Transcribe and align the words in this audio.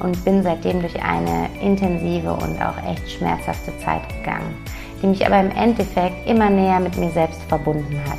und 0.00 0.24
bin 0.24 0.42
seitdem 0.42 0.80
durch 0.80 1.02
eine 1.02 1.48
intensive 1.60 2.32
und 2.32 2.60
auch 2.60 2.76
echt 2.90 3.10
schmerzhafte 3.10 3.76
Zeit 3.78 4.02
gegangen, 4.08 4.56
die 5.02 5.06
mich 5.06 5.26
aber 5.26 5.40
im 5.40 5.50
Endeffekt 5.50 6.28
immer 6.28 6.50
näher 6.50 6.80
mit 6.80 6.96
mir 6.96 7.10
selbst 7.10 7.42
verbunden 7.44 8.00
hat. 8.08 8.18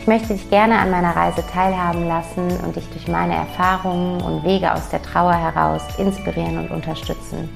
Ich 0.00 0.06
möchte 0.06 0.34
dich 0.34 0.48
gerne 0.48 0.78
an 0.78 0.90
meiner 0.90 1.14
Reise 1.14 1.44
teilhaben 1.52 2.06
lassen 2.08 2.48
und 2.64 2.76
dich 2.76 2.88
durch 2.90 3.08
meine 3.08 3.34
Erfahrungen 3.34 4.22
und 4.22 4.44
Wege 4.44 4.72
aus 4.72 4.88
der 4.88 5.02
Trauer 5.02 5.34
heraus 5.34 5.82
inspirieren 5.98 6.58
und 6.58 6.70
unterstützen, 6.70 7.48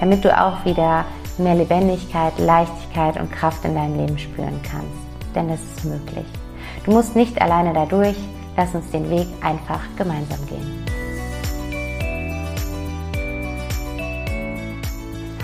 damit 0.00 0.24
du 0.24 0.38
auch 0.38 0.64
wieder 0.64 1.04
mehr 1.38 1.54
Lebendigkeit, 1.54 2.38
Leichtigkeit 2.38 3.18
und 3.18 3.32
Kraft 3.32 3.64
in 3.64 3.74
deinem 3.74 3.98
Leben 3.98 4.18
spüren 4.18 4.60
kannst. 4.62 5.34
Denn 5.34 5.48
das 5.48 5.60
ist 5.60 5.84
möglich. 5.84 6.26
Du 6.84 6.92
musst 6.92 7.16
nicht 7.16 7.40
alleine 7.40 7.72
dadurch, 7.72 8.16
Lass 8.56 8.74
uns 8.74 8.90
den 8.90 9.10
Weg 9.10 9.26
einfach 9.42 9.80
gemeinsam 9.96 10.46
gehen. 10.46 10.83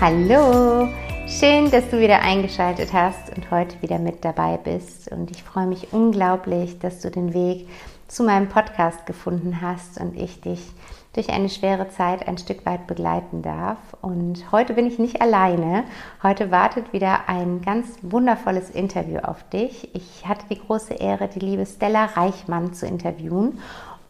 Hallo, 0.03 0.89
schön, 1.27 1.71
dass 1.71 1.91
du 1.91 2.01
wieder 2.01 2.23
eingeschaltet 2.23 2.91
hast 2.95 3.37
und 3.37 3.51
heute 3.51 3.83
wieder 3.83 3.99
mit 3.99 4.25
dabei 4.25 4.57
bist. 4.57 5.13
Und 5.13 5.31
ich 5.31 5.43
freue 5.43 5.67
mich 5.67 5.93
unglaublich, 5.93 6.79
dass 6.79 7.03
du 7.03 7.11
den 7.11 7.35
Weg 7.35 7.69
zu 8.09 8.23
meinem 8.23 8.49
Podcast 8.49 9.05
gefunden 9.05 9.61
hast 9.61 10.01
und 10.01 10.17
ich 10.17 10.41
dich 10.41 10.73
durch 11.13 11.29
eine 11.29 11.51
schwere 11.51 11.91
Zeit 11.91 12.27
ein 12.27 12.39
Stück 12.39 12.65
weit 12.65 12.87
begleiten 12.87 13.43
darf. 13.43 13.77
Und 14.01 14.51
heute 14.53 14.73
bin 14.73 14.87
ich 14.87 14.99
nicht 14.99 15.21
alleine. 15.21 15.85
Heute 16.23 16.51
wartet 16.51 16.95
wieder 16.95 17.29
ein 17.29 17.61
ganz 17.61 17.99
wundervolles 18.01 18.71
Interview 18.71 19.19
auf 19.19 19.47
dich. 19.51 19.95
Ich 19.95 20.27
hatte 20.27 20.47
die 20.49 20.61
große 20.61 20.95
Ehre, 20.95 21.29
die 21.29 21.41
liebe 21.41 21.67
Stella 21.67 22.07
Reichmann 22.07 22.73
zu 22.73 22.87
interviewen. 22.87 23.59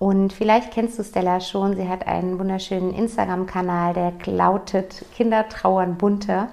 Und 0.01 0.33
vielleicht 0.33 0.71
kennst 0.71 0.99
du 0.99 1.05
Stella 1.05 1.41
schon. 1.41 1.77
Sie 1.77 1.87
hat 1.87 2.07
einen 2.07 2.39
wunderschönen 2.39 2.95
Instagram-Kanal, 2.95 3.93
der 3.93 4.13
lautet 4.25 5.05
Kinder 5.15 5.47
trauern 5.51 5.97
bunter 5.99 6.49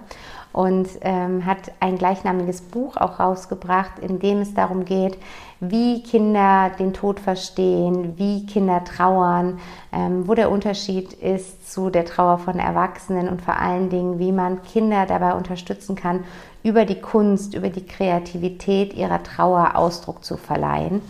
und 0.51 0.89
ähm, 0.99 1.45
hat 1.45 1.71
ein 1.79 1.97
gleichnamiges 1.97 2.59
Buch 2.59 2.97
auch 2.97 3.21
rausgebracht, 3.21 3.99
in 3.99 4.19
dem 4.19 4.39
es 4.39 4.53
darum 4.53 4.83
geht, 4.83 5.17
wie 5.61 6.03
Kinder 6.03 6.71
den 6.77 6.91
Tod 6.91 7.21
verstehen, 7.21 8.17
wie 8.17 8.45
Kinder 8.45 8.83
trauern, 8.83 9.61
ähm, 9.93 10.27
wo 10.27 10.33
der 10.33 10.51
Unterschied 10.51 11.13
ist 11.13 11.71
zu 11.71 11.89
der 11.89 12.03
Trauer 12.03 12.39
von 12.39 12.59
Erwachsenen 12.59 13.29
und 13.29 13.41
vor 13.41 13.55
allen 13.55 13.89
Dingen, 13.89 14.19
wie 14.19 14.33
man 14.33 14.61
Kinder 14.63 15.05
dabei 15.05 15.35
unterstützen 15.35 15.95
kann, 15.95 16.25
über 16.63 16.83
die 16.83 16.99
Kunst, 16.99 17.53
über 17.53 17.69
die 17.69 17.85
Kreativität 17.85 18.93
ihrer 18.93 19.23
Trauer 19.23 19.77
Ausdruck 19.77 20.25
zu 20.25 20.35
verleihen. 20.35 21.01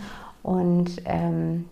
Und 0.44 1.02
ähm, 1.04 1.64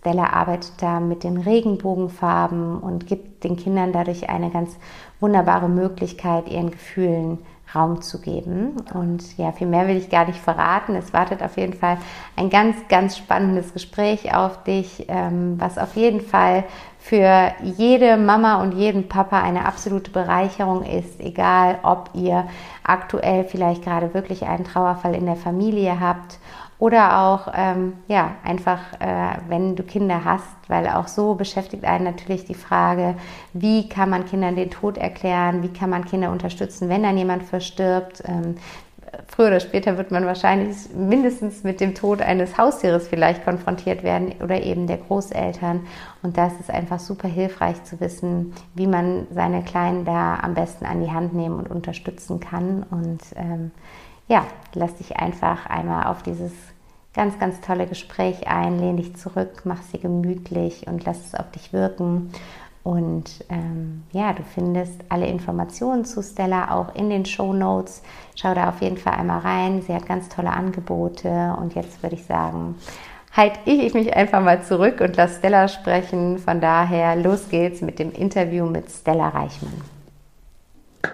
Stella 0.00 0.32
arbeitet 0.32 0.72
da 0.80 1.00
mit 1.00 1.24
den 1.24 1.38
Regenbogenfarben 1.38 2.78
und 2.78 3.06
gibt 3.06 3.44
den 3.44 3.56
Kindern 3.56 3.92
dadurch 3.92 4.28
eine 4.30 4.50
ganz 4.50 4.76
wunderbare 5.20 5.68
Möglichkeit, 5.68 6.48
ihren 6.48 6.70
Gefühlen 6.70 7.38
Raum 7.74 8.00
zu 8.00 8.20
geben. 8.20 8.76
Und 8.94 9.36
ja, 9.36 9.52
viel 9.52 9.66
mehr 9.66 9.88
will 9.88 9.96
ich 9.96 10.08
gar 10.08 10.26
nicht 10.26 10.38
verraten. 10.38 10.94
Es 10.94 11.12
wartet 11.12 11.42
auf 11.42 11.56
jeden 11.58 11.74
Fall 11.74 11.98
ein 12.36 12.48
ganz, 12.48 12.76
ganz 12.88 13.18
spannendes 13.18 13.74
Gespräch 13.74 14.34
auf 14.34 14.62
dich, 14.64 15.04
ähm, 15.08 15.56
was 15.58 15.76
auf 15.76 15.94
jeden 15.94 16.22
Fall 16.22 16.64
für 16.98 17.52
jede 17.62 18.16
Mama 18.16 18.62
und 18.62 18.72
jeden 18.72 19.08
Papa 19.08 19.40
eine 19.42 19.66
absolute 19.66 20.10
Bereicherung 20.10 20.82
ist, 20.82 21.20
egal 21.20 21.78
ob 21.82 22.10
ihr 22.14 22.48
aktuell 22.82 23.44
vielleicht 23.44 23.84
gerade 23.84 24.14
wirklich 24.14 24.46
einen 24.46 24.64
Trauerfall 24.64 25.14
in 25.14 25.26
der 25.26 25.36
Familie 25.36 26.00
habt 26.00 26.38
oder 26.78 27.22
auch, 27.22 27.52
ähm, 27.56 27.94
ja, 28.06 28.36
einfach, 28.44 28.78
äh, 29.00 29.38
wenn 29.48 29.74
du 29.74 29.82
Kinder 29.82 30.24
hast, 30.24 30.46
weil 30.68 30.86
auch 30.88 31.08
so 31.08 31.34
beschäftigt 31.34 31.84
einen 31.84 32.04
natürlich 32.04 32.44
die 32.44 32.54
Frage, 32.54 33.16
wie 33.52 33.88
kann 33.88 34.10
man 34.10 34.26
Kindern 34.26 34.54
den 34.54 34.70
Tod 34.70 34.96
erklären, 34.96 35.62
wie 35.62 35.72
kann 35.72 35.90
man 35.90 36.04
Kinder 36.04 36.30
unterstützen, 36.30 36.88
wenn 36.88 37.02
dann 37.02 37.18
jemand 37.18 37.42
verstirbt. 37.42 38.22
Ähm, 38.26 38.56
früher 39.26 39.48
oder 39.48 39.60
später 39.60 39.98
wird 39.98 40.12
man 40.12 40.26
wahrscheinlich 40.26 40.76
mindestens 40.94 41.64
mit 41.64 41.80
dem 41.80 41.94
Tod 41.94 42.22
eines 42.22 42.58
Haustieres 42.58 43.08
vielleicht 43.08 43.44
konfrontiert 43.44 44.04
werden 44.04 44.34
oder 44.42 44.62
eben 44.62 44.86
der 44.86 44.98
Großeltern. 44.98 45.86
Und 46.22 46.36
das 46.36 46.52
ist 46.60 46.70
einfach 46.70 47.00
super 47.00 47.28
hilfreich 47.28 47.82
zu 47.84 47.98
wissen, 48.00 48.54
wie 48.74 48.86
man 48.86 49.26
seine 49.32 49.62
Kleinen 49.62 50.04
da 50.04 50.38
am 50.40 50.54
besten 50.54 50.86
an 50.86 51.02
die 51.02 51.10
Hand 51.10 51.34
nehmen 51.34 51.58
und 51.58 51.70
unterstützen 51.70 52.38
kann. 52.38 52.84
Und 52.90 53.20
ähm, 53.34 53.72
ja, 54.28 54.46
lass 54.74 54.94
dich 54.96 55.16
einfach 55.16 55.66
einmal 55.66 56.06
auf 56.06 56.22
dieses 56.22 56.52
ganz, 57.14 57.38
ganz 57.38 57.60
tolle 57.60 57.86
Gespräch 57.86 58.46
ein, 58.46 58.78
lehn 58.78 58.96
dich 58.96 59.16
zurück, 59.16 59.62
mach 59.64 59.82
sie 59.82 59.98
gemütlich 59.98 60.86
und 60.86 61.04
lass 61.04 61.26
es 61.26 61.34
auf 61.34 61.50
dich 61.50 61.72
wirken. 61.72 62.30
Und 62.84 63.44
ähm, 63.50 64.04
ja, 64.12 64.32
du 64.32 64.42
findest 64.42 65.00
alle 65.08 65.26
Informationen 65.26 66.04
zu 66.04 66.22
Stella 66.22 66.70
auch 66.70 66.94
in 66.94 67.10
den 67.10 67.26
Show 67.26 67.52
Notes. 67.52 68.02
Schau 68.34 68.54
da 68.54 68.68
auf 68.68 68.80
jeden 68.80 68.96
Fall 68.96 69.14
einmal 69.14 69.40
rein. 69.40 69.82
Sie 69.82 69.92
hat 69.92 70.06
ganz 70.06 70.28
tolle 70.28 70.52
Angebote. 70.52 71.54
Und 71.60 71.74
jetzt 71.74 72.02
würde 72.02 72.14
ich 72.14 72.24
sagen, 72.24 72.76
halte 73.36 73.58
ich 73.66 73.92
mich 73.92 74.14
einfach 74.16 74.42
mal 74.42 74.62
zurück 74.62 75.00
und 75.00 75.16
lass 75.16 75.36
Stella 75.36 75.68
sprechen. 75.68 76.38
Von 76.38 76.60
daher, 76.60 77.16
los 77.16 77.48
geht's 77.50 77.82
mit 77.82 77.98
dem 77.98 78.12
Interview 78.12 78.64
mit 78.64 78.90
Stella 78.90 79.28
Reichmann. 79.28 79.97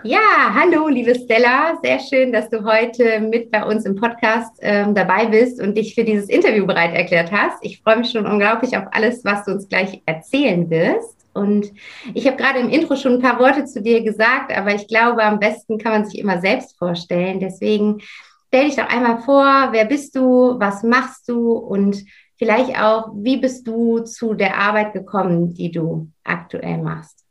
Ja, 0.03 0.55
hallo, 0.55 0.89
liebe 0.89 1.15
Stella. 1.15 1.79
Sehr 1.83 1.99
schön, 1.99 2.33
dass 2.33 2.49
du 2.49 2.65
heute 2.65 3.21
mit 3.21 3.51
bei 3.51 3.65
uns 3.65 3.85
im 3.85 3.97
Podcast 3.97 4.57
ähm, 4.61 4.95
dabei 4.95 5.27
bist 5.27 5.61
und 5.61 5.77
dich 5.77 5.95
für 5.95 6.05
dieses 6.05 6.31
Interview 6.31 6.67
bereit 6.67 6.95
erklärt 6.95 7.31
hast. 7.31 7.59
Ich 7.61 7.83
freue 7.83 7.99
mich 7.99 8.11
schon 8.11 8.27
unglaublich 8.27 8.79
auf 8.79 8.85
alles, 8.93 9.25
was 9.27 9.45
du 9.45 9.53
uns 9.53 9.69
gleich 9.69 10.01
erzählen 10.07 10.71
wirst. 10.71 11.27
Und 11.35 11.71
ich 12.15 12.27
habe 12.27 12.39
gerade 12.39 12.61
im 12.61 12.71
Intro 12.71 12.97
schon 12.97 13.15
ein 13.15 13.23
paar 13.23 13.39
Worte 13.39 13.67
zu 13.67 13.83
dir 13.83 14.03
gesagt, 14.03 14.57
aber 14.57 14.75
ich 14.75 14.89
glaube, 14.89 15.23
am 15.23 15.39
besten 15.39 15.77
kann 15.77 15.93
man 15.93 16.05
sich 16.07 16.19
immer 16.19 16.41
selbst 16.41 16.79
vorstellen. 16.79 17.41
Deswegen 17.41 18.01
stell 18.49 18.67
dich 18.67 18.77
doch 18.77 18.89
einmal 18.89 19.21
vor, 19.21 19.69
wer 19.73 19.85
bist 19.85 20.17
du, 20.17 20.59
was 20.59 20.83
machst 20.83 21.29
du 21.29 21.53
und 21.53 22.03
vielleicht 22.37 22.81
auch, 22.81 23.11
wie 23.17 23.37
bist 23.37 23.67
du 23.67 23.99
zu 23.99 24.33
der 24.33 24.57
Arbeit 24.57 24.95
gekommen, 24.95 25.53
die 25.53 25.71
du 25.71 26.09
aktuell 26.25 26.79
machst? 26.79 27.23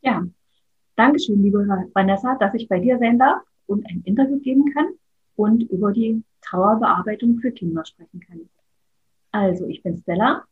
Ja, 0.00 0.24
Dankeschön, 0.96 1.42
liebe 1.42 1.58
Vanessa, 1.92 2.36
dass 2.36 2.54
ich 2.54 2.68
bei 2.68 2.78
dir 2.78 2.98
sein 2.98 3.18
darf 3.18 3.42
und 3.66 3.84
ein 3.86 4.02
Interview 4.04 4.38
geben 4.38 4.72
kann 4.72 4.86
und 5.34 5.62
über 5.64 5.92
die 5.92 6.22
Trauerbearbeitung 6.40 7.40
für 7.40 7.50
Kinder 7.50 7.84
sprechen 7.84 8.20
kann. 8.20 8.48
Also, 9.32 9.66
ich 9.66 9.82
bin 9.82 9.98
Stella, 9.98 10.44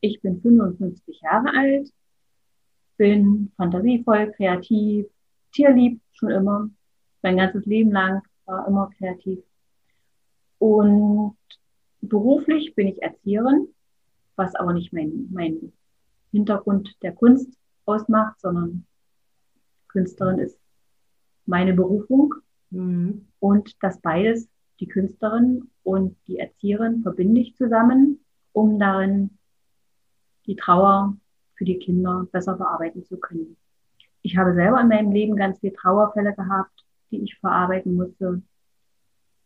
ich 0.00 0.20
bin 0.20 0.40
55 0.40 1.20
Jahre 1.20 1.48
alt, 1.52 1.92
bin 2.96 3.50
fantasievoll, 3.56 4.30
kreativ, 4.36 5.06
tierlieb 5.52 6.00
schon 6.12 6.30
immer, 6.30 6.70
mein 7.22 7.36
ganzes 7.36 7.66
Leben 7.66 7.90
lang 7.90 8.22
war 8.44 8.68
immer 8.68 8.90
kreativ. 8.96 9.40
Und 10.60 11.36
beruflich 12.00 12.72
bin 12.76 12.86
ich 12.86 13.02
Erzieherin, 13.02 13.66
was 14.36 14.54
aber 14.54 14.74
nicht 14.74 14.92
mein, 14.92 15.28
mein 15.32 15.72
Hintergrund 16.30 16.96
der 17.02 17.12
Kunst 17.12 17.52
ausmacht, 17.84 18.40
sondern 18.40 18.86
Künstlerin 19.88 20.38
ist 20.38 20.58
meine 21.46 21.74
Berufung. 21.74 22.34
Mhm. 22.70 23.26
Und 23.40 23.82
das 23.82 24.00
beides, 24.00 24.48
die 24.80 24.88
Künstlerin 24.88 25.70
und 25.82 26.16
die 26.26 26.38
Erzieherin, 26.38 27.02
verbinde 27.02 27.40
ich 27.40 27.56
zusammen, 27.56 28.24
um 28.52 28.78
darin 28.78 29.30
die 30.46 30.56
Trauer 30.56 31.16
für 31.54 31.64
die 31.64 31.78
Kinder 31.78 32.26
besser 32.30 32.56
bearbeiten 32.56 33.04
zu 33.04 33.18
können. 33.18 33.56
Ich 34.22 34.36
habe 34.36 34.54
selber 34.54 34.80
in 34.80 34.88
meinem 34.88 35.12
Leben 35.12 35.36
ganz 35.36 35.58
viele 35.60 35.74
Trauerfälle 35.74 36.34
gehabt, 36.34 36.84
die 37.10 37.22
ich 37.22 37.38
verarbeiten 37.38 37.94
musste. 37.94 38.42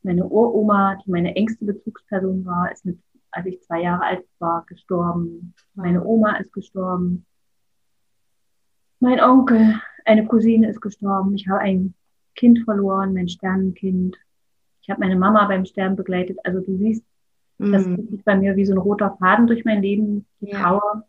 Meine 0.03 0.27
Uroma, 0.27 0.97
die 0.97 1.11
meine 1.11 1.37
engste 1.37 1.65
Bezugsperson 1.65 2.45
war, 2.45 2.71
ist 2.73 2.85
mit, 2.85 2.99
als 3.31 3.47
ich 3.47 3.63
zwei 3.63 3.83
Jahre 3.83 4.05
alt 4.05 4.25
war, 4.39 4.65
gestorben. 4.67 5.55
Meine 5.75 6.05
Oma 6.05 6.37
ist 6.37 6.53
gestorben. 6.53 7.25
Mein 9.03 9.21
Onkel 9.21 9.81
eine 10.05 10.25
Cousine 10.27 10.69
ist 10.69 10.81
gestorben. 10.81 11.35
Ich 11.35 11.49
habe 11.49 11.59
ein 11.59 11.93
Kind 12.37 12.61
verloren, 12.61 13.13
mein 13.13 13.29
Sternenkind. 13.29 14.17
Ich 14.81 14.91
habe 14.91 15.01
meine 15.01 15.17
Mama 15.17 15.45
beim 15.47 15.65
Sterben 15.65 15.97
begleitet. 15.97 16.39
Also 16.45 16.61
du 16.61 16.77
siehst, 16.77 17.05
mm. 17.59 17.73
das 17.73 17.85
geht 17.85 18.25
bei 18.25 18.37
mir 18.37 18.55
wie 18.55 18.65
so 18.65 18.75
ein 18.75 18.79
roter 18.79 19.17
Faden 19.19 19.49
durch 19.49 19.65
mein 19.65 19.83
Leben, 19.83 20.25
die 20.41 20.51
ja. 20.51 20.61
Trauer. 20.61 21.05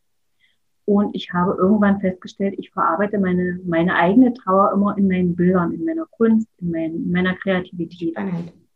Und 0.86 1.16
ich 1.16 1.32
habe 1.34 1.54
irgendwann 1.54 2.00
festgestellt, 2.00 2.56
ich 2.58 2.72
verarbeite 2.72 3.20
meine, 3.20 3.60
meine 3.64 3.96
eigene 3.96 4.34
Trauer 4.34 4.74
immer 4.74 4.98
in 4.98 5.08
meinen 5.08 5.36
Bildern, 5.36 5.72
in 5.72 5.86
meiner 5.86 6.08
Kunst, 6.08 6.48
in, 6.58 6.72
mein, 6.72 6.96
in 6.96 7.12
meiner 7.12 7.36
Kreativität. 7.36 8.18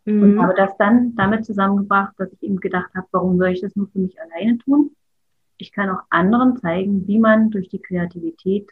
Mhm. 0.05 0.21
Und 0.21 0.39
habe 0.39 0.53
das 0.55 0.77
dann 0.77 1.15
damit 1.15 1.43
zusammengebracht, 1.43 2.13
dass 2.19 2.31
ich 2.33 2.43
eben 2.43 2.57
gedacht 2.57 2.91
habe, 2.93 3.07
warum 3.11 3.39
soll 3.39 3.49
ich 3.49 3.61
das 3.61 3.75
nur 3.75 3.87
für 3.87 3.97
mich 3.99 4.15
alleine 4.21 4.59
tun? 4.59 4.91
Ich 5.57 5.71
kann 5.71 5.89
auch 5.89 6.03
anderen 6.11 6.55
zeigen, 6.57 7.07
wie 7.07 7.17
man 7.17 7.49
durch 7.49 7.67
die 7.67 7.81
Kreativität 7.81 8.69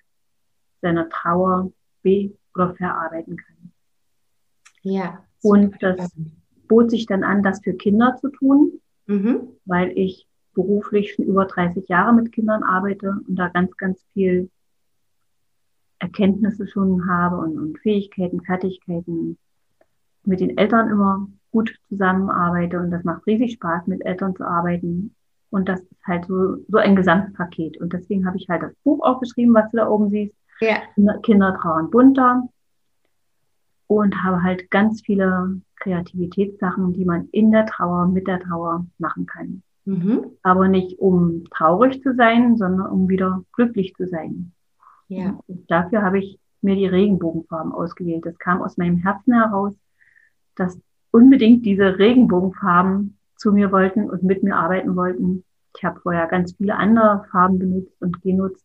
seiner 0.82 1.10
Trauer 1.10 1.72
be- 2.02 2.36
oder 2.54 2.76
verarbeiten 2.76 3.38
kann. 3.38 3.72
Ja. 4.82 5.24
Und 5.42 5.82
das 5.82 6.12
bot 6.68 6.92
sich 6.92 7.06
dann 7.06 7.24
an, 7.24 7.44
das 7.44 7.62
für 7.64 7.74
Kinder 7.74 8.16
zu 8.20 8.30
tun, 8.30 8.82
mhm. 9.08 9.50
weil 9.66 9.92
ich 9.98 10.28
beruflich 10.54 11.14
schon 11.14 11.26
über 11.26 11.46
30 11.46 11.88
Jahre 11.88 12.14
mit 12.14 12.32
Kindern 12.32 12.64
arbeite 12.64 13.20
und 13.28 13.36
da 13.36 13.50
ganz, 13.50 13.76
ganz 13.78 14.04
viel 14.14 14.50
Erkenntnisse 16.00 16.68
schon 16.68 17.08
habe 17.10 17.38
und, 17.38 17.58
und 17.58 17.80
Fähigkeiten, 17.80 18.42
Fertigkeiten 18.42 19.38
mit 20.24 20.40
den 20.40 20.58
Eltern 20.58 20.90
immer 20.90 21.28
gut 21.52 21.78
zusammenarbeite 21.88 22.80
und 22.80 22.92
das 22.92 23.04
macht 23.04 23.26
riesig 23.28 23.54
Spaß, 23.54 23.88
mit 23.88 24.06
Eltern 24.06 24.36
zu 24.36 24.44
arbeiten. 24.44 25.16
Und 25.52 25.70
das 25.70 25.80
ist 25.80 26.06
halt 26.06 26.26
so, 26.26 26.58
so 26.68 26.78
ein 26.80 26.96
Gesamtpaket. 26.96 27.78
Und 27.80 27.94
deswegen 27.94 28.26
habe 28.26 28.38
ich 28.38 28.50
halt 28.50 28.64
das 28.64 28.74
Buch 28.84 29.02
aufgeschrieben, 29.06 29.54
was 29.54 29.72
du 29.72 29.78
da 29.78 29.88
oben 29.88 30.10
siehst. 30.10 30.36
Ja. 30.60 30.78
Kinder 31.24 31.58
trauern 31.60 31.90
bunter. 31.90 32.48
Und 33.88 34.24
habe 34.24 34.42
halt 34.42 34.72
ganz 34.72 35.02
viele 35.02 35.62
Kreativitätssachen, 35.76 36.94
die 36.94 37.06
man 37.06 37.30
in 37.32 37.52
der 37.52 37.68
Trauer, 37.68 38.08
mit 38.08 38.28
der 38.28 38.40
Trauer 38.40 38.88
machen 38.98 39.28
kann. 39.28 39.62
Mhm. 39.86 40.32
Aber 40.42 40.68
nicht 40.68 40.98
um 40.98 41.44
traurig 41.52 42.02
zu 42.02 42.16
sein, 42.16 42.58
sondern 42.58 42.88
um 42.88 43.08
wieder 43.08 43.44
glücklich 43.54 43.94
zu 43.96 44.08
sein. 44.08 44.54
Ja. 45.08 45.38
Und 45.46 45.70
dafür 45.70 46.02
habe 46.02 46.18
ich 46.18 46.40
mir 46.62 46.76
die 46.76 46.88
Regenbogenfarben 46.88 47.72
ausgewählt. 47.72 48.26
Das 48.26 48.38
kam 48.40 48.64
aus 48.64 48.78
meinem 48.78 48.98
Herzen 48.98 49.34
heraus, 49.34 49.76
dass 50.56 50.80
unbedingt 51.12 51.66
diese 51.66 52.00
Regenbogenfarben 52.00 53.18
zu 53.36 53.52
mir 53.52 53.72
wollten 53.72 54.10
und 54.10 54.24
mit 54.24 54.42
mir 54.42 54.56
arbeiten 54.56 54.96
wollten. 54.96 55.44
Ich 55.78 55.84
habe 55.84 56.00
vorher 56.00 56.28
ganz 56.28 56.56
viele 56.58 56.76
andere 56.76 57.26
Farben 57.32 57.60
benutzt 57.60 58.02
und 58.02 58.22
genutzt. 58.22 58.65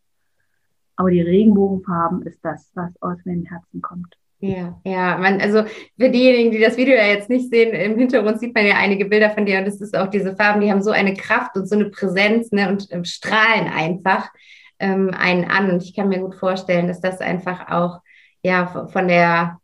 Aber 1.01 1.11
die 1.11 1.23
Regenbogenfarben 1.23 2.21
ist 2.27 2.45
das, 2.45 2.71
was 2.75 2.91
aus 3.01 3.17
meinem 3.25 3.47
Herzen 3.47 3.81
kommt. 3.81 4.19
Ja, 4.41 4.79
ja, 4.85 5.17
man, 5.17 5.41
also 5.41 5.65
für 5.99 6.11
diejenigen, 6.11 6.51
die 6.51 6.61
das 6.61 6.77
Video 6.77 6.95
ja 6.95 7.07
jetzt 7.07 7.31
nicht 7.31 7.49
sehen, 7.49 7.73
im 7.73 7.99
Hintergrund 7.99 8.39
sieht 8.39 8.55
man 8.55 8.67
ja 8.67 8.75
einige 8.77 9.07
Bilder 9.07 9.31
von 9.31 9.47
dir 9.47 9.61
und 9.61 9.67
es 9.67 9.81
ist 9.81 9.97
auch 9.97 10.09
diese 10.09 10.37
Farben, 10.37 10.61
die 10.61 10.71
haben 10.71 10.83
so 10.83 10.91
eine 10.91 11.15
Kraft 11.15 11.57
und 11.57 11.67
so 11.67 11.75
eine 11.75 11.87
Präsenz 11.87 12.53
ne, 12.53 12.69
und 12.69 12.87
ähm, 12.91 13.07
strahlen 13.07 13.69
einfach 13.69 14.29
ähm, 14.79 15.13
einen 15.19 15.47
an. 15.47 15.71
Und 15.71 15.83
ich 15.83 15.97
kann 15.97 16.11
mir 16.11 16.19
gut 16.19 16.35
vorstellen, 16.35 16.87
dass 16.87 17.01
das 17.01 17.23
einfach 17.23 17.71
auch 17.71 18.01
ja 18.43 18.67
von 18.67 19.09
der 19.09 19.59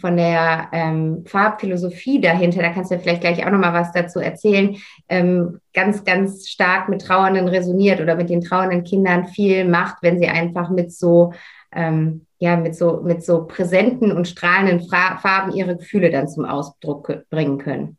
von 0.00 0.16
der 0.16 0.68
ähm, 0.72 1.24
Farbphilosophie 1.26 2.20
dahinter, 2.20 2.62
da 2.62 2.70
kannst 2.70 2.90
du 2.90 2.98
vielleicht 2.98 3.20
gleich 3.20 3.44
auch 3.44 3.50
nochmal 3.50 3.74
was 3.74 3.92
dazu 3.92 4.20
erzählen, 4.20 4.76
ähm, 5.08 5.60
ganz, 5.74 6.04
ganz 6.04 6.48
stark 6.48 6.88
mit 6.88 7.02
Trauernden 7.02 7.48
resoniert 7.48 8.00
oder 8.00 8.16
mit 8.16 8.30
den 8.30 8.40
trauernden 8.40 8.84
Kindern 8.84 9.26
viel 9.26 9.66
macht, 9.68 9.98
wenn 10.02 10.18
sie 10.18 10.28
einfach 10.28 10.70
mit 10.70 10.92
so 10.92 11.32
ähm, 11.72 12.26
ja, 12.42 12.56
mit 12.56 12.74
so, 12.74 13.00
mit 13.04 13.24
so 13.24 13.46
präsenten 13.46 14.10
und 14.10 14.26
strahlenden 14.26 14.80
Farben 14.80 15.52
ihre 15.52 15.76
Gefühle 15.76 16.10
dann 16.10 16.26
zum 16.26 16.44
Ausdruck 16.44 17.24
bringen 17.30 17.58
können. 17.58 17.96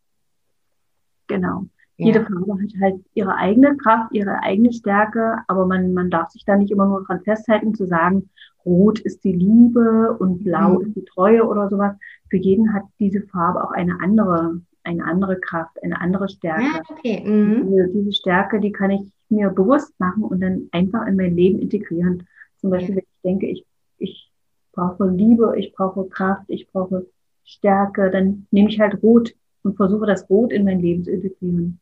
Genau. 1.28 1.64
Ja. 1.96 2.08
Jede 2.08 2.26
Farbe 2.26 2.62
hat 2.62 2.82
halt 2.82 3.06
ihre 3.14 3.36
eigene 3.36 3.78
Kraft, 3.78 4.12
ihre 4.12 4.44
eigene 4.44 4.74
Stärke, 4.74 5.38
aber 5.48 5.66
man, 5.66 5.94
man 5.94 6.10
darf 6.10 6.30
sich 6.32 6.44
da 6.44 6.58
nicht 6.58 6.72
immer 6.72 6.88
nur 6.88 7.06
dran 7.06 7.22
festhalten, 7.22 7.74
zu 7.74 7.88
sagen, 7.88 8.30
rot 8.66 9.00
ist 9.00 9.24
die 9.24 9.34
Liebe 9.34 10.16
und 10.20 10.44
blau 10.44 10.80
mhm. 10.80 10.82
ist 10.82 10.96
die 10.96 11.06
Treue 11.06 11.46
oder 11.46 11.70
sowas. 11.70 11.96
Für 12.30 12.38
jeden 12.38 12.74
hat 12.74 12.84
diese 13.00 13.22
Farbe 13.22 13.64
auch 13.64 13.72
eine 13.72 14.00
andere, 14.02 14.62
eine 14.84 15.06
andere 15.06 15.40
Kraft, 15.40 15.82
eine 15.84 16.00
andere 16.00 16.30
Stärke. 16.30 16.64
Ja, 16.64 16.82
okay. 16.90 17.24
Mhm. 17.26 17.68
Diese, 17.70 17.88
diese, 17.90 18.14
Stärke, 18.14 18.60
die 18.60 18.72
kann 18.72 18.92
ich 18.92 19.12
mir 19.30 19.50
bewusst 19.50 19.94
machen 20.00 20.24
und 20.24 20.42
dann 20.42 20.70
einfach 20.72 21.06
in 21.08 21.16
mein 21.16 21.36
Leben 21.36 21.60
integrieren. 21.60 22.28
Zum 22.58 22.70
Beispiel, 22.70 22.96
ja. 22.96 23.02
wenn 23.02 23.04
ich 23.04 23.22
denke, 23.24 23.48
ich, 23.48 23.66
ich 23.98 24.32
brauche 24.72 25.08
Liebe, 25.08 25.56
ich 25.58 25.74
brauche 25.74 26.08
Kraft, 26.08 26.46
ich 26.48 26.68
brauche 26.72 27.06
Stärke, 27.44 28.10
dann 28.10 28.48
nehme 28.52 28.70
ich 28.70 28.80
halt 28.80 29.02
Rot 29.04 29.34
und 29.64 29.76
versuche 29.76 30.06
das 30.06 30.30
Rot 30.30 30.52
in 30.52 30.64
mein 30.64 30.80
Leben 30.80 31.04
zu 31.04 31.12
integrieren. 31.12 31.80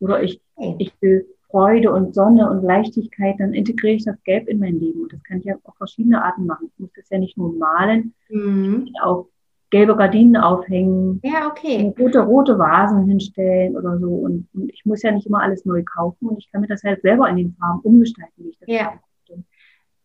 Oder 0.00 0.22
ich, 0.22 0.40
ich 0.78 0.92
will 1.00 1.26
Freude 1.52 1.92
und 1.92 2.14
Sonne 2.14 2.50
und 2.50 2.64
Leichtigkeit, 2.64 3.36
dann 3.38 3.54
integriere 3.54 3.94
ich 3.94 4.04
das 4.04 4.20
Gelb 4.24 4.48
in 4.48 4.58
mein 4.58 4.80
Leben. 4.80 5.02
Und 5.02 5.12
das 5.12 5.22
kann 5.22 5.38
ich 5.38 5.44
ja 5.44 5.54
auf 5.62 5.76
verschiedene 5.76 6.24
Arten 6.24 6.46
machen. 6.46 6.70
Ich 6.72 6.80
muss 6.80 6.90
das 6.96 7.08
ja 7.10 7.18
nicht 7.18 7.36
nur 7.36 7.52
malen, 7.52 8.14
mhm. 8.28 8.88
auch 9.02 9.26
gelbe 9.70 9.96
Gardinen 9.96 10.36
aufhängen, 10.36 11.20
ja, 11.24 11.48
okay. 11.48 11.94
rote, 11.98 12.20
rote 12.20 12.58
Vasen 12.58 13.06
hinstellen 13.06 13.76
oder 13.76 13.98
so. 13.98 14.08
Und, 14.08 14.48
und, 14.52 14.70
ich 14.70 14.84
muss 14.84 15.02
ja 15.02 15.12
nicht 15.12 15.26
immer 15.26 15.40
alles 15.40 15.64
neu 15.64 15.82
kaufen 15.82 16.28
und 16.28 16.38
ich 16.38 16.50
kann 16.52 16.60
mir 16.60 16.66
das 16.66 16.82
halt 16.82 17.00
selber 17.00 17.28
in 17.28 17.36
den 17.36 17.56
Farben 17.58 17.80
umgestalten, 17.80 18.44
wie 18.44 18.50
ich 18.50 18.58
das 18.58 18.68
ja. 18.68 18.92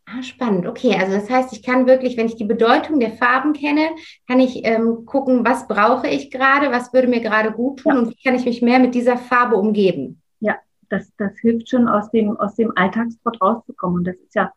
Ah, 0.10 0.24
spannend. 0.24 0.66
Okay, 0.68 0.96
also 0.98 1.18
das 1.18 1.30
heißt, 1.30 1.52
ich 1.52 1.62
kann 1.62 1.86
wirklich, 1.86 2.16
wenn 2.16 2.28
ich 2.28 2.38
die 2.38 2.46
Bedeutung 2.46 3.02
der 3.02 3.12
Farben 3.12 3.52
kenne, 3.52 3.90
kann 4.26 4.40
ich 4.40 4.66
ähm, 4.66 5.06
gucken, 5.06 5.46
was 5.46 5.68
brauche 5.68 6.08
ich 6.08 6.32
gerade, 6.32 6.72
was 6.72 6.94
würde 6.94 7.10
mir 7.10 7.20
gerade 7.20 7.52
gut 7.52 7.82
tun 7.82 7.94
ja. 7.94 8.00
und 8.00 8.10
wie 8.12 8.24
kann 8.24 8.34
ich 8.34 8.46
mich 8.46 8.62
mehr 8.62 8.80
mit 8.80 8.96
dieser 8.96 9.18
Farbe 9.18 9.58
umgeben. 9.58 10.22
Ja, 10.40 10.56
das, 10.90 11.12
das 11.18 11.38
hilft 11.40 11.70
schon, 11.70 11.88
aus 11.88 12.10
dem, 12.12 12.38
aus 12.38 12.56
dem 12.56 12.72
Alltagstrott 12.76 13.42
rauszukommen. 13.42 14.00
Und 14.00 14.08
das 14.08 14.16
ist 14.16 14.36
ja 14.36 14.52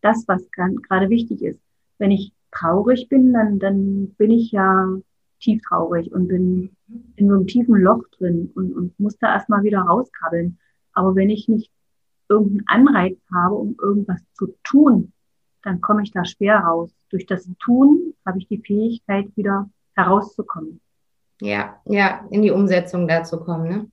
das, 0.00 0.24
was 0.26 0.50
gerade 0.50 1.10
wichtig 1.10 1.42
ist. 1.42 1.60
Wenn 1.98 2.10
ich 2.10 2.32
traurig 2.50 3.08
bin, 3.08 3.32
dann, 3.32 3.58
dann 3.58 4.14
bin 4.18 4.30
ich 4.30 4.52
ja 4.52 4.88
tief 5.40 5.62
traurig 5.68 6.12
und 6.12 6.28
bin 6.28 6.76
in 7.16 7.28
so 7.28 7.34
einem 7.34 7.46
tiefen 7.46 7.76
Loch 7.76 8.02
drin 8.18 8.50
und, 8.54 8.72
und 8.72 8.98
muss 8.98 9.16
da 9.18 9.34
erstmal 9.34 9.62
wieder 9.62 9.80
rauskrabbeln. 9.80 10.58
Aber 10.92 11.14
wenn 11.14 11.30
ich 11.30 11.48
nicht 11.48 11.70
irgendeinen 12.28 12.66
Anreiz 12.66 13.18
habe, 13.32 13.54
um 13.54 13.76
irgendwas 13.80 14.20
zu 14.34 14.54
tun, 14.64 15.12
dann 15.62 15.80
komme 15.80 16.02
ich 16.02 16.10
da 16.10 16.24
schwer 16.24 16.60
raus. 16.60 16.90
Durch 17.10 17.26
das 17.26 17.48
Tun 17.58 18.14
habe 18.26 18.38
ich 18.38 18.48
die 18.48 18.58
Fähigkeit, 18.58 19.28
wieder 19.36 19.68
herauszukommen. 19.94 20.80
Ja, 21.40 21.80
ja, 21.84 22.26
in 22.30 22.42
die 22.42 22.50
Umsetzung 22.50 23.06
da 23.06 23.22
zu 23.22 23.38
kommen. 23.38 23.68
Ne? 23.68 23.90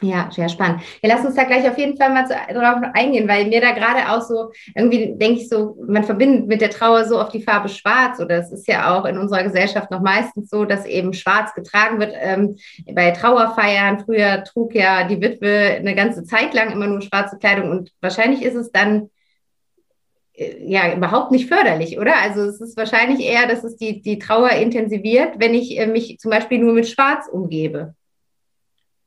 Ja, 0.00 0.30
sehr 0.30 0.48
spannend. 0.48 0.82
Ja, 1.02 1.12
lass 1.12 1.26
uns 1.26 1.34
da 1.34 1.42
gleich 1.42 1.68
auf 1.68 1.76
jeden 1.76 1.96
Fall 1.96 2.10
mal 2.10 2.24
drauf 2.24 2.90
eingehen, 2.94 3.26
weil 3.26 3.46
mir 3.46 3.60
da 3.60 3.72
gerade 3.72 4.08
auch 4.08 4.22
so, 4.22 4.52
irgendwie 4.76 5.14
denke 5.16 5.40
ich 5.40 5.48
so, 5.48 5.76
man 5.88 6.04
verbindet 6.04 6.46
mit 6.46 6.60
der 6.60 6.70
Trauer 6.70 7.04
so 7.04 7.20
auf 7.20 7.30
die 7.30 7.42
Farbe 7.42 7.68
schwarz 7.68 8.20
oder 8.20 8.36
es 8.36 8.52
ist 8.52 8.68
ja 8.68 8.96
auch 8.96 9.04
in 9.06 9.18
unserer 9.18 9.42
Gesellschaft 9.42 9.90
noch 9.90 10.00
meistens 10.00 10.50
so, 10.50 10.64
dass 10.64 10.86
eben 10.86 11.14
schwarz 11.14 11.52
getragen 11.52 11.98
wird. 11.98 12.14
Ähm, 12.14 12.56
bei 12.92 13.10
Trauerfeiern, 13.10 13.98
früher 13.98 14.44
trug 14.44 14.72
ja 14.76 15.02
die 15.02 15.20
Witwe 15.20 15.78
eine 15.78 15.96
ganze 15.96 16.22
Zeit 16.22 16.54
lang 16.54 16.70
immer 16.70 16.86
nur 16.86 17.02
schwarze 17.02 17.36
Kleidung 17.36 17.70
und 17.70 17.90
wahrscheinlich 18.00 18.42
ist 18.42 18.54
es 18.54 18.70
dann 18.70 19.10
äh, 20.34 20.64
ja 20.64 20.94
überhaupt 20.94 21.32
nicht 21.32 21.48
förderlich, 21.48 21.98
oder? 21.98 22.14
Also 22.22 22.42
es 22.42 22.60
ist 22.60 22.76
wahrscheinlich 22.76 23.26
eher, 23.26 23.48
dass 23.48 23.64
es 23.64 23.76
die, 23.76 24.00
die 24.00 24.20
Trauer 24.20 24.50
intensiviert, 24.50 25.40
wenn 25.40 25.54
ich 25.54 25.76
äh, 25.76 25.88
mich 25.88 26.18
zum 26.20 26.30
Beispiel 26.30 26.60
nur 26.60 26.74
mit 26.74 26.86
Schwarz 26.86 27.26
umgebe. 27.26 27.96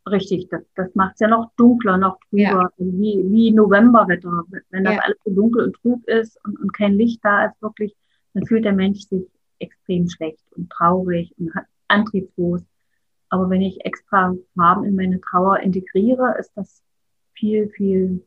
Richtig, 0.09 0.49
das, 0.49 0.61
das 0.75 0.93
macht 0.95 1.13
es 1.13 1.19
ja 1.19 1.27
noch 1.27 1.51
dunkler, 1.57 1.97
noch 1.97 2.17
trüber, 2.29 2.41
ja. 2.41 2.69
wie, 2.77 3.23
wie 3.29 3.51
Novemberwetter. 3.51 4.45
Wenn 4.71 4.83
das 4.83 4.95
ja. 4.95 5.01
alles 5.01 5.17
so 5.23 5.31
dunkel 5.31 5.65
und 5.65 5.75
trüb 5.75 6.07
ist 6.07 6.39
und, 6.43 6.59
und 6.59 6.73
kein 6.73 6.93
Licht 6.93 7.19
da 7.23 7.45
ist, 7.45 7.61
wirklich, 7.61 7.95
dann 8.33 8.45
fühlt 8.45 8.65
der 8.65 8.73
Mensch 8.73 9.01
sich 9.01 9.27
extrem 9.59 10.09
schlecht 10.09 10.43
und 10.55 10.69
traurig 10.71 11.33
und 11.37 11.53
hat 11.53 11.65
antriebslos. 11.87 12.63
Aber 13.29 13.49
wenn 13.49 13.61
ich 13.61 13.85
extra 13.85 14.35
Farben 14.55 14.85
in 14.85 14.95
meine 14.95 15.21
Trauer 15.21 15.59
integriere, 15.59 16.35
ist 16.39 16.51
das 16.55 16.81
viel, 17.33 17.69
viel 17.69 18.23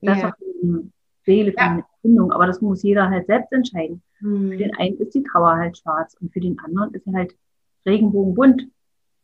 besser 0.00 0.34
für 0.38 0.44
die 0.62 0.90
Seele, 1.24 1.52
für 1.52 1.58
die 1.58 1.80
Empfindung. 1.80 2.32
Aber 2.32 2.46
das 2.46 2.60
muss 2.60 2.82
jeder 2.82 3.10
halt 3.10 3.26
selbst 3.26 3.52
entscheiden. 3.52 4.02
Mhm. 4.20 4.52
Für 4.52 4.56
den 4.56 4.76
einen 4.76 4.96
ist 4.98 5.14
die 5.14 5.22
Trauer 5.22 5.56
halt 5.56 5.76
schwarz 5.78 6.16
und 6.20 6.32
für 6.32 6.40
den 6.40 6.58
anderen 6.60 6.94
ist 6.94 7.04
sie 7.04 7.12
halt 7.12 7.34
regenbogenbunt. 7.84 8.62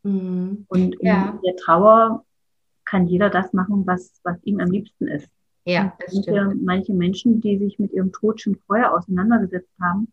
Mhm. 0.03 0.67
Und 0.69 0.97
ja. 1.01 1.31
in 1.31 1.41
der 1.43 1.57
Trauer 1.57 2.25
kann 2.85 3.07
jeder 3.07 3.31
das 3.31 3.53
machen, 3.53 3.87
was, 3.87 4.21
was 4.25 4.43
ihm 4.45 4.61
am 4.61 4.71
liebsten 4.71 5.09
ist. 5.09 5.29
Ja, 5.65 5.95
das 6.01 6.17
stimmt. 6.19 6.37
Ja 6.37 6.53
manche 6.63 6.95
Menschen, 6.95 7.41
die 7.41 7.59
sich 7.59 7.79
mit 7.79 7.93
ihrem 7.93 8.13
Tod 8.13 8.41
schon 8.41 8.57
vorher 8.67 8.95
auseinandergesetzt 8.95 9.73
haben, 9.81 10.11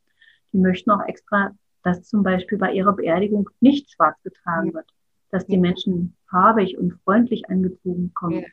die 0.52 0.58
möchten 0.58 0.92
auch 0.92 1.06
extra, 1.08 1.52
dass 1.84 2.04
zum 2.04 2.24
Beispiel 2.24 2.58
bei 2.58 2.74
ihrer 2.74 2.94
Beerdigung 2.94 3.50
nicht 3.62 3.92
schwarz 3.92 4.22
getragen 4.24 4.68
ja. 4.68 4.74
wird, 4.74 4.88
dass 5.32 5.46
die 5.46 5.58
Menschen 5.58 6.16
farbig 6.30 6.78
und 6.78 6.94
freundlich 7.04 7.50
angezogen 7.50 8.12
kommen. 8.14 8.46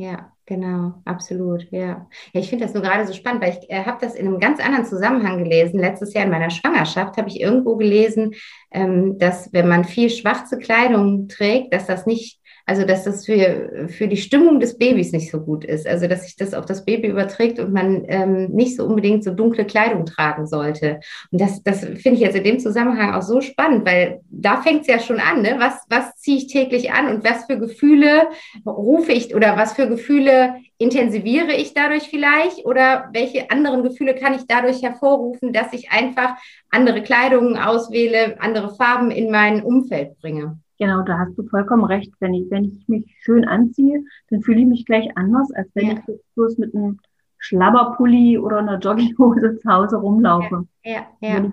Ja. 0.00 0.32
Genau, 0.46 0.94
absolut, 1.04 1.70
ja. 1.70 2.08
ja 2.32 2.40
ich 2.40 2.48
finde 2.48 2.64
das 2.64 2.74
nur 2.74 2.82
gerade 2.82 3.06
so 3.06 3.12
spannend, 3.12 3.40
weil 3.40 3.56
ich 3.56 3.70
äh, 3.70 3.84
habe 3.84 3.98
das 4.00 4.16
in 4.16 4.26
einem 4.26 4.40
ganz 4.40 4.58
anderen 4.58 4.84
Zusammenhang 4.84 5.44
gelesen. 5.44 5.78
Letztes 5.78 6.12
Jahr 6.12 6.24
in 6.24 6.30
meiner 6.30 6.50
Schwangerschaft 6.50 7.16
habe 7.18 7.28
ich 7.28 7.40
irgendwo 7.40 7.76
gelesen, 7.76 8.34
ähm, 8.72 9.16
dass 9.16 9.52
wenn 9.52 9.68
man 9.68 9.84
viel 9.84 10.10
schwarze 10.10 10.58
Kleidung 10.58 11.28
trägt, 11.28 11.72
dass 11.72 11.86
das 11.86 12.04
nicht 12.04 12.39
also 12.66 12.84
dass 12.84 13.04
das 13.04 13.26
für, 13.26 13.88
für 13.88 14.08
die 14.08 14.16
Stimmung 14.16 14.60
des 14.60 14.78
Babys 14.78 15.12
nicht 15.12 15.30
so 15.30 15.40
gut 15.40 15.64
ist. 15.64 15.86
Also 15.86 16.06
dass 16.06 16.24
sich 16.24 16.36
das 16.36 16.54
auf 16.54 16.66
das 16.66 16.84
Baby 16.84 17.08
überträgt 17.08 17.58
und 17.58 17.72
man 17.72 18.04
ähm, 18.08 18.50
nicht 18.50 18.76
so 18.76 18.84
unbedingt 18.84 19.24
so 19.24 19.32
dunkle 19.32 19.64
Kleidung 19.64 20.06
tragen 20.06 20.46
sollte. 20.46 21.00
Und 21.30 21.40
das, 21.40 21.62
das 21.62 21.80
finde 21.80 22.12
ich 22.12 22.20
jetzt 22.20 22.36
in 22.36 22.44
dem 22.44 22.60
Zusammenhang 22.60 23.14
auch 23.14 23.22
so 23.22 23.40
spannend, 23.40 23.86
weil 23.86 24.20
da 24.30 24.60
fängt 24.62 24.82
es 24.82 24.86
ja 24.86 24.98
schon 24.98 25.20
an, 25.20 25.42
ne? 25.42 25.56
Was, 25.58 25.84
was 25.88 26.16
ziehe 26.16 26.38
ich 26.38 26.46
täglich 26.46 26.92
an 26.92 27.08
und 27.08 27.24
was 27.24 27.46
für 27.46 27.58
Gefühle 27.58 28.28
rufe 28.66 29.12
ich 29.12 29.34
oder 29.34 29.56
was 29.56 29.74
für 29.74 29.88
Gefühle 29.88 30.54
intensiviere 30.78 31.52
ich 31.52 31.74
dadurch 31.74 32.04
vielleicht 32.04 32.64
oder 32.64 33.10
welche 33.12 33.50
anderen 33.50 33.82
Gefühle 33.82 34.14
kann 34.14 34.34
ich 34.34 34.46
dadurch 34.46 34.82
hervorrufen, 34.82 35.52
dass 35.52 35.72
ich 35.72 35.90
einfach 35.90 36.36
andere 36.70 37.02
Kleidung 37.02 37.56
auswähle, 37.56 38.40
andere 38.40 38.74
Farben 38.74 39.10
in 39.10 39.30
mein 39.30 39.62
Umfeld 39.62 40.18
bringe. 40.20 40.58
Genau, 40.80 41.02
da 41.02 41.18
hast 41.18 41.36
du 41.36 41.46
vollkommen 41.46 41.84
recht. 41.84 42.10
Wenn 42.20 42.32
ich, 42.32 42.50
wenn 42.50 42.64
ich 42.64 42.88
mich 42.88 43.04
schön 43.20 43.44
anziehe, 43.44 44.02
dann 44.30 44.40
fühle 44.40 44.60
ich 44.62 44.66
mich 44.66 44.86
gleich 44.86 45.14
anders, 45.14 45.52
als 45.52 45.68
wenn 45.74 45.88
ja. 45.88 45.92
ich 46.08 46.20
bloß 46.34 46.56
mit 46.56 46.74
einem 46.74 46.98
Schlabberpulli 47.38 48.38
oder 48.38 48.58
einer 48.58 48.78
Jogginghose 48.78 49.58
zu 49.62 49.70
Hause 49.70 49.98
rumlaufe. 49.98 50.66
Ja, 50.82 51.06
ja. 51.20 51.34
Wenn 51.34 51.44
ich 51.44 51.52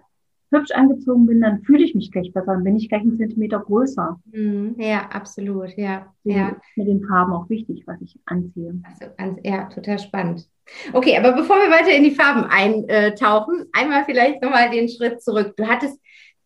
hübsch 0.50 0.72
angezogen 0.72 1.26
bin, 1.26 1.42
dann 1.42 1.62
fühle 1.64 1.84
ich 1.84 1.94
mich 1.94 2.10
gleich 2.10 2.32
besser, 2.32 2.54
dann 2.54 2.64
bin 2.64 2.78
ich 2.78 2.88
gleich 2.88 3.02
einen 3.02 3.18
Zentimeter 3.18 3.60
größer. 3.60 4.18
Mhm. 4.32 4.76
Ja, 4.78 5.10
absolut, 5.10 5.76
ja. 5.76 6.14
ja. 6.24 6.56
Mit 6.78 6.88
den 6.88 7.04
Farben 7.06 7.34
auch 7.34 7.50
wichtig, 7.50 7.84
was 7.86 8.00
ich 8.02 8.18
anziehe. 8.28 8.82
Also, 9.18 9.42
ja, 9.44 9.66
total 9.66 10.00
spannend. 10.00 10.48
Okay, 10.94 11.18
aber 11.18 11.34
bevor 11.34 11.58
wir 11.58 11.70
weiter 11.70 11.92
in 11.92 12.04
die 12.04 12.12
Farben 12.12 12.46
eintauchen, 12.46 13.66
einmal 13.74 14.06
vielleicht 14.06 14.42
nochmal 14.42 14.70
den 14.70 14.88
Schritt 14.88 15.22
zurück. 15.22 15.54
Du 15.58 15.68
hattest 15.68 16.00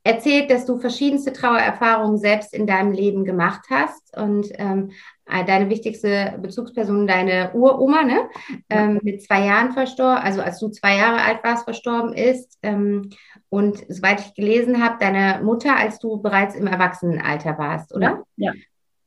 erzählt, 0.03 0.49
dass 0.49 0.65
du 0.65 0.77
verschiedenste 0.79 1.31
Trauererfahrungen 1.31 2.17
selbst 2.17 2.53
in 2.53 2.65
deinem 2.65 2.91
Leben 2.91 3.23
gemacht 3.23 3.65
hast 3.69 4.17
und 4.17 4.47
ähm, 4.57 4.91
äh, 5.25 5.45
deine 5.45 5.69
wichtigste 5.69 6.39
Bezugsperson, 6.41 7.07
deine 7.07 7.51
Uroma, 7.53 8.03
ne, 8.03 8.29
ähm, 8.69 8.99
mit 9.03 9.23
zwei 9.23 9.45
Jahren 9.45 9.71
verstorben, 9.73 10.23
also 10.23 10.41
als 10.41 10.59
du 10.59 10.69
zwei 10.69 10.97
Jahre 10.97 11.21
alt 11.21 11.43
warst, 11.43 11.65
verstorben 11.65 12.13
ist. 12.13 12.57
Ähm, 12.63 13.11
und 13.49 13.83
soweit 13.89 14.21
ich 14.21 14.33
gelesen 14.33 14.83
habe, 14.83 14.97
deine 14.99 15.43
Mutter, 15.43 15.77
als 15.77 15.99
du 15.99 16.21
bereits 16.21 16.55
im 16.55 16.67
Erwachsenenalter 16.67 17.57
warst, 17.57 17.93
oder? 17.93 18.23
Ja. 18.37 18.51
ja. 18.51 18.53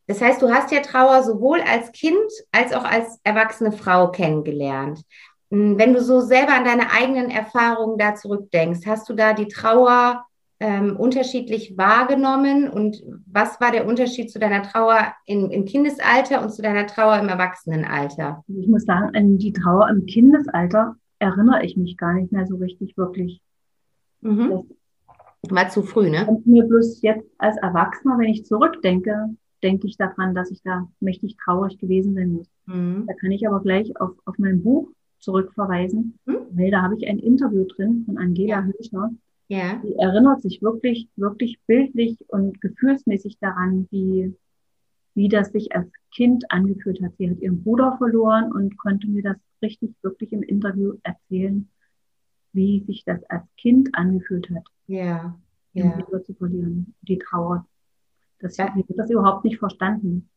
Das 0.06 0.20
heißt, 0.20 0.42
du 0.42 0.50
hast 0.50 0.70
ja 0.70 0.80
Trauer 0.80 1.22
sowohl 1.22 1.60
als 1.62 1.90
Kind 1.92 2.30
als 2.52 2.72
auch 2.74 2.84
als 2.84 3.18
erwachsene 3.24 3.72
Frau 3.72 4.10
kennengelernt. 4.10 5.00
Hm, 5.50 5.78
wenn 5.78 5.94
du 5.94 6.02
so 6.02 6.20
selber 6.20 6.52
an 6.52 6.64
deine 6.64 6.92
eigenen 6.92 7.30
Erfahrungen 7.30 7.98
da 7.98 8.14
zurückdenkst, 8.14 8.86
hast 8.86 9.08
du 9.08 9.14
da 9.14 9.32
die 9.32 9.48
Trauer 9.48 10.24
ähm, 10.60 10.96
unterschiedlich 10.96 11.76
wahrgenommen 11.76 12.68
und 12.68 13.02
was 13.26 13.60
war 13.60 13.72
der 13.72 13.86
Unterschied 13.86 14.30
zu 14.30 14.38
deiner 14.38 14.62
Trauer 14.62 15.12
in, 15.26 15.50
im 15.50 15.64
Kindesalter 15.64 16.42
und 16.42 16.50
zu 16.50 16.62
deiner 16.62 16.86
Trauer 16.86 17.18
im 17.18 17.28
Erwachsenenalter? 17.28 18.44
Ich 18.48 18.68
muss 18.68 18.84
sagen, 18.84 19.14
an 19.14 19.38
die 19.38 19.52
Trauer 19.52 19.88
im 19.88 20.06
Kindesalter 20.06 20.96
erinnere 21.18 21.64
ich 21.64 21.76
mich 21.76 21.96
gar 21.96 22.14
nicht 22.14 22.32
mehr 22.32 22.46
so 22.46 22.56
richtig 22.56 22.96
wirklich. 22.96 23.40
Mhm. 24.20 24.64
war 25.50 25.68
zu 25.68 25.82
früh, 25.82 26.08
ne? 26.08 26.26
Und 26.26 26.46
mir 26.46 26.64
bloß 26.64 27.02
jetzt 27.02 27.28
als 27.36 27.58
Erwachsener, 27.58 28.16
wenn 28.18 28.30
ich 28.30 28.46
zurückdenke, 28.46 29.34
denke 29.62 29.86
ich 29.86 29.96
daran, 29.96 30.34
dass 30.34 30.50
ich 30.50 30.62
da 30.62 30.88
mächtig 31.00 31.36
traurig 31.36 31.78
gewesen 31.78 32.14
sein 32.14 32.32
muss. 32.32 32.48
Mhm. 32.66 33.04
Da 33.06 33.14
kann 33.14 33.32
ich 33.32 33.46
aber 33.46 33.60
gleich 33.60 33.98
auf, 34.00 34.12
auf 34.24 34.38
mein 34.38 34.62
Buch 34.62 34.90
zurückverweisen, 35.18 36.18
mhm. 36.26 36.36
weil 36.52 36.70
da 36.70 36.82
habe 36.82 36.96
ich 36.96 37.06
ein 37.08 37.18
Interview 37.18 37.64
drin 37.64 38.04
von 38.06 38.18
Angela 38.18 38.60
ja. 38.60 38.64
Höschner, 38.64 39.10
ja. 39.48 39.80
Sie 39.82 39.94
erinnert 39.96 40.42
sich 40.42 40.62
wirklich, 40.62 41.08
wirklich 41.16 41.58
bildlich 41.66 42.18
und 42.28 42.60
gefühlsmäßig 42.60 43.38
daran, 43.38 43.86
wie, 43.90 44.34
wie 45.14 45.28
das 45.28 45.52
sich 45.52 45.74
als 45.74 45.90
Kind 46.14 46.50
angefühlt 46.50 47.02
hat. 47.02 47.16
Sie 47.18 47.30
hat 47.30 47.38
ihren 47.40 47.62
Bruder 47.62 47.96
verloren 47.98 48.52
und 48.52 48.76
konnte 48.78 49.08
mir 49.08 49.22
das 49.22 49.36
richtig, 49.62 49.94
wirklich 50.02 50.32
im 50.32 50.42
Interview 50.42 50.94
erzählen, 51.02 51.68
wie 52.52 52.84
sich 52.86 53.04
das 53.04 53.22
als 53.24 53.44
Kind 53.56 53.90
angefühlt 53.94 54.48
hat. 54.50 54.64
Ja. 54.86 55.38
ja. 55.72 55.96
Bruder 55.98 56.22
zu 56.22 56.34
verlieren, 56.34 56.94
die 57.02 57.18
Trauer. 57.18 57.66
Das, 58.38 58.56
ja. 58.56 58.74
Ich 58.76 58.86
das 58.96 59.10
überhaupt 59.10 59.44
nicht 59.44 59.58
verstanden. 59.58 60.28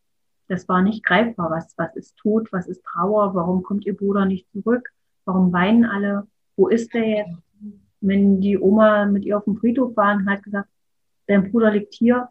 Das 0.48 0.68
war 0.68 0.82
nicht 0.82 1.04
greifbar. 1.04 1.52
Was, 1.52 1.74
was 1.78 1.96
ist 1.96 2.16
Tod? 2.18 2.52
Was 2.52 2.68
ist 2.68 2.84
Trauer? 2.84 3.36
Warum 3.36 3.64
kommt 3.64 3.86
ihr 3.86 3.96
Bruder 3.96 4.26
nicht 4.26 4.50
zurück? 4.52 4.90
Warum 5.26 5.52
weinen 5.52 5.86
alle? 5.86 6.26
Wo 6.56 6.70
ist 6.70 6.94
er 6.96 7.06
jetzt? 7.06 7.47
Wenn 8.01 8.42
die 8.42 8.58
Oma 8.58 9.06
mit 9.06 9.25
ihr 9.25 9.38
auf 9.38 9.46
dem 9.46 9.58
Friedhof 9.58 9.96
war 9.96 10.16
und 10.16 10.30
hat 10.30 10.44
gesagt, 10.44 10.70
dein 11.27 11.51
Bruder 11.51 11.72
liegt 11.72 11.94
hier, 11.94 12.30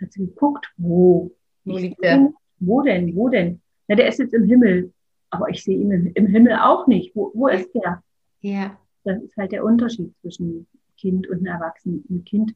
hat 0.00 0.12
sie 0.12 0.26
geguckt, 0.26 0.72
wo? 0.76 1.34
Wo 1.64 1.76
liegt 1.76 2.02
der? 2.02 2.32
Wo 2.58 2.82
denn? 2.82 3.14
Wo 3.14 3.28
denn? 3.28 3.60
Na, 3.88 3.96
der 3.96 4.08
ist 4.08 4.18
jetzt 4.18 4.34
im 4.34 4.44
Himmel. 4.44 4.92
Aber 5.30 5.48
ich 5.48 5.62
sehe 5.62 5.78
ihn 5.78 5.90
im 5.90 6.26
Himmel 6.26 6.54
auch 6.54 6.86
nicht. 6.86 7.14
Wo, 7.14 7.30
wo 7.34 7.48
ist 7.48 7.72
der? 7.74 8.02
Ja. 8.40 8.78
Das 9.04 9.22
ist 9.22 9.36
halt 9.36 9.52
der 9.52 9.64
Unterschied 9.64 10.14
zwischen 10.20 10.66
Kind 10.96 11.28
und 11.28 11.38
einem 11.38 11.46
Erwachsenen. 11.46 12.04
Ein 12.08 12.24
Kind 12.24 12.54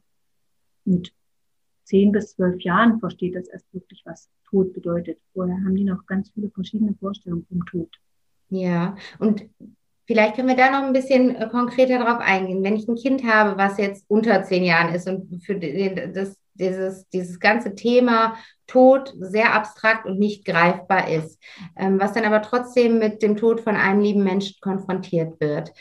mit 0.85 1.13
zehn 1.83 2.11
bis 2.11 2.35
zwölf 2.35 2.61
Jahren 2.61 2.99
versteht 2.99 3.35
das 3.35 3.47
erst 3.47 3.71
wirklich, 3.73 4.01
was 4.05 4.29
Tod 4.49 4.73
bedeutet. 4.73 5.19
Vorher 5.33 5.55
haben 5.55 5.75
die 5.75 5.83
noch 5.83 6.05
ganz 6.05 6.29
viele 6.31 6.49
verschiedene 6.49 6.93
Vorstellungen 6.95 7.45
vom 7.45 7.65
Tod. 7.65 7.89
Ja, 8.49 8.95
und 9.19 9.47
Vielleicht 10.11 10.35
können 10.35 10.49
wir 10.49 10.57
da 10.57 10.69
noch 10.69 10.85
ein 10.85 10.91
bisschen 10.91 11.37
äh, 11.37 11.47
konkreter 11.47 11.97
darauf 11.97 12.19
eingehen. 12.19 12.65
Wenn 12.65 12.75
ich 12.75 12.85
ein 12.85 12.97
Kind 12.97 13.23
habe, 13.23 13.57
was 13.57 13.77
jetzt 13.77 14.03
unter 14.09 14.43
zehn 14.43 14.65
Jahren 14.65 14.93
ist 14.93 15.07
und 15.07 15.41
für 15.41 15.55
das, 15.55 16.35
dieses, 16.53 17.07
dieses 17.11 17.39
ganze 17.39 17.75
Thema 17.75 18.35
Tod 18.67 19.13
sehr 19.17 19.53
abstrakt 19.53 20.05
und 20.05 20.19
nicht 20.19 20.43
greifbar 20.43 21.09
ist, 21.09 21.41
ähm, 21.77 21.97
was 21.97 22.11
dann 22.11 22.25
aber 22.25 22.41
trotzdem 22.41 22.99
mit 22.99 23.21
dem 23.21 23.37
Tod 23.37 23.61
von 23.61 23.77
einem 23.77 24.01
lieben 24.01 24.25
Menschen 24.25 24.57
konfrontiert 24.59 25.39
wird. 25.39 25.71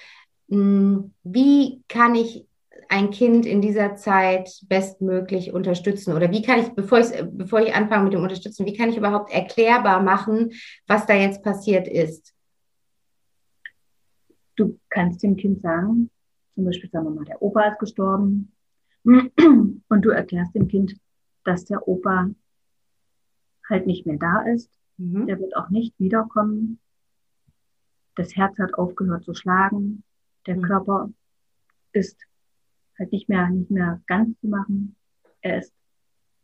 Hm, 0.49 1.13
wie 1.25 1.83
kann 1.89 2.15
ich 2.15 2.47
ein 2.89 3.11
Kind 3.11 3.47
in 3.47 3.61
dieser 3.61 3.97
Zeit 3.97 4.49
bestmöglich 4.69 5.53
unterstützen? 5.53 6.15
Oder 6.15 6.31
wie 6.31 6.43
kann 6.43 6.61
ich, 6.61 6.69
bevor 6.69 7.01
ich, 7.01 7.09
bevor 7.33 7.63
ich 7.63 7.75
anfange 7.75 8.05
mit 8.05 8.13
dem 8.13 8.23
Unterstützen, 8.23 8.65
wie 8.65 8.77
kann 8.77 8.91
ich 8.91 8.97
überhaupt 8.97 9.33
erklärbar 9.33 10.01
machen, 10.01 10.53
was 10.87 11.05
da 11.07 11.15
jetzt 11.15 11.43
passiert 11.43 11.89
ist? 11.89 12.33
Du 14.61 14.79
kannst 14.91 15.23
dem 15.23 15.37
Kind 15.37 15.63
sagen, 15.63 16.11
zum 16.55 16.67
Beispiel 16.67 16.91
sagen 16.91 17.07
wir 17.07 17.13
mal, 17.13 17.25
der 17.25 17.41
Opa 17.41 17.63
ist 17.63 17.79
gestorben 17.79 18.53
und 19.05 20.03
du 20.03 20.11
erklärst 20.11 20.55
dem 20.55 20.69
Kind, 20.69 21.01
dass 21.45 21.65
der 21.65 21.89
Opa 21.89 22.29
halt 23.67 23.87
nicht 23.87 24.05
mehr 24.05 24.19
da 24.19 24.43
ist. 24.43 24.71
Mhm. 24.99 25.27
Der 25.27 25.41
wird 25.41 25.57
auch 25.57 25.71
nicht 25.71 25.99
wiederkommen. 25.99 26.79
Das 28.17 28.37
Herz 28.37 28.59
hat 28.59 28.75
aufgehört 28.75 29.25
zu 29.25 29.33
schlagen. 29.33 30.05
Der 30.47 30.59
mhm. 30.59 30.63
Körper 30.63 31.11
ist 31.93 32.19
halt 32.99 33.13
nicht 33.13 33.31
mehr, 33.31 33.49
nicht 33.49 33.71
mehr 33.71 34.03
ganz 34.09 34.39
zu 34.41 34.49
machen. 34.49 34.95
Er 35.41 35.61
ist 35.61 35.73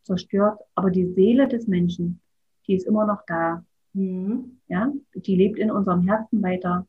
zerstört. 0.05 0.59
Aber 0.75 0.91
die 0.91 1.13
Seele 1.13 1.49
des 1.49 1.67
Menschen, 1.67 2.23
die 2.67 2.77
ist 2.77 2.87
immer 2.87 3.05
noch 3.05 3.27
da. 3.27 3.63
Mhm. 3.93 4.59
Ja, 4.69 4.91
die 5.15 5.37
lebt 5.37 5.59
in 5.59 5.71
unserem 5.71 6.01
Herzen 6.01 6.43
weiter. 6.43 6.87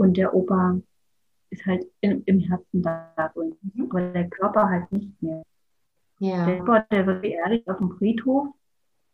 Und 0.00 0.16
der 0.16 0.32
Opa 0.32 0.80
ist 1.50 1.66
halt 1.66 1.84
im, 2.00 2.22
im 2.24 2.40
Herzen 2.40 2.82
da. 2.82 3.12
Mhm. 3.34 3.90
Aber 3.90 4.00
der 4.00 4.30
Körper 4.30 4.66
halt 4.66 4.90
nicht 4.90 5.22
mehr. 5.22 5.42
Ja. 6.20 6.46
Der 6.46 6.62
Opa, 6.62 6.86
der 6.90 7.06
wird 7.06 7.20
beerdigt 7.20 7.68
auf 7.68 7.76
dem 7.76 7.90
Friedhof. 7.98 8.48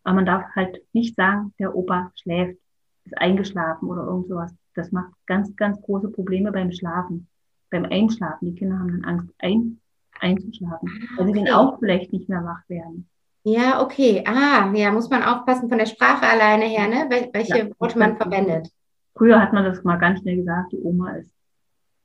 Aber 0.04 0.14
man 0.14 0.26
darf 0.26 0.44
halt 0.54 0.80
nicht 0.92 1.16
sagen, 1.16 1.52
der 1.58 1.74
Opa 1.74 2.12
schläft, 2.14 2.60
ist 3.04 3.18
eingeschlafen 3.18 3.88
oder 3.88 4.04
irgend 4.04 4.28
sowas. 4.28 4.54
Das 4.76 4.92
macht 4.92 5.10
ganz, 5.26 5.56
ganz 5.56 5.82
große 5.82 6.08
Probleme 6.10 6.52
beim 6.52 6.70
Schlafen, 6.70 7.26
beim 7.68 7.84
Einschlafen. 7.86 8.46
Die 8.46 8.54
Kinder 8.54 8.78
haben 8.78 8.92
dann 8.92 9.04
Angst, 9.04 9.34
ein, 9.38 9.80
einzuschlafen, 10.20 11.08
weil 11.16 11.28
okay. 11.28 11.38
sie 11.38 11.44
dann 11.46 11.54
auch 11.54 11.80
vielleicht 11.80 12.12
nicht 12.12 12.28
mehr 12.28 12.44
wach 12.44 12.62
werden. 12.68 13.08
Ja, 13.42 13.82
okay. 13.82 14.22
Ah, 14.24 14.72
ja, 14.72 14.92
muss 14.92 15.10
man 15.10 15.24
aufpassen 15.24 15.68
von 15.68 15.78
der 15.78 15.86
Sprache 15.86 16.26
alleine 16.28 16.66
her, 16.66 16.86
ne? 16.86 17.06
Wel 17.08 17.30
welche 17.32 17.58
ja, 17.58 17.68
Worte 17.80 17.98
man 17.98 18.16
verwendet. 18.16 18.70
Früher 19.16 19.40
hat 19.40 19.52
man 19.52 19.64
das 19.64 19.82
mal 19.82 19.96
ganz 19.96 20.20
schnell 20.20 20.36
gesagt, 20.36 20.72
die 20.72 20.78
Oma 20.78 21.16
ist 21.16 21.32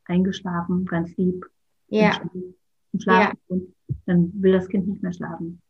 eingeschlafen, 0.06 0.86
ganz 0.86 1.16
lieb. 1.18 1.46
Ja. 1.90 2.22
Und 2.94 3.04
schlafen. 3.04 3.38
Ja. 3.50 3.58
Dann 4.06 4.32
will 4.36 4.54
das 4.54 4.68
Kind 4.70 4.88
nicht 4.88 5.04
mehr 5.04 5.14
schlafen. 5.14 5.62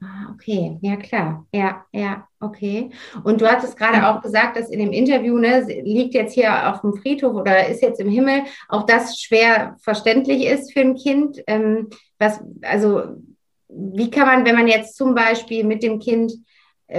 Ah, 0.00 0.32
okay, 0.32 0.78
ja 0.80 0.96
klar. 0.96 1.46
Ja, 1.52 1.84
ja, 1.92 2.26
okay. 2.40 2.90
Und 3.22 3.40
du 3.40 3.46
hattest 3.46 3.76
gerade 3.76 4.08
auch 4.08 4.20
gesagt, 4.20 4.56
dass 4.56 4.68
in 4.68 4.80
dem 4.80 4.92
Interview, 4.92 5.38
ne, 5.38 5.60
liegt 5.84 6.14
jetzt 6.14 6.34
hier 6.34 6.72
auf 6.72 6.80
dem 6.80 6.94
Friedhof 6.94 7.34
oder 7.34 7.68
ist 7.68 7.82
jetzt 7.82 8.00
im 8.00 8.08
Himmel, 8.08 8.42
auch 8.68 8.84
das 8.84 9.20
schwer 9.20 9.76
verständlich 9.80 10.44
ist 10.46 10.72
für 10.72 10.80
ein 10.80 10.96
Kind. 10.96 11.40
Ähm, 11.46 11.90
was, 12.18 12.40
also, 12.62 13.02
wie 13.68 14.10
kann 14.10 14.26
man, 14.26 14.44
wenn 14.44 14.56
man 14.56 14.66
jetzt 14.66 14.96
zum 14.96 15.14
Beispiel 15.14 15.64
mit 15.64 15.84
dem 15.84 16.00
Kind 16.00 16.32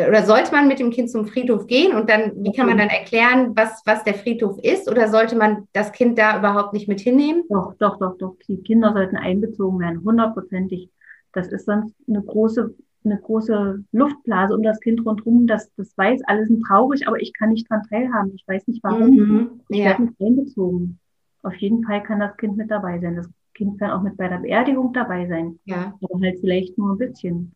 oder 0.07 0.23
sollte 0.25 0.51
man 0.51 0.67
mit 0.67 0.79
dem 0.79 0.91
Kind 0.91 1.09
zum 1.09 1.25
Friedhof 1.25 1.67
gehen 1.67 1.95
und 1.95 2.09
dann, 2.09 2.31
wie 2.43 2.51
kann 2.51 2.67
man 2.67 2.77
dann 2.77 2.89
erklären, 2.89 3.55
was, 3.55 3.81
was 3.85 4.03
der 4.03 4.15
Friedhof 4.15 4.57
ist? 4.63 4.89
Oder 4.89 5.09
sollte 5.09 5.35
man 5.35 5.67
das 5.73 5.91
Kind 5.91 6.17
da 6.17 6.39
überhaupt 6.39 6.73
nicht 6.73 6.87
mit 6.87 6.99
hinnehmen? 6.99 7.43
Doch, 7.49 7.75
doch, 7.75 7.99
doch, 7.99 8.17
doch. 8.17 8.35
Die 8.47 8.57
Kinder 8.57 8.93
sollten 8.93 9.17
einbezogen 9.17 9.79
werden, 9.79 10.03
hundertprozentig. 10.03 10.89
Das 11.31 11.51
ist 11.51 11.65
sonst 11.65 11.95
eine 12.07 12.21
große 12.21 12.73
eine 13.05 13.19
große 13.19 13.83
Luftblase 13.91 14.55
um 14.55 14.63
das 14.63 14.79
Kind 14.79 15.05
rundherum, 15.05 15.47
das, 15.47 15.71
das 15.75 15.97
weiß, 15.97 16.21
alles 16.25 16.47
sind 16.47 16.63
traurig, 16.63 17.07
aber 17.07 17.21
ich 17.21 17.33
kann 17.33 17.49
nicht 17.49 17.69
dran 17.69 17.83
teilhaben. 17.89 18.31
Ich 18.35 18.47
weiß 18.47 18.67
nicht 18.67 18.83
warum. 18.83 19.15
Mhm, 19.15 19.61
ich 19.69 19.79
ja. 19.79 19.85
werde 19.85 20.03
nicht 20.03 20.21
einbezogen. 20.21 20.99
Auf 21.41 21.55
jeden 21.55 21.83
Fall 21.83 22.01
kann 22.03 22.19
das 22.19 22.37
Kind 22.37 22.55
mit 22.57 22.71
dabei 22.71 22.99
sein. 22.99 23.17
Das 23.17 23.29
Kind 23.53 23.79
kann 23.79 23.91
auch 23.91 24.01
mit 24.01 24.17
bei 24.17 24.29
der 24.29 24.37
Beerdigung 24.37 24.93
dabei 24.93 25.27
sein. 25.27 25.59
Ja. 25.65 25.93
Aber 26.01 26.21
halt 26.21 26.39
vielleicht 26.39 26.77
nur 26.77 26.93
ein 26.93 26.97
bisschen. 26.97 27.53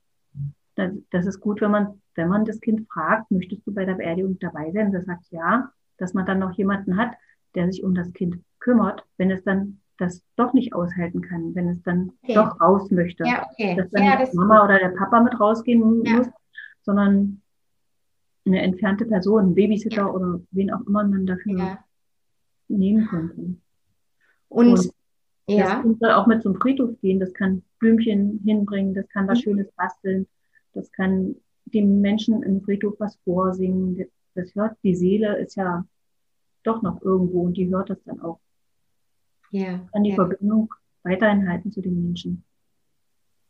Das, 0.76 0.92
das 1.10 1.26
ist 1.26 1.40
gut, 1.40 1.62
wenn 1.62 1.72
man, 1.72 2.02
wenn 2.18 2.28
man 2.28 2.46
das 2.46 2.60
Kind 2.60 2.88
fragt, 2.90 3.32
möchtest 3.32 3.66
du 3.66 3.74
bei 3.74 3.86
der 3.86 3.94
Beerdigung 3.96 4.38
dabei 4.40 4.72
sein? 4.72 4.92
Das 4.92 5.06
sagt 5.06 5.26
ja, 5.30 5.72
dass 5.98 6.14
man 6.14 6.26
dann 6.26 6.40
noch 6.40 6.52
jemanden 6.54 6.98
hat, 6.98 7.16
der 7.56 7.72
sich 7.72 7.84
um 7.84 7.96
das 7.96 8.12
Kind 8.14 8.38
kümmert, 8.60 9.06
wenn 9.18 9.32
es 9.32 9.44
dann 9.44 9.80
das 9.98 10.24
doch 10.36 10.54
nicht 10.54 10.74
aushalten 10.74 11.22
kann, 11.22 11.56
wenn 11.56 11.70
es 11.70 11.82
dann 11.82 12.12
okay. 12.24 12.36
doch 12.36 12.60
raus 12.62 12.92
möchte. 12.92 13.24
Ja, 13.26 13.48
okay. 13.52 13.76
Dass 13.76 13.90
dann 13.92 14.04
ja, 14.04 14.18
das 14.18 14.34
Mama 14.34 14.64
oder 14.64 14.80
der 14.80 14.90
Papa 14.90 15.22
mit 15.22 15.40
rausgehen 15.40 16.04
ja. 16.06 16.18
muss, 16.18 16.28
sondern 16.82 17.42
eine 18.46 18.62
entfernte 18.62 19.06
Person, 19.06 19.48
ein 19.48 19.56
Babysitter 19.56 20.04
ja. 20.04 20.10
oder 20.10 20.40
wen 20.52 20.72
auch 20.72 20.82
immer 20.86 21.04
man 21.04 21.26
dafür 21.26 21.80
nehmen 22.68 23.08
könnte. 23.08 23.56
Und, 24.50 24.68
Und 24.68 24.92
ja. 25.48 25.64
das 25.64 25.82
Kind 25.82 26.00
soll 26.00 26.12
auch 26.12 26.28
mit 26.28 26.44
zum 26.44 26.56
Friedhof 26.56 27.00
gehen, 27.02 27.20
das 27.20 27.34
kann 27.34 27.64
Blümchen 27.80 28.42
hinbringen, 28.46 28.94
das 28.94 29.08
kann 29.10 29.28
was 29.28 29.40
mhm. 29.40 29.44
Schönes 29.44 29.72
basteln, 29.72 30.28
das 30.74 30.92
kann 30.92 31.36
dem 31.74 32.02
Menschen 32.02 32.44
im 32.44 32.62
Friedhof 32.62 32.96
was 33.00 33.18
vorsingen. 33.24 34.06
Das 34.36 34.54
hört, 34.56 34.78
die 34.84 34.96
Seele 34.96 35.38
ist 35.38 35.56
ja 35.56 35.86
doch 36.64 36.82
noch 36.82 37.02
irgendwo 37.02 37.44
und 37.44 37.56
die 37.56 37.70
hört 37.70 37.90
das 37.90 38.04
dann 38.04 38.22
auch. 38.22 38.40
Ja. 39.52 39.88
Kann 39.92 40.04
die 40.04 40.12
ja. 40.12 40.16
Verbindung 40.16 40.74
weiterhin 41.04 41.50
halten 41.50 41.72
zu 41.72 41.82
den 41.82 42.04
Menschen. 42.04 42.44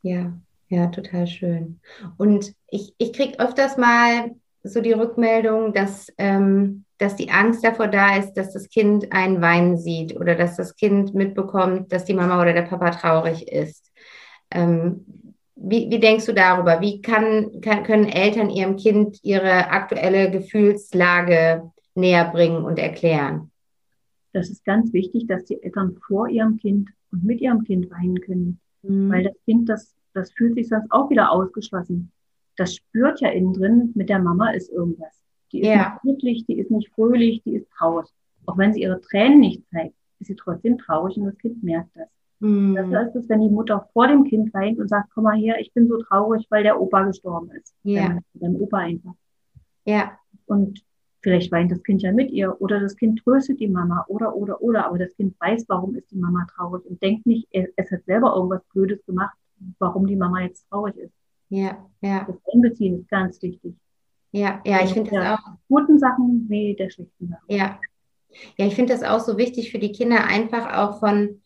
Ja, 0.03 0.39
ja, 0.69 0.88
total 0.88 1.27
schön. 1.27 1.79
Und 2.17 2.53
ich, 2.69 2.93
ich 2.97 3.13
kriege 3.13 3.39
öfters 3.39 3.77
mal 3.77 4.36
so 4.63 4.81
die 4.81 4.91
Rückmeldung, 4.91 5.74
dass, 5.74 6.12
ähm, 6.17 6.86
dass 6.97 7.15
die 7.15 7.31
Angst 7.31 7.63
davor 7.63 7.88
da 7.88 8.17
ist, 8.17 8.33
dass 8.33 8.53
das 8.53 8.69
Kind 8.69 9.12
einen 9.12 9.41
weinen 9.41 9.77
sieht 9.77 10.15
oder 10.15 10.36
dass 10.36 10.57
das 10.57 10.75
Kind 10.75 11.13
mitbekommt, 11.13 11.91
dass 11.91 12.05
die 12.05 12.13
Mama 12.13 12.41
oder 12.41 12.53
der 12.53 12.63
Papa 12.63 12.91
traurig 12.91 13.47
ist. 13.47 13.91
Ähm, 14.51 15.26
wie, 15.60 15.90
wie 15.90 16.00
denkst 16.00 16.26
du 16.26 16.34
darüber? 16.34 16.82
Wie 16.82 17.02
kann, 17.02 17.62
kann, 17.62 17.84
können 17.84 18.08
Eltern 18.08 18.50
ihrem 18.50 18.78
Kind 18.78 19.20
ihre 19.24 19.70
aktuelle 19.70 20.32
Gefühlslage 20.32 21.72
näher 21.96 22.32
bringen 22.32 22.64
und 22.64 22.80
erklären? 22.80 23.52
Das 24.34 24.50
ist 24.50 24.64
ganz 24.66 24.94
wichtig, 24.94 25.28
dass 25.28 25.46
die 25.46 25.62
Eltern 25.62 25.98
vor 26.06 26.30
ihrem 26.30 26.58
Kind 26.58 26.90
und 27.12 27.24
mit 27.24 27.42
ihrem 27.42 27.64
Kind 27.64 27.90
weinen 27.90 28.22
können. 28.22 28.60
Mhm. 28.84 29.12
Weil 29.12 29.24
das 29.24 29.34
Kind, 29.46 29.68
das, 29.68 29.96
das 30.14 30.32
fühlt 30.32 30.56
sich 30.56 30.68
sonst 30.68 30.92
auch 30.92 31.10
wieder 31.10 31.32
ausgeschlossen. 31.32 32.12
Das 32.56 32.76
spürt 32.76 33.20
ja 33.22 33.30
innen 33.30 33.54
drin, 33.54 33.92
mit 33.96 34.10
der 34.10 34.20
Mama 34.20 34.52
ist 34.52 34.72
irgendwas. 34.72 35.22
Die 35.52 35.62
ist 35.62 35.68
ja. 35.68 36.00
nicht 36.04 36.20
glücklich, 36.20 36.46
die 36.46 36.60
ist 36.60 36.72
nicht 36.72 36.90
fröhlich, 36.94 37.42
die 37.44 37.56
ist 37.56 37.70
traurig. 37.72 38.08
Auch 38.46 38.58
wenn 38.58 38.74
sie 38.74 38.82
ihre 38.82 39.02
Tränen 39.02 39.40
nicht 39.40 39.64
zeigt, 39.72 39.96
ist 40.20 40.28
sie 40.28 40.36
trotzdem 40.36 40.78
traurig 40.78 41.18
und 41.18 41.26
das 41.26 41.38
Kind 41.38 41.64
merkt 41.64 41.96
das. 41.96 42.10
Mhm. 42.39 42.91
Das 42.91 43.10
ist 43.10 43.24
es, 43.24 43.29
wenn 43.29 43.41
die 43.41 43.50
Mutter 43.50 43.89
vor 43.94 44.08
dem 44.08 44.24
Kind 44.24 44.53
weint 44.53 44.79
und 44.79 44.89
sagt, 44.89 45.10
komm 45.13 45.25
mal 45.25 45.38
her, 45.38 45.58
ich 45.60 45.74
bin 45.74 45.88
so 45.88 45.98
traurig, 45.98 46.46
weil 46.50 46.63
der 46.63 46.79
Opa 46.79 47.03
gestorben 47.03 47.51
ist. 47.51 47.75
Ja. 47.84 48.20
Dein 48.34 48.56
Opa 48.56 48.77
einfach. 48.77 49.13
Ja. 49.86 50.17
Und 50.46 50.84
Vielleicht 51.27 51.51
weint 51.51 51.72
das 51.72 51.84
Kind 51.84 52.01
ja 52.03 52.13
mit 52.13 52.32
ihr 52.32 52.62
oder 52.62 52.79
das 52.79 52.96
Kind 52.96 53.20
tröstet 53.22 53.60
die 53.60 53.67
Mama 53.67 54.06
oder, 54.08 54.34
oder, 54.34 54.62
oder. 54.62 54.86
Aber 54.86 54.98
das 54.98 55.13
Kind 55.15 55.36
weiß, 55.39 55.65
warum 55.67 55.94
ist 55.96 56.10
die 56.12 56.17
Mama 56.17 56.48
traurig 56.56 56.86
und 56.86 57.01
denkt 57.01 57.25
nicht, 57.25 57.48
es 57.51 57.91
hat 57.91 58.06
selber 58.06 58.34
irgendwas 58.36 58.63
Blödes 58.72 59.06
gemacht, 59.06 59.36
warum 59.79 60.06
die 60.08 60.15
Mama 60.15 60.44
jetzt 60.44 60.70
traurig 60.70 60.96
ist. 60.96 61.13
Ja, 61.50 61.86
ja. 62.00 62.25
Das 62.25 62.38
Einbeziehen 62.53 63.00
ist 63.00 63.10
ganz 63.10 63.41
wichtig. 63.41 63.75
Ja, 64.32 64.62
ja, 64.65 64.84
ich 64.84 64.94
finde 64.94 65.12
das 65.12 65.38
auch. 65.38 65.46
Guten 65.67 65.98
Sachen 65.98 66.46
wie 66.48 66.75
der 66.75 66.89
schlechten 66.89 67.27
Sachen. 67.27 67.46
Ja. 67.48 67.79
Ja, 68.58 68.65
ich 68.65 68.75
finde 68.75 68.94
das 68.94 69.03
auch 69.03 69.20
so 69.20 69.38
wichtig 69.38 69.72
für 69.72 69.79
die 69.79 69.91
Kinder, 69.91 70.24
einfach 70.24 70.77
auch 70.77 71.00
von, 71.00 71.41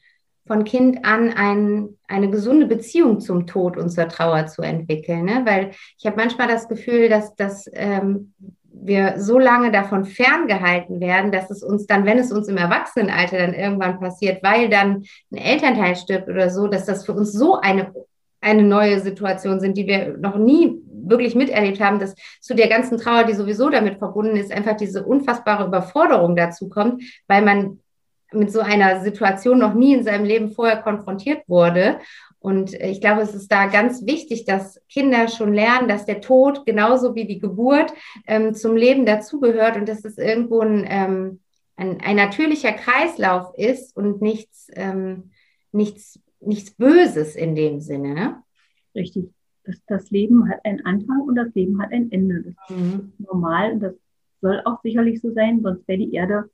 von 0.51 0.65
Kind 0.65 1.05
an 1.05 1.31
ein, 1.31 1.97
eine 2.09 2.29
gesunde 2.29 2.65
Beziehung 2.65 3.21
zum 3.21 3.47
Tod 3.47 3.77
und 3.77 3.89
zur 3.89 4.09
Trauer 4.09 4.47
zu 4.47 4.61
entwickeln. 4.61 5.23
Ne? 5.23 5.43
Weil 5.45 5.71
ich 5.97 6.05
habe 6.05 6.17
manchmal 6.17 6.49
das 6.49 6.67
Gefühl, 6.67 7.07
dass, 7.07 7.33
dass 7.37 7.69
ähm, 7.71 8.33
wir 8.65 9.13
so 9.17 9.39
lange 9.39 9.71
davon 9.71 10.03
ferngehalten 10.03 10.99
werden, 10.99 11.31
dass 11.31 11.51
es 11.51 11.63
uns 11.63 11.87
dann, 11.87 12.05
wenn 12.05 12.19
es 12.19 12.33
uns 12.33 12.49
im 12.49 12.57
Erwachsenenalter 12.57 13.37
dann 13.37 13.53
irgendwann 13.53 14.01
passiert, 14.01 14.43
weil 14.43 14.67
dann 14.67 15.03
ein 15.31 15.37
Elternteil 15.37 15.95
stirbt 15.95 16.27
oder 16.27 16.49
so, 16.49 16.67
dass 16.67 16.83
das 16.83 17.05
für 17.05 17.13
uns 17.13 17.31
so 17.31 17.55
eine, 17.55 17.93
eine 18.41 18.63
neue 18.63 18.99
Situation 18.99 19.61
sind, 19.61 19.77
die 19.77 19.87
wir 19.87 20.17
noch 20.17 20.35
nie 20.35 20.81
wirklich 20.91 21.33
miterlebt 21.33 21.79
haben, 21.79 21.99
dass 21.99 22.13
zu 22.41 22.55
der 22.55 22.67
ganzen 22.67 22.97
Trauer, 22.97 23.23
die 23.23 23.35
sowieso 23.35 23.69
damit 23.69 23.99
verbunden 23.99 24.35
ist, 24.35 24.51
einfach 24.51 24.75
diese 24.75 25.05
unfassbare 25.05 25.65
Überforderung 25.65 26.35
dazu 26.35 26.67
kommt, 26.67 27.03
weil 27.27 27.41
man 27.41 27.79
mit 28.33 28.51
so 28.51 28.61
einer 28.61 29.01
Situation 29.01 29.59
noch 29.59 29.73
nie 29.73 29.93
in 29.93 30.03
seinem 30.03 30.25
Leben 30.25 30.51
vorher 30.51 30.81
konfrontiert 30.81 31.47
wurde 31.47 31.99
und 32.41 32.73
ich 32.73 33.01
glaube, 33.01 33.21
es 33.21 33.35
ist 33.35 33.51
da 33.51 33.67
ganz 33.67 34.03
wichtig, 34.07 34.45
dass 34.45 34.81
Kinder 34.89 35.27
schon 35.27 35.53
lernen, 35.53 35.87
dass 35.87 36.07
der 36.07 36.21
Tod 36.21 36.65
genauso 36.65 37.13
wie 37.13 37.25
die 37.25 37.37
Geburt 37.37 37.93
ähm, 38.25 38.55
zum 38.55 38.75
Leben 38.75 39.05
dazugehört 39.05 39.77
und 39.77 39.87
dass 39.87 40.03
es 40.03 40.17
irgendwo 40.17 40.61
ein, 40.61 40.83
ähm, 40.89 41.39
ein, 41.75 42.01
ein, 42.01 42.15
natürlicher 42.15 42.73
Kreislauf 42.73 43.53
ist 43.59 43.95
und 43.95 44.23
nichts, 44.23 44.71
ähm, 44.73 45.29
nichts, 45.71 46.19
nichts 46.39 46.71
Böses 46.71 47.35
in 47.35 47.53
dem 47.53 47.79
Sinne. 47.79 48.15
Ne? 48.15 48.43
Richtig. 48.95 49.29
Das, 49.63 49.79
das 49.85 50.09
Leben 50.09 50.49
hat 50.49 50.65
einen 50.65 50.83
Anfang 50.83 51.21
und 51.21 51.35
das 51.35 51.53
Leben 51.53 51.79
hat 51.79 51.91
ein 51.91 52.11
Ende. 52.11 52.41
Das 52.41 52.75
mhm. 52.75 53.13
ist 53.19 53.19
normal 53.19 53.73
und 53.73 53.81
das 53.81 53.93
soll 54.41 54.63
auch 54.65 54.81
sicherlich 54.81 55.21
so 55.21 55.31
sein, 55.31 55.61
sonst 55.61 55.87
wäre 55.87 55.99
die 55.99 56.13
Erde 56.13 56.49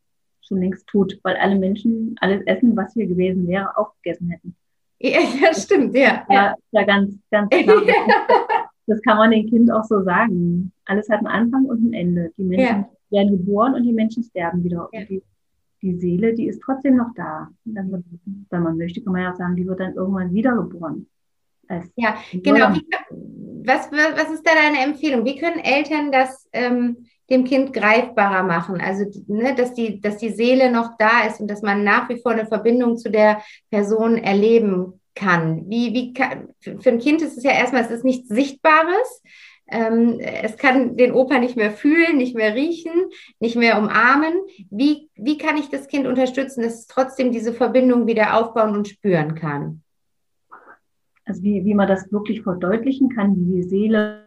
schon 0.47 0.62
längst 0.62 0.88
tot, 0.88 1.19
weil 1.23 1.36
alle 1.38 1.55
Menschen 1.55 2.15
alles 2.21 2.41
Essen, 2.45 2.75
was 2.75 2.93
hier 2.93 3.07
gewesen 3.07 3.47
wäre, 3.47 3.77
auch 3.77 3.93
gegessen 4.01 4.29
hätten. 4.29 4.55
Ja, 4.99 5.19
ja 5.19 5.53
stimmt, 5.53 5.95
ja. 5.95 6.25
Ja, 6.29 6.55
ja 6.71 6.83
ganz, 6.83 7.15
ganz 7.29 7.49
klar. 7.49 7.81
das 8.88 9.01
kann 9.01 9.17
man 9.17 9.31
dem 9.31 9.47
Kind 9.47 9.71
auch 9.71 9.83
so 9.83 10.01
sagen. 10.03 10.71
Alles 10.86 11.10
hat 11.10 11.19
einen 11.19 11.27
Anfang 11.27 11.65
und 11.65 11.89
ein 11.89 11.93
Ende. 11.93 12.31
Die 12.38 12.43
Menschen 12.43 12.65
ja. 12.65 12.89
werden 13.12 13.38
geboren 13.38 13.73
und 13.75 13.83
die 13.83 13.93
Menschen 13.93 14.23
sterben 14.23 14.63
wieder. 14.63 14.89
Ja. 14.91 15.01
Und 15.01 15.10
die, 15.10 15.23
die 15.81 15.95
Seele, 15.95 16.33
die 16.33 16.47
ist 16.47 16.62
trotzdem 16.62 16.95
noch 16.95 17.13
da. 17.15 17.49
Wird, 17.65 18.03
wenn 18.49 18.63
man 18.63 18.77
möchte, 18.77 19.01
kann 19.01 19.13
man 19.13 19.23
ja 19.23 19.31
auch 19.31 19.38
sagen, 19.38 19.55
die 19.55 19.67
wird 19.67 19.79
dann 19.79 19.93
irgendwann 19.93 20.33
wiedergeboren. 20.33 21.07
ja, 21.95 22.15
genau. 22.33 22.73
Wie, 22.73 22.88
was, 23.67 23.91
was 23.91 24.31
ist 24.31 24.47
da 24.47 24.51
deine 24.55 24.83
Empfehlung? 24.83 25.25
Wie 25.25 25.38
können 25.38 25.60
Eltern 25.60 26.12
das 26.12 26.47
ähm, 26.53 27.05
dem 27.30 27.44
Kind 27.44 27.74
greifbarer 27.74 28.44
machen. 28.44 28.80
Also, 28.82 29.06
ne, 29.28 29.56
dass, 29.56 29.74
die, 29.74 30.00
dass 30.00 30.18
die 30.18 30.30
Seele 30.30 30.72
noch 30.72 30.92
da 30.98 31.26
ist 31.28 31.40
und 31.40 31.50
dass 31.50 31.62
man 31.62 31.84
nach 31.84 32.10
wie 32.10 32.20
vor 32.22 32.32
eine 32.32 32.48
Verbindung 32.48 32.98
zu 32.98 33.10
der 33.10 33.42
Person 33.70 34.18
erleben 34.18 35.00
kann. 35.16 35.70
Wie, 35.70 35.94
wie 35.94 36.13
kann, 36.13 36.50
für 36.60 36.90
ein 36.90 37.00
Kind 37.00 37.22
ist 37.22 37.38
es 37.38 37.44
ja 37.44 37.52
erstmal, 37.52 37.84
es 37.84 37.92
ist 37.92 38.06
nichts 38.06 38.30
Sichtbares. 38.30 39.24
Ähm, 39.70 40.20
es 40.20 40.56
kann 40.56 40.96
den 40.96 41.12
Opa 41.12 41.40
nicht 41.40 41.58
mehr 41.58 41.72
fühlen, 41.72 42.18
nicht 42.18 42.36
mehr 42.36 42.56
riechen, 42.56 42.94
nicht 43.40 43.58
mehr 43.58 43.78
umarmen. 43.78 44.34
Wie, 44.70 45.10
wie 45.16 45.38
kann 45.38 45.58
ich 45.58 45.70
das 45.70 45.88
Kind 45.88 46.08
unterstützen, 46.08 46.62
dass 46.62 46.76
es 46.76 46.88
trotzdem 46.88 47.34
diese 47.34 47.52
Verbindung 47.52 48.08
wieder 48.08 48.38
aufbauen 48.38 48.76
und 48.76 48.88
spüren 48.88 49.36
kann? 49.36 49.82
Also 51.26 51.44
wie, 51.44 51.66
wie 51.66 51.74
man 51.74 51.90
das 51.90 52.10
wirklich 52.13 52.44
verdeutlichen 52.44 53.10
kann, 53.10 53.36
wie 53.36 53.56
die 53.56 53.63
Seele, 53.63 54.24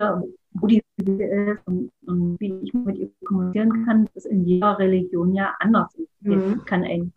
wo 0.53 0.67
die 0.67 0.83
ist 0.97 1.67
und, 1.67 1.91
und, 2.07 2.41
wie 2.41 2.55
ich 2.63 2.75
mit 2.75 2.99
ihr 2.99 3.11
kommunizieren 3.25 3.85
kann, 3.85 4.09
ist 4.15 4.27
in 4.27 4.45
jeder 4.45 4.79
Religion 4.79 5.35
ja 5.35 5.55
anders 5.61 5.95
ist. 5.95 6.09
Mhm. 6.21 6.65
kann 6.65 6.85
ein, 6.85 7.13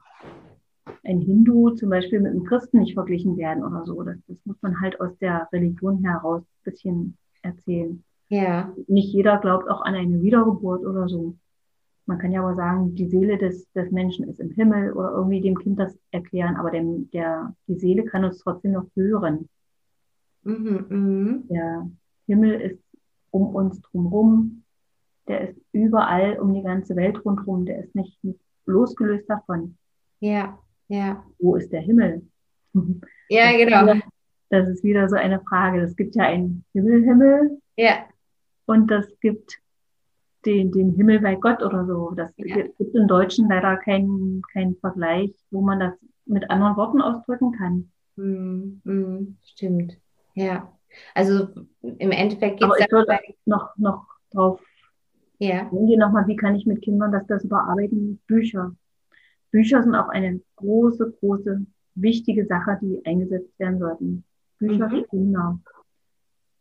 ein 1.03 1.19
Hindu 1.19 1.71
zum 1.71 1.89
Beispiel 1.89 2.19
mit 2.19 2.31
einem 2.31 2.45
Christen 2.45 2.79
nicht 2.79 2.93
verglichen 2.93 3.37
werden 3.37 3.63
oder 3.63 3.85
so. 3.85 4.01
Das, 4.03 4.17
das 4.27 4.37
muss 4.45 4.61
man 4.61 4.79
halt 4.79 4.99
aus 5.01 5.17
der 5.17 5.49
Religion 5.51 6.03
heraus 6.03 6.41
ein 6.41 6.71
bisschen 6.71 7.17
erzählen. 7.41 8.03
Ja. 8.29 8.73
Nicht 8.87 9.13
jeder 9.13 9.37
glaubt 9.39 9.69
auch 9.69 9.81
an 9.81 9.95
eine 9.95 10.21
Wiedergeburt 10.21 10.85
oder 10.85 11.07
so. 11.07 11.35
Man 12.05 12.17
kann 12.17 12.31
ja 12.31 12.41
aber 12.41 12.55
sagen, 12.55 12.95
die 12.95 13.07
Seele 13.07 13.37
des, 13.37 13.71
des 13.71 13.91
Menschen 13.91 14.27
ist 14.27 14.39
im 14.39 14.51
Himmel 14.51 14.91
oder 14.93 15.11
irgendwie 15.11 15.41
dem 15.41 15.57
Kind 15.57 15.79
das 15.79 15.97
erklären, 16.11 16.57
aber 16.57 16.71
dem, 16.71 17.09
der, 17.11 17.55
die 17.67 17.75
Seele 17.75 18.03
kann 18.03 18.25
uns 18.25 18.39
trotzdem 18.39 18.73
noch 18.73 18.87
hören. 18.95 19.47
Mhm, 20.43 20.85
mh. 20.89 21.43
Der 21.49 21.89
Himmel 22.25 22.59
ist 22.59 22.82
um 23.33 23.55
uns 23.55 23.81
drumherum. 23.81 24.63
Der 25.27 25.49
ist 25.49 25.59
überall 25.71 26.37
um 26.39 26.53
die 26.53 26.61
ganze 26.61 26.95
Welt 26.95 27.23
rundherum. 27.25 27.65
Der 27.65 27.83
ist 27.83 27.95
nicht, 27.95 28.17
losgelöst 28.65 29.29
davon. 29.29 29.77
Ja, 30.19 30.57
ja. 30.87 31.23
Wo 31.39 31.55
ist 31.55 31.71
der 31.71 31.81
Himmel? 31.81 32.21
Ja, 33.29 33.51
das 33.51 33.57
genau. 33.57 33.83
Wieder, 33.83 34.01
das 34.49 34.67
ist 34.69 34.83
wieder 34.83 35.09
so 35.09 35.15
eine 35.15 35.41
Frage. 35.41 35.81
Es 35.81 35.95
gibt 35.95 36.15
ja 36.15 36.23
einen 36.23 36.63
Himmel, 36.73 37.03
Himmel. 37.03 37.61
Ja. 37.75 38.05
Und 38.65 38.87
das 38.89 39.07
gibt 39.19 39.59
den, 40.45 40.71
den 40.71 40.91
Himmel 40.91 41.19
bei 41.19 41.35
Gott 41.35 41.61
oder 41.63 41.85
so. 41.85 42.11
Das 42.15 42.31
ja. 42.37 42.55
gibt 42.55 42.95
im 42.95 43.07
Deutschen 43.07 43.49
leider 43.49 43.77
keinen 43.77 44.41
keinen 44.53 44.75
Vergleich, 44.77 45.33
wo 45.51 45.61
man 45.61 45.79
das 45.79 45.93
mit 46.25 46.49
anderen 46.49 46.77
Worten 46.77 47.01
ausdrücken 47.01 47.51
kann. 47.53 47.91
Mm, 48.15 48.81
mm, 48.83 49.37
stimmt. 49.43 49.97
Ja. 50.35 50.71
Also 51.15 51.47
im 51.81 52.11
Endeffekt 52.11 52.59
geht 52.59 52.69
es 52.79 52.91
würde 52.91 53.19
noch, 53.45 53.75
noch 53.77 54.05
drauf 54.31 54.61
ja. 55.39 55.69
eingehen, 55.71 55.99
nochmal, 55.99 56.27
wie 56.27 56.35
kann 56.35 56.55
ich 56.55 56.65
mit 56.65 56.81
Kindern 56.81 57.11
das, 57.11 57.25
das 57.27 57.43
überarbeiten? 57.43 58.19
Bücher. 58.27 58.75
Bücher 59.51 59.83
sind 59.83 59.95
auch 59.95 60.09
eine 60.09 60.41
große, 60.55 61.15
große, 61.19 61.65
wichtige 61.95 62.45
Sache, 62.45 62.79
die 62.81 63.05
eingesetzt 63.05 63.57
werden 63.59 63.79
sollten. 63.79 64.23
Bücher 64.57 64.87
mhm. 64.87 64.91
für 64.91 65.03
Kinder. 65.03 65.59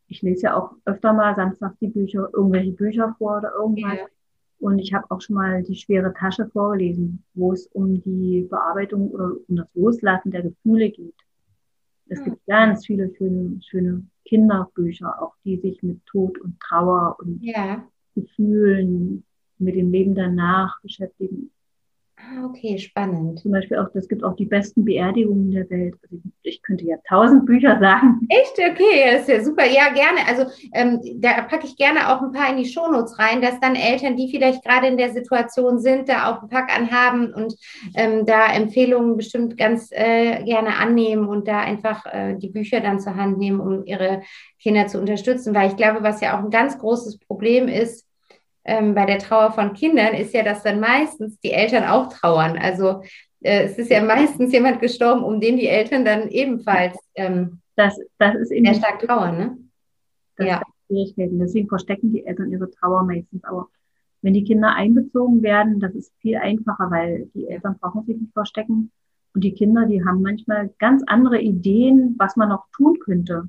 Ich 0.09 0.21
lese 0.23 0.43
ja 0.43 0.57
auch 0.57 0.75
öfter 0.85 1.13
mal 1.13 1.35
samstags 1.35 1.79
die 1.79 1.89
Bücher, 1.89 2.29
irgendwelche 2.35 2.73
Bücher 2.73 3.15
vor 3.19 3.39
oder 3.39 3.53
irgendwas. 3.55 3.99
Ja. 3.99 4.07
Und 4.59 4.79
ich 4.79 4.93
habe 4.93 5.11
auch 5.11 5.21
schon 5.21 5.37
mal 5.37 5.63
die 5.63 5.75
schwere 5.75 6.13
Tasche 6.13 6.47
vorgelesen, 6.47 7.25
wo 7.35 7.53
es 7.53 7.67
um 7.69 8.01
die 8.03 8.47
Bearbeitung 8.49 9.11
oder 9.11 9.33
um 9.49 9.57
das 9.57 9.67
Loslassen 9.75 10.31
der 10.31 10.43
Gefühle 10.43 10.91
geht. 10.91 11.15
Es 12.09 12.19
ja. 12.19 12.27
gibt 12.27 12.47
ganz 12.47 12.87
viele 12.87 13.13
schöne, 13.17 13.59
schöne 13.63 14.07
Kinderbücher, 14.25 15.23
auch 15.23 15.35
die 15.45 15.59
sich 15.59 15.83
mit 15.83 16.05
Tod 16.07 16.39
und 16.39 16.59
Trauer 16.61 17.17
und 17.19 17.43
ja. 17.43 17.87
Gefühlen, 18.15 19.25
mit 19.59 19.77
dem 19.77 19.91
Leben 19.91 20.15
danach 20.15 20.81
beschäftigen. 20.83 21.51
Ah, 22.35 22.47
okay, 22.47 22.79
spannend. 22.79 23.41
Zum 23.41 23.51
Beispiel 23.51 23.79
auch, 23.79 23.89
es 23.95 24.09
gibt 24.09 24.25
auch 24.25 24.35
die 24.37 24.47
besten 24.47 24.85
Beerdigungen 24.85 25.51
der 25.51 25.69
Welt. 25.69 25.95
Also 26.03 26.17
ich 26.43 26.63
könnte 26.63 26.85
ja 26.85 26.97
tausend 27.07 27.45
Bücher 27.45 27.79
sagen. 27.79 28.27
Echt? 28.29 28.53
Okay, 28.59 29.13
das 29.13 29.23
ist 29.23 29.29
ja 29.29 29.45
super. 29.45 29.67
Ja, 29.67 29.93
gerne. 29.93 30.21
Also 30.27 30.51
ähm, 30.73 31.01
da 31.17 31.43
packe 31.43 31.67
ich 31.67 31.77
gerne 31.77 32.09
auch 32.09 32.23
ein 32.23 32.33
paar 32.33 32.51
in 32.51 32.57
die 32.57 32.69
Shownotes 32.69 33.19
rein, 33.19 33.43
dass 33.43 33.61
dann 33.61 33.75
Eltern, 33.75 34.17
die 34.17 34.31
vielleicht 34.31 34.65
gerade 34.65 34.87
in 34.87 34.97
der 34.97 35.13
Situation 35.13 35.79
sind, 35.79 36.09
da 36.09 36.31
auch 36.31 36.41
einen 36.41 36.49
Pack 36.49 36.75
anhaben 36.75 37.35
und 37.35 37.55
ähm, 37.97 38.25
da 38.25 38.53
Empfehlungen 38.53 39.17
bestimmt 39.17 39.59
ganz 39.59 39.91
äh, 39.91 40.43
gerne 40.45 40.77
annehmen 40.77 41.29
und 41.29 41.49
da 41.49 41.61
einfach 41.61 42.07
äh, 42.07 42.35
die 42.37 42.49
Bücher 42.49 42.81
dann 42.81 43.01
zur 43.01 43.17
Hand 43.17 43.37
nehmen, 43.39 43.61
um 43.61 43.85
ihre 43.85 44.23
Kinder 44.59 44.87
zu 44.87 44.99
unterstützen. 44.99 45.55
Weil 45.55 45.69
ich 45.69 45.77
glaube, 45.77 46.03
was 46.03 46.21
ja 46.23 46.39
auch 46.39 46.45
ein 46.45 46.51
ganz 46.51 46.79
großes 46.79 47.19
Problem 47.19 47.69
ist, 47.69 48.07
ähm, 48.65 48.95
bei 48.95 49.07
der 49.07 49.19
Trauer 49.19 49.53
von 49.53 49.73
Kindern 49.75 50.15
ist 50.15 50.35
ja, 50.35 50.43
dass 50.43 50.63
dann 50.63 50.81
meistens 50.81 51.39
die 51.41 51.53
Eltern 51.53 51.85
auch 51.85 52.13
trauern. 52.13 52.57
Also 52.59 53.03
äh, 53.41 53.65
es 53.65 53.79
ist 53.79 53.91
ja 53.91 54.03
meistens 54.03 54.53
jemand 54.53 54.81
gestorben, 54.81 55.23
um 55.25 55.41
den 55.41 55.57
die 55.57 55.69
Eltern 55.69 56.05
dann 56.05 56.29
ebenfalls 56.29 56.97
ähm, 57.15 57.61
das, 57.77 57.99
das 58.19 58.35
ist 58.37 58.49
sehr 58.51 58.75
stark 58.75 59.01
trauern. 59.01 59.39
Ne? 59.39 59.59
Das 60.37 60.47
ja. 60.47 60.63
Schwierigkeiten. 60.87 61.39
Deswegen 61.39 61.69
verstecken 61.69 62.13
die 62.13 62.25
Eltern 62.25 62.53
ihre 62.53 62.71
Trauer 62.71 63.05
meistens. 63.05 63.43
Aber 63.45 63.69
wenn 64.21 64.35
die 64.35 64.45
Kinder 64.45 64.75
einbezogen 64.75 65.43
werden, 65.43 65.81
das 65.81 65.95
ist 65.95 66.13
viel 66.21 66.37
einfacher, 66.37 66.91
weil 66.91 67.31
die 67.35 67.49
Eltern 67.49 67.79
brauchen 67.81 68.05
sich 68.05 68.17
nicht 68.17 68.33
verstecken. 68.33 68.91
Und 69.35 69.43
die 69.43 69.55
Kinder, 69.55 69.87
die 69.87 70.05
haben 70.05 70.23
manchmal 70.23 70.71
ganz 70.79 71.03
andere 71.07 71.41
Ideen, 71.41 72.15
was 72.19 72.37
man 72.37 72.51
noch 72.51 72.67
tun 72.77 72.99
könnte. 73.01 73.49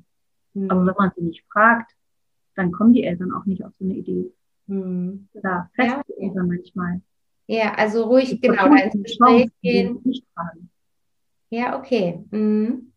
Mhm. 0.54 0.70
Aber 0.70 0.86
wenn 0.86 0.94
man 0.96 1.12
sie 1.14 1.22
nicht 1.22 1.44
fragt, 1.52 1.92
dann 2.56 2.72
kommen 2.72 2.94
die 2.94 3.04
Eltern 3.04 3.32
auch 3.32 3.44
nicht 3.44 3.64
auf 3.64 3.72
so 3.78 3.84
eine 3.84 3.94
Idee. 3.94 4.32
Hm. 4.68 5.28
Da 5.34 5.68
fest 5.74 5.96
ja. 6.18 6.30
manchmal. 6.34 7.00
Ja, 7.46 7.74
also 7.74 8.04
ruhig, 8.04 8.32
ich 8.32 8.40
genau, 8.40 8.68
da 8.68 8.76
ins 8.76 9.02
Gespräch 9.02 9.50
gehen. 9.60 10.02
Ja, 11.50 11.78
okay. 11.78 12.24
Mhm. 12.30 12.92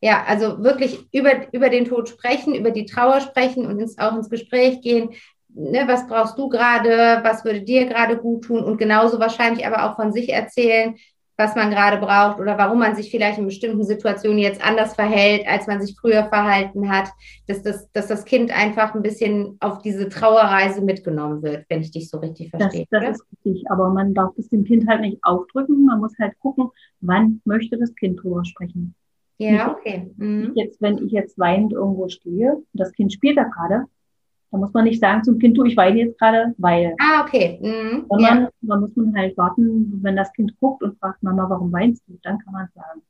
Ja, 0.00 0.24
also 0.26 0.64
wirklich 0.64 1.06
über, 1.12 1.52
über 1.52 1.68
den 1.68 1.84
Tod 1.84 2.08
sprechen, 2.08 2.56
über 2.56 2.72
die 2.72 2.86
Trauer 2.86 3.20
sprechen 3.20 3.66
und 3.66 3.78
ins, 3.78 3.98
auch 3.98 4.16
ins 4.16 4.28
Gespräch 4.28 4.80
gehen. 4.80 5.10
Ne, 5.48 5.84
was 5.86 6.08
brauchst 6.08 6.36
du 6.38 6.48
gerade? 6.48 7.20
Was 7.22 7.44
würde 7.44 7.62
dir 7.62 7.86
gerade 7.86 8.16
gut 8.16 8.44
tun? 8.44 8.64
Und 8.64 8.78
genauso 8.78 9.20
wahrscheinlich 9.20 9.64
aber 9.64 9.84
auch 9.84 9.96
von 9.96 10.12
sich 10.12 10.30
erzählen 10.30 10.96
was 11.42 11.56
man 11.56 11.70
gerade 11.70 11.98
braucht 11.98 12.38
oder 12.38 12.56
warum 12.56 12.78
man 12.78 12.94
sich 12.94 13.10
vielleicht 13.10 13.38
in 13.38 13.46
bestimmten 13.46 13.84
Situationen 13.84 14.38
jetzt 14.38 14.64
anders 14.64 14.94
verhält, 14.94 15.46
als 15.46 15.66
man 15.66 15.80
sich 15.80 15.96
früher 15.98 16.24
verhalten 16.24 16.88
hat, 16.88 17.08
dass 17.48 17.62
das, 17.62 17.90
dass 17.92 18.06
das 18.06 18.24
Kind 18.24 18.56
einfach 18.56 18.94
ein 18.94 19.02
bisschen 19.02 19.56
auf 19.58 19.82
diese 19.82 20.08
Trauerreise 20.08 20.80
mitgenommen 20.82 21.42
wird, 21.42 21.66
wenn 21.68 21.80
ich 21.80 21.90
dich 21.90 22.08
so 22.08 22.18
richtig 22.18 22.50
verstehe. 22.50 22.86
Das, 22.90 23.02
das 23.02 23.16
ist 23.16 23.26
richtig, 23.32 23.70
aber 23.70 23.90
man 23.90 24.14
darf 24.14 24.30
es 24.38 24.48
dem 24.50 24.64
Kind 24.64 24.86
halt 24.88 25.00
nicht 25.00 25.18
aufdrücken. 25.22 25.84
Man 25.84 25.98
muss 25.98 26.12
halt 26.20 26.38
gucken, 26.38 26.70
wann 27.00 27.40
möchte 27.44 27.76
das 27.76 27.92
Kind 27.96 28.22
drüber 28.22 28.44
sprechen. 28.44 28.94
Ja, 29.38 29.72
okay. 29.72 30.10
Mhm. 30.16 30.52
Jetzt, 30.54 30.80
wenn 30.80 31.04
ich 31.04 31.10
jetzt 31.10 31.38
weinend 31.38 31.72
irgendwo 31.72 32.08
stehe 32.08 32.54
und 32.54 32.66
das 32.72 32.92
Kind 32.92 33.12
spielt 33.12 33.36
da 33.36 33.44
gerade, 33.44 33.86
da 34.52 34.58
muss 34.58 34.72
man 34.74 34.84
nicht 34.84 35.00
sagen 35.00 35.24
zum 35.24 35.38
Kind, 35.38 35.56
du, 35.56 35.64
ich 35.64 35.78
weine 35.78 35.98
jetzt 35.98 36.18
gerade, 36.18 36.54
weil. 36.58 36.94
Ah, 37.00 37.22
okay. 37.22 37.58
Mhm. 37.62 38.04
Sondern 38.08 38.42
ja. 38.42 38.50
da 38.60 38.76
muss 38.76 38.94
man 38.94 39.16
halt 39.16 39.36
warten, 39.38 39.98
wenn 40.02 40.14
das 40.14 40.30
Kind 40.34 40.54
guckt 40.60 40.82
und 40.82 40.98
fragt, 40.98 41.22
Mama, 41.22 41.48
warum 41.48 41.72
weinst 41.72 42.02
du? 42.06 42.18
Dann 42.22 42.38
kann 42.38 42.52
man 42.52 42.66
es 42.66 42.74
sagen. 42.74 43.00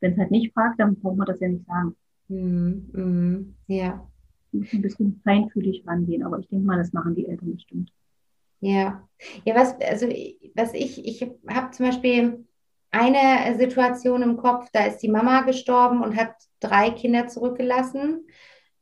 Wenn 0.00 0.12
es 0.12 0.18
halt 0.18 0.32
nicht 0.32 0.52
fragt, 0.52 0.80
dann 0.80 0.96
braucht 0.96 1.16
man 1.16 1.28
das 1.28 1.38
ja 1.38 1.48
nicht 1.48 1.64
sagen. 1.64 1.94
Mhm. 2.26 2.90
Mhm. 2.92 3.54
Ja. 3.68 4.04
Muss 4.50 4.72
ein 4.72 4.82
bisschen 4.82 5.20
feinfühlig 5.22 5.84
rangehen, 5.86 6.24
aber 6.24 6.40
ich 6.40 6.48
denke 6.48 6.66
mal, 6.66 6.78
das 6.78 6.92
machen 6.92 7.14
die 7.14 7.28
Eltern 7.28 7.54
bestimmt. 7.54 7.92
Ja. 8.58 9.08
Ja, 9.44 9.54
was, 9.54 9.80
also, 9.80 10.08
was 10.56 10.74
ich, 10.74 11.06
ich 11.06 11.22
habe 11.48 11.70
zum 11.70 11.86
Beispiel 11.86 12.44
eine 12.90 13.56
Situation 13.56 14.22
im 14.22 14.36
Kopf, 14.36 14.68
da 14.72 14.86
ist 14.86 14.98
die 14.98 15.08
Mama 15.08 15.42
gestorben 15.42 16.02
und 16.02 16.16
hat 16.16 16.34
drei 16.58 16.90
Kinder 16.90 17.28
zurückgelassen 17.28 18.26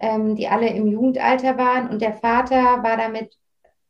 ähm, 0.01 0.37
die 0.37 0.49
alle 0.49 0.69
im 0.69 0.87
Jugendalter 0.89 1.57
waren. 1.59 1.91
Und 1.91 2.03
der 2.03 2.15
Vater 2.15 2.83
war 2.83 2.97
damit 2.97 3.35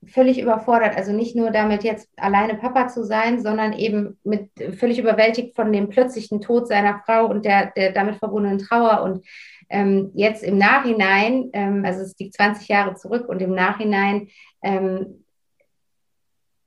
völlig 0.07 0.41
überfordert. 0.41 0.97
Also 0.97 1.13
nicht 1.13 1.35
nur 1.35 1.51
damit 1.51 1.85
jetzt 1.85 2.09
alleine 2.17 2.55
Papa 2.55 2.89
zu 2.89 3.05
sein, 3.05 3.43
sondern 3.43 3.73
eben 3.73 4.19
mit 4.25 4.51
völlig 4.79 4.99
überwältigt 4.99 5.57
von 5.57 5.73
dem 5.73 5.89
plötzlichen 5.89 6.41
Tod 6.41 6.69
seiner 6.69 7.01
Frau 7.05 7.27
und 7.27 7.45
der, 7.45 7.73
der 7.73 7.93
damit 7.93 8.17
verbundenen 8.17 8.59
Trauer. 8.59 9.03
Und 9.03 9.27
ähm, 9.69 10.11
jetzt 10.15 10.43
im 10.43 10.57
Nachhinein, 10.57 11.51
ähm, 11.53 11.85
also 11.85 12.03
es 12.03 12.17
liegt 12.19 12.35
20 12.35 12.69
Jahre 12.69 12.95
zurück 12.95 13.29
und 13.29 13.43
im 13.43 13.55
Nachhinein 13.55 14.29
ähm, 14.63 15.25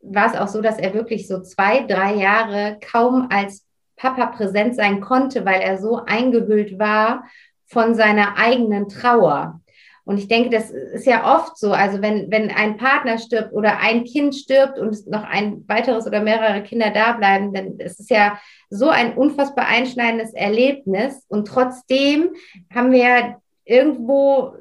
war 0.01 0.27
es 0.27 0.37
auch 0.37 0.47
so, 0.47 0.61
dass 0.61 0.77
er 0.77 0.93
wirklich 0.93 1.27
so 1.27 1.41
zwei, 1.41 1.83
drei 1.83 2.15
Jahre 2.15 2.79
kaum 2.81 3.27
als 3.31 3.65
Papa 3.95 4.27
präsent 4.27 4.75
sein 4.75 4.99
konnte, 4.99 5.45
weil 5.45 5.61
er 5.61 5.77
so 5.77 6.03
eingehüllt 6.05 6.79
war 6.79 7.23
von 7.71 7.95
seiner 7.95 8.37
eigenen 8.37 8.89
Trauer. 8.89 9.61
Und 10.03 10.17
ich 10.17 10.27
denke, 10.27 10.49
das 10.49 10.71
ist 10.71 11.05
ja 11.05 11.37
oft 11.37 11.57
so. 11.57 11.71
Also 11.71 12.01
wenn, 12.01 12.29
wenn 12.31 12.49
ein 12.49 12.75
Partner 12.75 13.17
stirbt 13.17 13.53
oder 13.53 13.79
ein 13.79 14.03
Kind 14.03 14.35
stirbt 14.35 14.77
und 14.77 15.07
noch 15.07 15.23
ein 15.23 15.63
weiteres 15.67 16.05
oder 16.05 16.21
mehrere 16.21 16.63
Kinder 16.63 16.89
da 16.89 17.13
bleiben, 17.13 17.53
dann 17.53 17.77
ist 17.77 17.99
es 17.99 18.09
ja 18.09 18.37
so 18.69 18.89
ein 18.89 19.15
unfassbar 19.15 19.67
einschneidendes 19.67 20.33
Erlebnis. 20.33 21.23
Und 21.29 21.47
trotzdem 21.47 22.31
haben 22.73 22.91
wir 22.91 23.37
irgendwo 23.63 24.55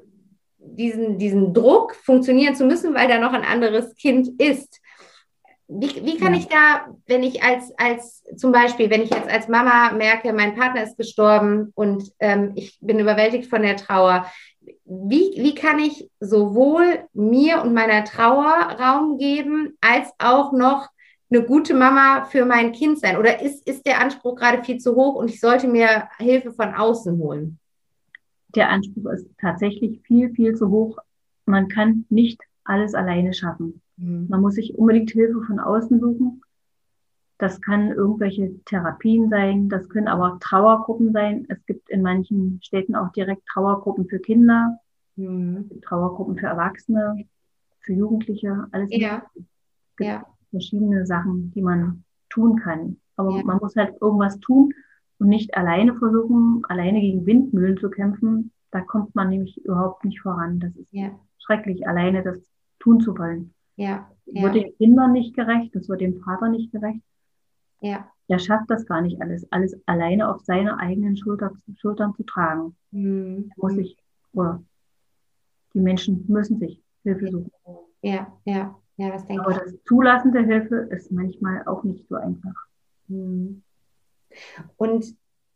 diesen, 0.59 1.19
diesen 1.19 1.53
Druck, 1.53 1.97
funktionieren 1.97 2.55
zu 2.55 2.65
müssen, 2.65 2.95
weil 2.95 3.09
da 3.09 3.19
noch 3.19 3.33
ein 3.33 3.43
anderes 3.43 3.97
Kind 3.97 4.41
ist. 4.41 4.80
Wie, 5.73 6.05
wie 6.05 6.17
kann 6.17 6.35
ja. 6.35 6.41
ich 6.41 6.49
da, 6.49 6.87
wenn 7.07 7.23
ich 7.23 7.45
als, 7.45 7.73
als 7.79 8.25
zum 8.37 8.51
Beispiel, 8.51 8.91
wenn 8.91 9.03
ich 9.03 9.11
jetzt 9.11 9.29
als 9.29 9.47
Mama 9.47 9.93
merke, 9.93 10.33
mein 10.33 10.57
Partner 10.57 10.83
ist 10.83 10.97
gestorben 10.97 11.71
und 11.77 12.11
ähm, 12.19 12.53
ich 12.57 12.77
bin 12.81 12.99
überwältigt 12.99 13.49
von 13.49 13.63
der 13.63 13.77
Trauer, 13.77 14.27
wie, 14.85 15.33
wie 15.37 15.55
kann 15.55 15.79
ich 15.79 16.11
sowohl 16.19 17.05
mir 17.13 17.63
und 17.63 17.73
meiner 17.73 18.05
Trauer 18.05 18.77
Raum 18.81 19.17
geben, 19.17 19.79
als 19.81 20.09
auch 20.19 20.51
noch 20.53 20.89
eine 21.31 21.45
gute 21.45 21.75
Mama 21.75 22.25
für 22.25 22.45
mein 22.45 22.73
Kind 22.73 22.99
sein? 22.99 23.17
Oder 23.17 23.41
ist, 23.41 23.65
ist 23.69 23.87
der 23.87 24.01
Anspruch 24.01 24.35
gerade 24.35 24.65
viel 24.65 24.79
zu 24.79 24.97
hoch 24.97 25.15
und 25.15 25.31
ich 25.31 25.39
sollte 25.39 25.69
mir 25.69 26.09
Hilfe 26.19 26.53
von 26.53 26.75
außen 26.75 27.17
holen? 27.17 27.61
Der 28.57 28.71
Anspruch 28.71 29.13
ist 29.13 29.29
tatsächlich 29.41 30.01
viel, 30.03 30.31
viel 30.31 30.57
zu 30.57 30.69
hoch. 30.69 30.99
Man 31.47 31.69
kann 31.69 32.07
nicht 32.09 32.41
alles 32.65 32.95
alleine 32.95 33.33
schaffen. 33.33 33.81
Mhm. 34.01 34.27
Man 34.29 34.41
muss 34.41 34.55
sich 34.55 34.77
unbedingt 34.77 35.11
Hilfe 35.11 35.43
von 35.43 35.61
außen 35.61 36.01
suchen. 36.01 36.43
Das 37.39 37.61
kann 37.61 37.91
irgendwelche 37.91 38.63
Therapien 38.65 39.31
sein, 39.31 39.71
das 39.71 39.89
können 39.89 40.09
aber 40.09 40.39
Trauergruppen 40.41 41.13
sein. 41.13 41.47
Es 41.49 41.65
gibt 41.65 41.89
in 41.89 42.03
manchen 42.03 42.61
Städten 42.63 42.95
auch 42.95 43.13
direkt 43.13 43.47
Trauergruppen 43.47 44.09
für 44.09 44.19
Kinder, 44.19 44.79
mhm. 45.17 45.71
Trauergruppen 45.83 46.37
für 46.37 46.47
Erwachsene, 46.47 47.25
für 47.81 47.93
Jugendliche, 47.95 48.67
alles. 48.73 48.91
Ja. 48.93 49.23
Ja. 49.99 50.25
verschiedene 50.51 51.05
Sachen, 51.07 51.53
die 51.55 51.61
man 51.61 52.05
tun 52.31 52.57
kann. 52.57 52.97
Aber 53.17 53.37
ja. 53.37 53.45
man 53.45 53.59
muss 53.59 53.77
halt 53.77 54.01
irgendwas 54.01 54.41
tun 54.41 54.73
und 55.19 55.29
nicht 55.29 55.55
alleine 55.55 55.95
versuchen, 55.95 56.63
alleine 56.69 57.01
gegen 57.01 57.27
Windmühlen 57.27 57.77
zu 57.77 57.91
kämpfen. 57.91 58.51
Da 58.71 58.81
kommt 58.81 59.15
man 59.15 59.29
nämlich 59.29 59.63
überhaupt 59.63 60.05
nicht 60.05 60.21
voran. 60.21 60.59
Das 60.59 60.75
ist 60.75 60.89
ja. 60.91 61.11
schrecklich, 61.39 61.87
alleine 61.87 62.23
das 62.23 62.39
tun 62.79 63.01
zu 63.01 63.17
wollen. 63.19 63.53
Ja. 63.81 64.11
ja. 64.27 64.43
Wird 64.43 64.55
den 64.57 64.77
Kindern 64.77 65.13
nicht 65.13 65.35
gerecht, 65.35 65.75
das 65.75 65.89
wird 65.89 66.03
dem 66.03 66.21
Vater 66.21 66.51
nicht 66.51 66.71
gerecht. 66.71 67.01
Ja. 67.81 68.11
Der 68.29 68.39
schafft 68.39 68.69
das 68.69 68.85
gar 68.85 69.01
nicht 69.01 69.23
alles, 69.23 69.51
alles 69.51 69.81
alleine 69.87 70.29
auf 70.29 70.43
seine 70.43 70.79
eigenen 70.79 71.17
Schulter, 71.17 71.53
Schultern 71.79 72.15
zu 72.15 72.23
tragen. 72.25 72.77
Mhm. 72.91 73.51
Muss 73.57 73.73
sich, 73.73 73.97
oder 74.35 74.63
die 75.73 75.81
Menschen 75.81 76.27
müssen 76.29 76.59
sich 76.59 76.83
Hilfe 77.05 77.29
suchen. 77.29 77.51
Ja, 78.03 78.31
ja, 78.45 78.79
ja, 78.99 79.11
das 79.11 79.27
denke 79.27 79.43
Aber 79.43 79.53
ich. 79.53 79.59
das 79.59 79.83
Zulassen 79.85 80.33
der 80.33 80.43
Hilfe 80.43 80.77
ist 80.91 81.11
manchmal 81.11 81.67
auch 81.67 81.83
nicht 81.83 82.07
so 82.07 82.17
einfach. 82.17 82.67
Mhm. 83.09 83.63
Und 84.77 85.07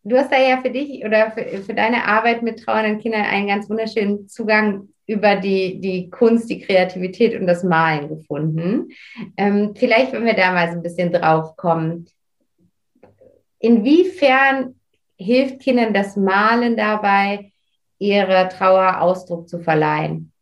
du 0.02 0.16
hast 0.16 0.32
da 0.32 0.40
ja 0.40 0.62
für 0.62 0.70
dich 0.70 1.04
oder 1.04 1.30
für, 1.32 1.44
für 1.62 1.74
deine 1.74 2.06
Arbeit 2.06 2.42
mit 2.42 2.60
trauernden 2.60 3.00
Kindern 3.00 3.26
einen 3.26 3.48
ganz 3.48 3.68
wunderschönen 3.68 4.28
Zugang 4.28 4.88
über 5.06 5.36
die, 5.36 5.80
die 5.80 6.10
Kunst, 6.10 6.48
die 6.48 6.60
Kreativität 6.60 7.38
und 7.38 7.46
das 7.46 7.62
Malen 7.62 8.08
gefunden. 8.08 8.88
Ähm, 9.36 9.74
vielleicht, 9.74 10.12
wenn 10.12 10.24
wir 10.24 10.34
da 10.34 10.52
mal 10.52 10.68
so 10.68 10.76
ein 10.76 10.82
bisschen 10.82 11.12
drauf 11.12 11.56
kommen. 11.56 12.06
Inwiefern 13.58 14.74
hilft 15.16 15.60
Kindern 15.60 15.94
das 15.94 16.16
Malen 16.16 16.76
dabei, 16.76 17.52
ihrer 17.98 18.48
Trauer 18.48 19.00
Ausdruck 19.00 19.48
zu 19.48 19.60
verleihen? 19.60 20.32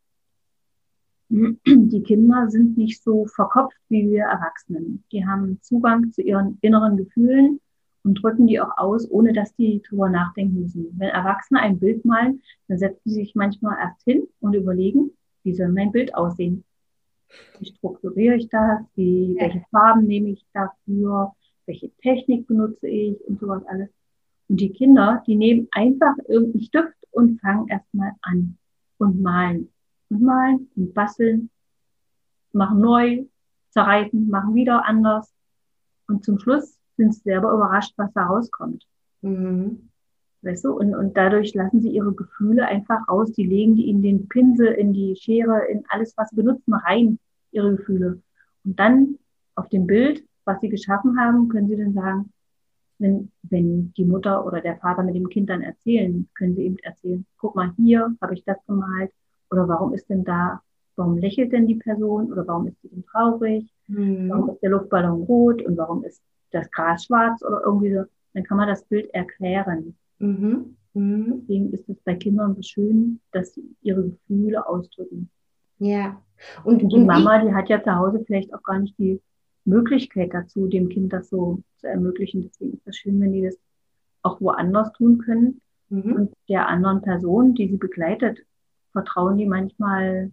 Die 1.28 2.02
Kinder 2.02 2.50
sind 2.50 2.76
nicht 2.76 3.02
so 3.02 3.26
verkopft 3.26 3.78
wie 3.88 4.10
wir 4.10 4.24
Erwachsenen. 4.24 5.02
Die 5.12 5.26
haben 5.26 5.58
Zugang 5.62 6.12
zu 6.12 6.20
ihren 6.22 6.58
inneren 6.60 6.96
Gefühlen 6.96 7.58
und 8.04 8.22
drücken 8.22 8.46
die 8.46 8.60
auch 8.60 8.76
aus, 8.76 9.08
ohne 9.10 9.32
dass 9.32 9.54
die 9.54 9.82
drüber 9.82 10.08
nachdenken 10.08 10.60
müssen. 10.60 10.88
Wenn 10.98 11.08
Erwachsene 11.08 11.60
ein 11.60 11.78
Bild 11.78 12.04
malen, 12.04 12.42
dann 12.68 12.78
setzen 12.78 13.00
sie 13.04 13.14
sich 13.14 13.34
manchmal 13.34 13.78
erst 13.78 14.02
hin 14.02 14.26
und 14.40 14.54
überlegen, 14.54 15.10
wie 15.44 15.54
soll 15.54 15.68
mein 15.68 15.92
Bild 15.92 16.14
aussehen? 16.14 16.64
Wie 17.58 17.66
strukturiere 17.66 18.36
ich 18.36 18.48
das? 18.48 18.80
Wie, 18.94 19.36
welche 19.38 19.64
Farben 19.70 20.06
nehme 20.06 20.30
ich 20.30 20.44
dafür? 20.52 21.32
Welche 21.66 21.90
Technik 22.02 22.46
benutze 22.46 22.88
ich 22.88 23.20
und 23.26 23.40
sowas 23.40 23.64
alles. 23.66 23.88
Und 24.48 24.60
die 24.60 24.72
Kinder, 24.72 25.22
die 25.26 25.36
nehmen 25.36 25.68
einfach 25.70 26.14
irgendeinen 26.28 26.64
Stift 26.64 26.96
und 27.10 27.40
fangen 27.40 27.68
erstmal 27.68 28.12
an 28.22 28.58
und 28.98 29.22
malen 29.22 29.72
und 30.10 30.22
malen 30.22 30.68
und 30.76 30.92
basteln, 30.92 31.50
machen 32.52 32.80
neu, 32.80 33.24
zerreißen, 33.70 34.28
machen 34.28 34.54
wieder 34.54 34.84
anders. 34.84 35.32
Und 36.06 36.24
zum 36.24 36.38
Schluss 36.38 36.78
sind 37.10 37.24
selber 37.24 37.52
überrascht, 37.52 37.94
was 37.96 38.12
da 38.12 38.26
rauskommt. 38.26 38.86
Mhm. 39.22 39.88
Weißt 40.42 40.64
du? 40.64 40.72
Und, 40.72 40.94
und 40.94 41.16
dadurch 41.16 41.54
lassen 41.54 41.80
sie 41.80 41.90
ihre 41.90 42.12
Gefühle 42.12 42.66
einfach 42.66 43.06
aus. 43.08 43.32
Die 43.32 43.44
legen 43.44 43.76
die 43.76 43.88
in 43.88 44.02
den 44.02 44.28
Pinsel, 44.28 44.68
in 44.68 44.92
die 44.92 45.14
Schere, 45.16 45.66
in 45.70 45.84
alles, 45.88 46.14
was 46.16 46.30
sie 46.30 46.36
benutzen, 46.36 46.74
rein, 46.74 47.18
ihre 47.52 47.76
Gefühle. 47.76 48.20
Und 48.64 48.78
dann 48.78 49.18
auf 49.54 49.68
dem 49.68 49.86
Bild, 49.86 50.24
was 50.44 50.60
sie 50.60 50.68
geschaffen 50.68 51.18
haben, 51.18 51.48
können 51.48 51.68
sie 51.68 51.76
dann 51.76 51.92
sagen, 51.92 52.32
wenn, 52.98 53.30
wenn 53.42 53.92
die 53.96 54.04
Mutter 54.04 54.44
oder 54.46 54.60
der 54.60 54.76
Vater 54.76 55.02
mit 55.02 55.14
dem 55.14 55.28
Kind 55.28 55.50
dann 55.50 55.62
erzählen, 55.62 56.28
können 56.34 56.54
sie 56.54 56.64
eben 56.64 56.78
erzählen, 56.78 57.24
guck 57.36 57.54
mal, 57.54 57.72
hier 57.76 58.14
habe 58.20 58.34
ich 58.34 58.44
das 58.44 58.58
gemalt. 58.66 59.12
Oder 59.50 59.68
warum 59.68 59.92
ist 59.92 60.08
denn 60.08 60.24
da, 60.24 60.60
warum 60.96 61.18
lächelt 61.18 61.52
denn 61.52 61.66
die 61.66 61.76
Person? 61.76 62.32
Oder 62.32 62.46
warum 62.46 62.66
ist 62.66 62.80
sie 62.82 62.88
denn 62.88 63.04
traurig? 63.04 63.72
Mhm. 63.86 64.28
Warum 64.28 64.50
ist 64.50 64.62
der 64.62 64.70
Luftballon 64.70 65.22
rot? 65.22 65.62
Und 65.62 65.76
warum 65.76 66.04
ist 66.04 66.20
das 66.52 66.70
Gras 66.70 67.04
schwarz 67.04 67.42
oder 67.42 67.62
irgendwie 67.64 67.94
so, 67.94 68.04
dann 68.34 68.44
kann 68.44 68.56
man 68.56 68.68
das 68.68 68.84
Bild 68.84 69.12
erklären. 69.14 69.96
Mhm. 70.18 70.76
Mhm. 70.94 71.40
Deswegen 71.40 71.72
ist 71.72 71.88
es 71.88 71.96
bei 72.04 72.14
Kindern 72.14 72.54
so 72.54 72.62
schön, 72.62 73.20
dass 73.32 73.54
sie 73.54 73.74
ihre 73.82 74.02
Gefühle 74.02 74.66
ausdrücken. 74.66 75.30
Ja. 75.78 76.20
Und, 76.64 76.82
und 76.82 76.88
die 76.90 76.96
und 76.96 77.06
Mama, 77.06 77.44
die 77.44 77.54
hat 77.54 77.68
ja 77.68 77.82
zu 77.82 77.94
Hause 77.94 78.22
vielleicht 78.26 78.52
auch 78.54 78.62
gar 78.62 78.78
nicht 78.78 78.96
die 78.98 79.20
Möglichkeit 79.64 80.34
dazu, 80.34 80.66
dem 80.66 80.88
Kind 80.88 81.12
das 81.12 81.28
so 81.30 81.62
zu 81.78 81.88
ermöglichen. 81.88 82.42
Deswegen 82.42 82.74
ist 82.74 82.86
es 82.86 82.96
schön, 82.96 83.20
wenn 83.20 83.32
die 83.32 83.42
das 83.42 83.58
auch 84.22 84.40
woanders 84.40 84.92
tun 84.92 85.18
können. 85.18 85.60
Mhm. 85.88 86.12
Und 86.12 86.32
der 86.48 86.68
anderen 86.68 87.02
Person, 87.02 87.54
die 87.54 87.68
sie 87.68 87.76
begleitet, 87.76 88.38
vertrauen 88.92 89.38
die 89.38 89.46
manchmal 89.46 90.30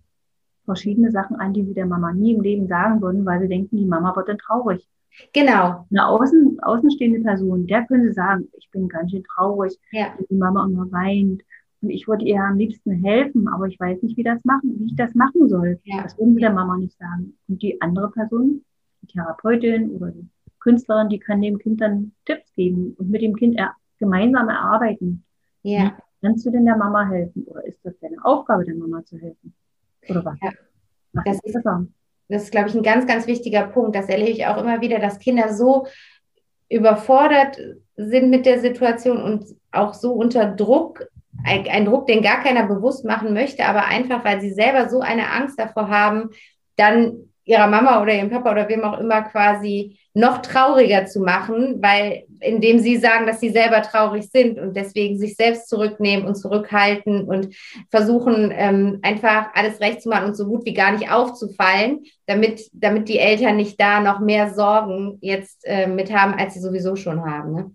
verschiedene 0.65 1.11
Sachen 1.11 1.37
an, 1.37 1.53
die 1.53 1.63
sie 1.63 1.73
der 1.73 1.85
Mama 1.85 2.13
nie 2.13 2.35
im 2.35 2.41
Leben 2.41 2.67
sagen 2.67 3.01
würden, 3.01 3.25
weil 3.25 3.41
sie 3.41 3.47
denken, 3.47 3.77
die 3.77 3.85
Mama 3.85 4.15
wird 4.15 4.29
dann 4.29 4.37
traurig. 4.37 4.87
Genau. 5.33 5.85
Eine 5.89 6.07
außen, 6.07 6.59
außenstehende 6.61 7.21
Person, 7.21 7.67
der 7.67 7.85
könnte 7.85 8.13
sagen, 8.13 8.47
ich 8.57 8.69
bin 8.71 8.87
ganz 8.87 9.11
schön 9.11 9.23
traurig, 9.23 9.77
ja. 9.91 10.13
die 10.29 10.35
Mama 10.35 10.65
immer 10.65 10.91
weint. 10.91 11.43
Und 11.81 11.89
ich 11.91 12.07
würde 12.07 12.25
ihr 12.25 12.41
am 12.41 12.57
liebsten 12.57 12.91
helfen, 12.91 13.47
aber 13.47 13.67
ich 13.67 13.79
weiß 13.79 14.01
nicht, 14.01 14.17
wie 14.17 14.23
das 14.23 14.43
machen, 14.43 14.75
wie 14.79 14.85
ich 14.85 14.95
das 14.95 15.15
machen 15.15 15.47
soll. 15.47 15.79
Ja. 15.83 16.03
Das 16.03 16.17
würden 16.17 16.35
der 16.35 16.51
Mama 16.51 16.77
nicht 16.77 16.97
sagen. 16.97 17.37
Und 17.47 17.61
die 17.61 17.81
andere 17.81 18.11
Person, 18.11 18.65
die 19.01 19.07
Therapeutin 19.07 19.89
oder 19.91 20.11
die 20.11 20.27
Künstlerin, 20.59 21.09
die 21.09 21.19
kann 21.19 21.41
dem 21.41 21.57
Kind 21.57 21.79
dann 21.79 22.11
Tipps 22.25 22.53
geben 22.55 22.95
und 22.97 23.09
mit 23.09 23.21
dem 23.21 23.35
Kind 23.35 23.57
er, 23.57 23.75
gemeinsam 23.97 24.49
erarbeiten. 24.49 25.23
Ja. 25.63 25.97
Wie 26.21 26.27
kannst 26.27 26.45
du 26.45 26.51
denn 26.51 26.65
der 26.65 26.77
Mama 26.77 27.07
helfen? 27.07 27.43
Oder 27.43 27.65
ist 27.65 27.79
das 27.83 27.97
deine 27.99 28.23
Aufgabe, 28.23 28.65
der 28.65 28.75
Mama 28.75 29.03
zu 29.05 29.17
helfen? 29.17 29.53
Oder 30.09 30.25
was? 30.25 30.37
Ja. 30.41 30.51
was 31.13 31.23
das 31.25 31.39
ist 31.43 31.55
das 31.55 31.65
ist, 32.29 32.51
glaube 32.51 32.69
ich, 32.69 32.75
ein 32.75 32.83
ganz, 32.83 33.07
ganz 33.07 33.27
wichtiger 33.27 33.63
Punkt. 33.63 33.95
Das 33.95 34.07
erlebe 34.07 34.31
ich 34.31 34.45
auch 34.45 34.57
immer 34.57 34.81
wieder, 34.81 34.99
dass 34.99 35.19
Kinder 35.19 35.53
so 35.53 35.87
überfordert 36.69 37.57
sind 37.95 38.29
mit 38.29 38.45
der 38.45 38.59
Situation 38.59 39.21
und 39.21 39.45
auch 39.71 39.93
so 39.93 40.13
unter 40.13 40.45
Druck, 40.45 41.07
ein, 41.43 41.67
ein 41.67 41.85
Druck, 41.85 42.07
den 42.07 42.21
gar 42.21 42.41
keiner 42.43 42.65
bewusst 42.67 43.05
machen 43.05 43.33
möchte, 43.33 43.65
aber 43.65 43.85
einfach, 43.85 44.23
weil 44.23 44.39
sie 44.41 44.51
selber 44.51 44.89
so 44.89 45.01
eine 45.01 45.31
Angst 45.31 45.59
davor 45.59 45.89
haben, 45.89 46.29
dann 46.75 47.29
ihrer 47.43 47.67
Mama 47.67 48.01
oder 48.01 48.13
ihrem 48.13 48.29
Papa 48.29 48.51
oder 48.51 48.69
wem 48.69 48.83
auch 48.83 48.99
immer 48.99 49.23
quasi 49.23 49.97
noch 50.13 50.41
trauriger 50.41 51.05
zu 51.05 51.21
machen, 51.21 51.81
weil 51.81 52.25
indem 52.41 52.79
sie 52.79 52.97
sagen, 52.97 53.27
dass 53.27 53.39
sie 53.39 53.49
selber 53.49 53.81
traurig 53.81 54.29
sind 54.29 54.59
und 54.59 54.75
deswegen 54.75 55.17
sich 55.17 55.35
selbst 55.35 55.69
zurücknehmen 55.69 56.25
und 56.25 56.35
zurückhalten 56.35 57.23
und 57.23 57.55
versuchen 57.89 58.51
ähm, 58.53 58.99
einfach 59.01 59.47
alles 59.53 59.79
recht 59.79 60.01
zu 60.01 60.09
machen 60.09 60.27
und 60.27 60.35
so 60.35 60.45
gut 60.45 60.65
wie 60.65 60.73
gar 60.73 60.91
nicht 60.91 61.11
aufzufallen, 61.11 62.03
damit, 62.25 62.69
damit 62.73 63.09
die 63.09 63.19
Eltern 63.19 63.57
nicht 63.57 63.79
da 63.79 64.01
noch 64.01 64.19
mehr 64.19 64.53
Sorgen 64.53 65.17
jetzt 65.21 65.65
äh, 65.65 65.87
mit 65.87 66.13
haben, 66.13 66.33
als 66.33 66.53
sie 66.53 66.59
sowieso 66.59 66.95
schon 66.95 67.23
haben. 67.23 67.53
Ne? 67.53 67.71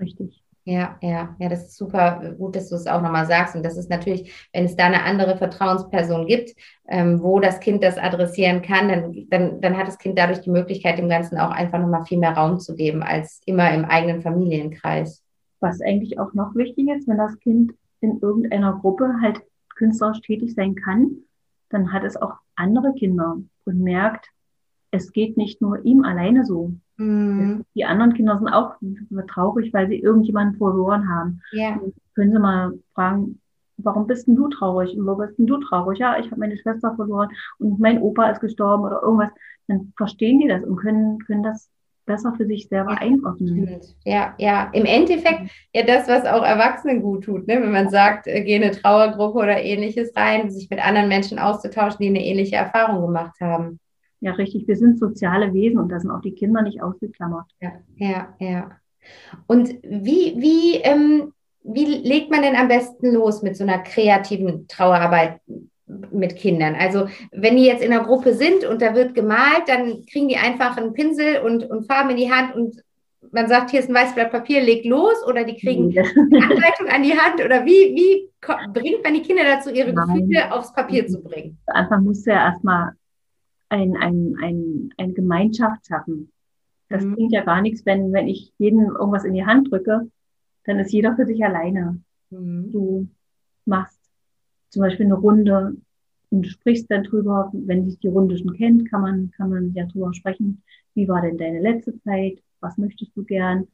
Richtig. 0.00 0.42
Ja, 0.68 0.98
ja, 1.00 1.34
ja, 1.38 1.48
das 1.48 1.62
ist 1.62 1.78
super 1.78 2.34
gut, 2.36 2.54
dass 2.54 2.68
du 2.68 2.74
es 2.74 2.86
auch 2.86 3.00
nochmal 3.00 3.24
sagst. 3.24 3.56
Und 3.56 3.62
das 3.62 3.78
ist 3.78 3.88
natürlich, 3.88 4.48
wenn 4.52 4.66
es 4.66 4.76
da 4.76 4.84
eine 4.84 5.02
andere 5.02 5.38
Vertrauensperson 5.38 6.26
gibt, 6.26 6.54
ähm, 6.86 7.22
wo 7.22 7.40
das 7.40 7.60
Kind 7.60 7.82
das 7.82 7.96
adressieren 7.96 8.60
kann, 8.60 8.88
dann, 8.90 9.26
dann, 9.30 9.60
dann 9.62 9.78
hat 9.78 9.88
das 9.88 9.96
Kind 9.96 10.18
dadurch 10.18 10.42
die 10.42 10.50
Möglichkeit, 10.50 10.98
dem 10.98 11.08
Ganzen 11.08 11.38
auch 11.38 11.52
einfach 11.52 11.78
nochmal 11.78 12.04
viel 12.04 12.18
mehr 12.18 12.36
Raum 12.36 12.58
zu 12.58 12.74
geben, 12.74 13.02
als 13.02 13.40
immer 13.46 13.72
im 13.72 13.86
eigenen 13.86 14.20
Familienkreis. 14.20 15.24
Was 15.60 15.80
eigentlich 15.80 16.18
auch 16.18 16.34
noch 16.34 16.54
wichtig 16.54 16.86
ist, 16.90 17.08
wenn 17.08 17.16
das 17.16 17.38
Kind 17.40 17.72
in 18.02 18.18
irgendeiner 18.20 18.74
Gruppe 18.74 19.14
halt 19.22 19.40
künstlerisch 19.74 20.20
tätig 20.20 20.54
sein 20.54 20.74
kann, 20.74 21.16
dann 21.70 21.94
hat 21.94 22.04
es 22.04 22.18
auch 22.18 22.34
andere 22.56 22.92
Kinder 22.92 23.38
und 23.64 23.80
merkt, 23.80 24.26
es 24.90 25.12
geht 25.12 25.38
nicht 25.38 25.62
nur 25.62 25.82
ihm 25.86 26.04
alleine 26.04 26.44
so. 26.44 26.72
Mhm. 26.98 27.64
Die 27.74 27.84
anderen 27.84 28.14
Kinder 28.14 28.38
sind 28.38 28.48
auch 28.48 28.74
traurig, 29.28 29.72
weil 29.72 29.88
sie 29.88 30.00
irgendjemanden 30.00 30.58
verloren 30.58 31.08
haben. 31.08 31.40
Ja. 31.52 31.80
Können 32.14 32.32
Sie 32.32 32.38
mal 32.38 32.72
fragen, 32.94 33.40
warum 33.78 34.06
bist 34.06 34.26
denn 34.26 34.36
du 34.36 34.48
traurig? 34.48 34.96
Und 34.96 35.06
wo 35.06 35.14
bist 35.14 35.38
denn 35.38 35.46
du 35.46 35.58
traurig? 35.58 35.98
Ja, 35.98 36.18
ich 36.18 36.26
habe 36.26 36.40
meine 36.40 36.58
Schwester 36.58 36.94
verloren 36.96 37.30
und 37.58 37.78
mein 37.78 38.02
Opa 38.02 38.30
ist 38.30 38.40
gestorben 38.40 38.84
oder 38.84 39.02
irgendwas. 39.02 39.30
Dann 39.68 39.92
verstehen 39.96 40.40
die 40.40 40.48
das 40.48 40.64
und 40.64 40.76
können, 40.76 41.18
können 41.20 41.42
das 41.42 41.70
besser 42.08 42.32
für 42.36 42.46
sich 42.46 42.68
selber 42.68 42.92
ja, 42.92 42.98
einordnen. 42.98 43.80
Ja, 44.04 44.34
ja, 44.38 44.70
im 44.72 44.86
Endeffekt 44.86 45.50
ja 45.74 45.82
das, 45.84 46.08
was 46.08 46.24
auch 46.24 46.42
Erwachsenen 46.42 47.02
gut 47.02 47.24
tut, 47.24 47.46
ne? 47.46 47.60
wenn 47.60 47.70
man 47.70 47.90
sagt, 47.90 48.26
äh, 48.26 48.42
geh 48.42 48.56
in 48.56 48.62
eine 48.64 48.72
Trauergruppe 48.72 49.38
oder 49.38 49.62
ähnliches 49.62 50.16
rein, 50.16 50.50
sich 50.50 50.70
mit 50.70 50.84
anderen 50.84 51.08
Menschen 51.08 51.38
auszutauschen, 51.38 51.98
die 52.00 52.08
eine 52.08 52.24
ähnliche 52.24 52.56
Erfahrung 52.56 53.06
gemacht 53.06 53.36
haben. 53.40 53.78
Ja, 54.20 54.32
richtig. 54.32 54.66
Wir 54.66 54.76
sind 54.76 54.98
soziale 54.98 55.52
Wesen 55.54 55.78
und 55.78 55.90
da 55.90 56.00
sind 56.00 56.10
auch 56.10 56.20
die 56.20 56.34
Kinder 56.34 56.62
nicht 56.62 56.82
ausgeklammert. 56.82 57.46
Ja, 57.60 57.72
ja, 57.96 58.34
ja. 58.38 58.70
Und 59.46 59.70
wie, 59.82 60.34
wie, 60.38 60.76
ähm, 60.82 61.32
wie 61.62 61.84
legt 61.84 62.30
man 62.30 62.42
denn 62.42 62.56
am 62.56 62.68
besten 62.68 63.12
los 63.12 63.42
mit 63.42 63.56
so 63.56 63.64
einer 63.64 63.78
kreativen 63.78 64.66
Trauerarbeit 64.68 65.40
mit 65.86 66.36
Kindern? 66.36 66.74
Also 66.74 67.08
wenn 67.32 67.56
die 67.56 67.64
jetzt 67.64 67.82
in 67.82 67.92
einer 67.92 68.04
Gruppe 68.04 68.34
sind 68.34 68.64
und 68.64 68.82
da 68.82 68.94
wird 68.94 69.14
gemalt, 69.14 69.62
dann 69.68 70.04
kriegen 70.06 70.28
die 70.28 70.36
einfach 70.36 70.76
einen 70.76 70.92
Pinsel 70.92 71.38
und, 71.38 71.64
und 71.70 71.86
Farben 71.86 72.10
in 72.10 72.16
die 72.16 72.30
Hand 72.30 72.54
und 72.54 72.82
man 73.30 73.48
sagt, 73.48 73.70
hier 73.70 73.80
ist 73.80 73.88
ein 73.88 73.94
weißes 73.94 74.14
Blatt 74.14 74.30
Papier, 74.30 74.62
leg 74.62 74.84
los 74.84 75.16
oder 75.26 75.44
die 75.44 75.56
kriegen 75.56 75.96
eine 75.96 76.44
Anleitung 76.44 76.88
an 76.88 77.02
die 77.02 77.12
Hand 77.12 77.44
oder 77.44 77.64
wie, 77.64 77.94
wie 77.94 78.30
bringt 78.72 79.04
man 79.04 79.14
die 79.14 79.22
Kinder 79.22 79.42
dazu, 79.44 79.70
ihre 79.70 79.92
Nein. 79.92 80.06
Gefühle 80.06 80.52
aufs 80.52 80.72
Papier 80.72 81.06
zu 81.06 81.22
bringen? 81.22 81.58
Musst 82.00 82.26
du 82.26 82.30
ja 82.30 82.46
erstmal 82.46 82.92
ein, 83.68 83.96
ein, 83.96 84.36
ein, 84.40 84.94
eine 84.96 85.12
Gemeinschaft 85.12 85.86
schaffen. 85.86 86.32
Das 86.88 87.04
mhm. 87.04 87.14
bringt 87.14 87.32
ja 87.32 87.44
gar 87.44 87.60
nichts, 87.60 87.84
wenn, 87.86 88.12
wenn 88.12 88.28
ich 88.28 88.52
jedem 88.58 88.96
irgendwas 88.96 89.24
in 89.24 89.34
die 89.34 89.44
Hand 89.44 89.70
drücke, 89.70 90.10
dann 90.64 90.78
ist 90.78 90.92
jeder 90.92 91.16
für 91.16 91.26
sich 91.26 91.44
alleine. 91.44 92.00
Mhm. 92.30 92.70
Du 92.72 93.08
machst 93.64 94.00
zum 94.70 94.82
Beispiel 94.82 95.06
eine 95.06 95.14
Runde 95.14 95.76
und 96.30 96.46
sprichst 96.46 96.90
dann 96.90 97.04
drüber, 97.04 97.50
wenn 97.52 97.84
sich 97.84 97.98
die 98.00 98.08
Runde 98.08 98.36
schon 98.36 98.54
kennt, 98.54 98.90
kann 98.90 99.00
man, 99.00 99.30
kann 99.30 99.50
man 99.50 99.72
ja 99.74 99.86
drüber 99.86 100.12
sprechen, 100.12 100.62
wie 100.94 101.08
war 101.08 101.22
denn 101.22 101.38
deine 101.38 101.60
letzte 101.60 101.98
Zeit, 102.00 102.42
was 102.60 102.76
möchtest 102.76 103.16
du 103.16 103.24
gern. 103.24 103.68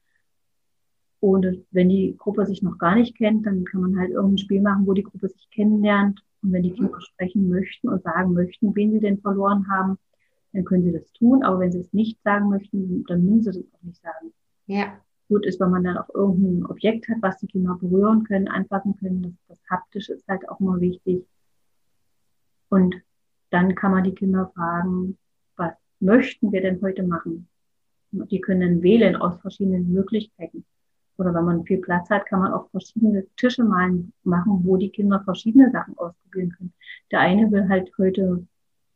Und 1.21 1.65
wenn 1.71 1.89
die 1.89 2.15
Gruppe 2.19 2.45
sich 2.47 2.63
noch 2.63 2.79
gar 2.79 2.95
nicht 2.95 3.17
kennt, 3.17 3.47
dann 3.47 3.65
kann 3.65 3.81
man 3.81 3.99
halt 3.99 4.11
irgendein 4.11 4.39
Spiel 4.39 4.61
machen, 4.61 4.87
wo 4.87 4.93
die 4.93 5.03
Gruppe 5.03 5.29
sich 5.29 5.49
kennenlernt 5.51 6.23
und 6.45 6.53
wenn 6.53 6.63
die 6.63 6.71
mhm. 6.71 6.77
Kinder 6.77 7.01
sprechen 7.01 7.49
möchten 7.49 7.89
und 7.89 8.03
sagen 8.03 8.35
möchten, 8.35 8.77
wen 8.77 8.93
sie 8.93 9.01
denn 9.01 9.19
verloren 9.19 9.67
haben, 9.69 9.99
dann 10.53 10.65
können 10.65 10.85
sie 10.85 10.93
das 10.93 11.11
tun. 11.13 11.43
Aber 11.43 11.59
wenn 11.59 11.73
sie 11.73 11.81
es 11.81 11.93
nicht 11.93 12.23
sagen 12.23 12.51
möchten, 12.51 13.05
dann 13.09 13.25
müssen 13.25 13.43
sie 13.43 13.63
das 13.63 13.75
auch 13.75 13.83
nicht 13.83 14.01
sagen. 14.03 14.33
Ja. 14.67 14.99
gut 15.29 15.45
ist, 15.47 15.61
wenn 15.61 15.71
man 15.71 15.85
dann 15.85 15.99
auch 15.99 16.09
irgendein 16.15 16.67
Objekt 16.67 17.09
hat, 17.09 17.17
was 17.21 17.39
die 17.39 17.47
Kinder 17.47 17.77
berühren 17.81 18.25
können, 18.25 18.49
anfassen 18.49 18.97
können. 18.99 19.23
Das, 19.23 19.33
das 19.49 19.71
Haptische 19.71 20.13
ist 20.13 20.29
halt 20.29 20.49
auch 20.49 20.61
mal 20.61 20.81
wichtig. 20.81 21.27
Und 22.69 22.95
dann 23.51 23.75
kann 23.75 23.93
man 23.93 24.05
die 24.05 24.15
Kinder 24.15 24.51
fragen, 24.55 25.19
was 25.57 25.75
möchten 26.01 26.53
wir 26.53 26.61
denn 26.61 26.81
heute 26.83 27.03
machen? 27.03 27.49
Die 28.11 28.41
können 28.41 28.83
wählen 28.83 29.17
aus 29.17 29.41
verschiedenen 29.41 29.93
Möglichkeiten. 29.93 30.65
Oder 31.17 31.33
wenn 31.35 31.45
man 31.45 31.65
viel 31.65 31.79
Platz 31.79 32.11
hat, 32.11 32.27
kann 32.27 32.41
man 32.41 32.53
auch 32.53 32.69
verschiedene 32.71 33.25
Tische 33.37 33.65
malen, 33.65 34.13
machen, 34.25 34.61
wo 34.65 34.77
die 34.77 34.91
Kinder 34.91 35.23
verschiedene 35.25 35.71
Sachen 35.71 35.97
ausprobieren 35.97 36.51
können. 36.51 36.73
Der 37.11 37.21
eine 37.21 37.51
will 37.53 37.69
halt 37.69 37.93
heute 37.99 38.45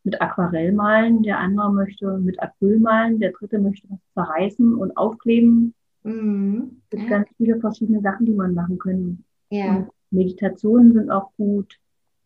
mit 0.05 0.21
Aquarell 0.21 0.73
malen, 0.73 1.23
der 1.23 1.39
andere 1.39 1.73
möchte 1.73 2.19
mit 2.19 2.41
Acryl 2.43 2.79
malen, 2.79 3.21
der 3.21 3.33
dritte 3.33 3.59
möchte 3.59 3.89
was 3.91 4.01
zerreißen 4.15 4.75
und 4.75 4.97
aufkleben. 4.97 5.75
Mhm. 6.03 6.81
Es 6.91 6.99
gibt 6.99 7.11
ganz 7.11 7.29
viele 7.37 7.61
verschiedene 7.61 8.01
Sachen, 8.01 8.27
die 8.27 8.35
man 8.35 8.55
machen 8.55 8.79
kann. 8.79 9.25
Ja. 9.51 9.87
Meditationen 10.11 10.93
sind 10.93 11.11
auch 11.11 11.31
gut. 11.37 11.79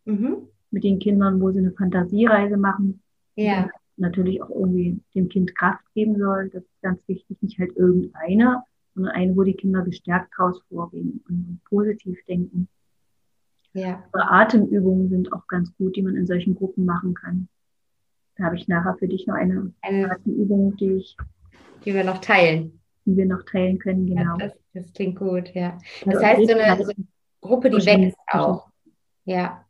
Mhm. 0.05 0.49
Mit 0.71 0.85
den 0.85 0.99
Kindern, 0.99 1.41
wo 1.41 1.51
sie 1.51 1.59
eine 1.59 1.73
Fantasiereise 1.73 2.57
machen. 2.57 3.03
Ja. 3.37 3.69
Natürlich 3.97 4.43
auch 4.43 4.51
irgendwie 4.51 5.01
dem 5.15 5.29
Kind 5.29 5.55
Kraft 5.55 5.85
geben 5.95 6.17
soll. 6.17 6.49
Das 6.51 6.63
ist 6.63 6.83
ganz 6.83 7.01
wichtig, 7.09 7.37
nicht 7.43 7.59
halt 7.59 7.77
irgendeine, 7.77 8.63
sondern 8.95 9.15
eine, 9.15 9.37
wo 9.37 9.43
die 9.43 9.55
Kinder 9.55 9.83
gestärkt 9.83 10.33
draus 10.37 10.61
vorgehen 10.69 11.23
und 11.29 11.61
positiv 11.65 12.19
denken. 12.27 12.69
Ja. 13.75 14.05
Atemübungen 14.13 15.09
sind 15.09 15.33
auch 15.33 15.47
ganz 15.47 15.75
gut, 15.77 15.97
die 15.97 16.03
man 16.03 16.17
in 16.17 16.27
solchen 16.27 16.55
Gruppen 16.55 16.85
machen 16.85 17.15
kann. 17.15 17.49
Da 18.37 18.45
habe 18.45 18.57
ich 18.57 18.69
nachher 18.69 18.97
für 18.99 19.09
dich 19.09 19.27
noch 19.27 19.35
eine, 19.35 19.73
eine 19.83 20.11
Atemübung, 20.11 20.77
die 20.77 20.93
ich. 20.95 21.17
Die 21.85 21.95
wir 21.95 22.05
noch 22.05 22.19
teilen. 22.19 22.81
Die 23.05 23.17
wir 23.17 23.27
noch 23.27 23.43
teilen 23.45 23.79
können, 23.79 24.07
genau. 24.07 24.37
Ja, 24.39 24.49
das, 24.49 24.53
das, 24.75 24.93
klingt 24.93 25.19
gut, 25.19 25.55
ja. 25.55 25.79
Das 26.05 26.17
also 26.17 26.27
heißt, 26.27 26.49
so 26.49 26.57
eine, 26.57 26.85
so 26.85 26.91
eine 26.91 27.07
Gruppe, 27.41 27.71
die 27.71 27.85
wächst 27.85 28.19
auch. 28.29 28.69
Ja. 29.25 29.65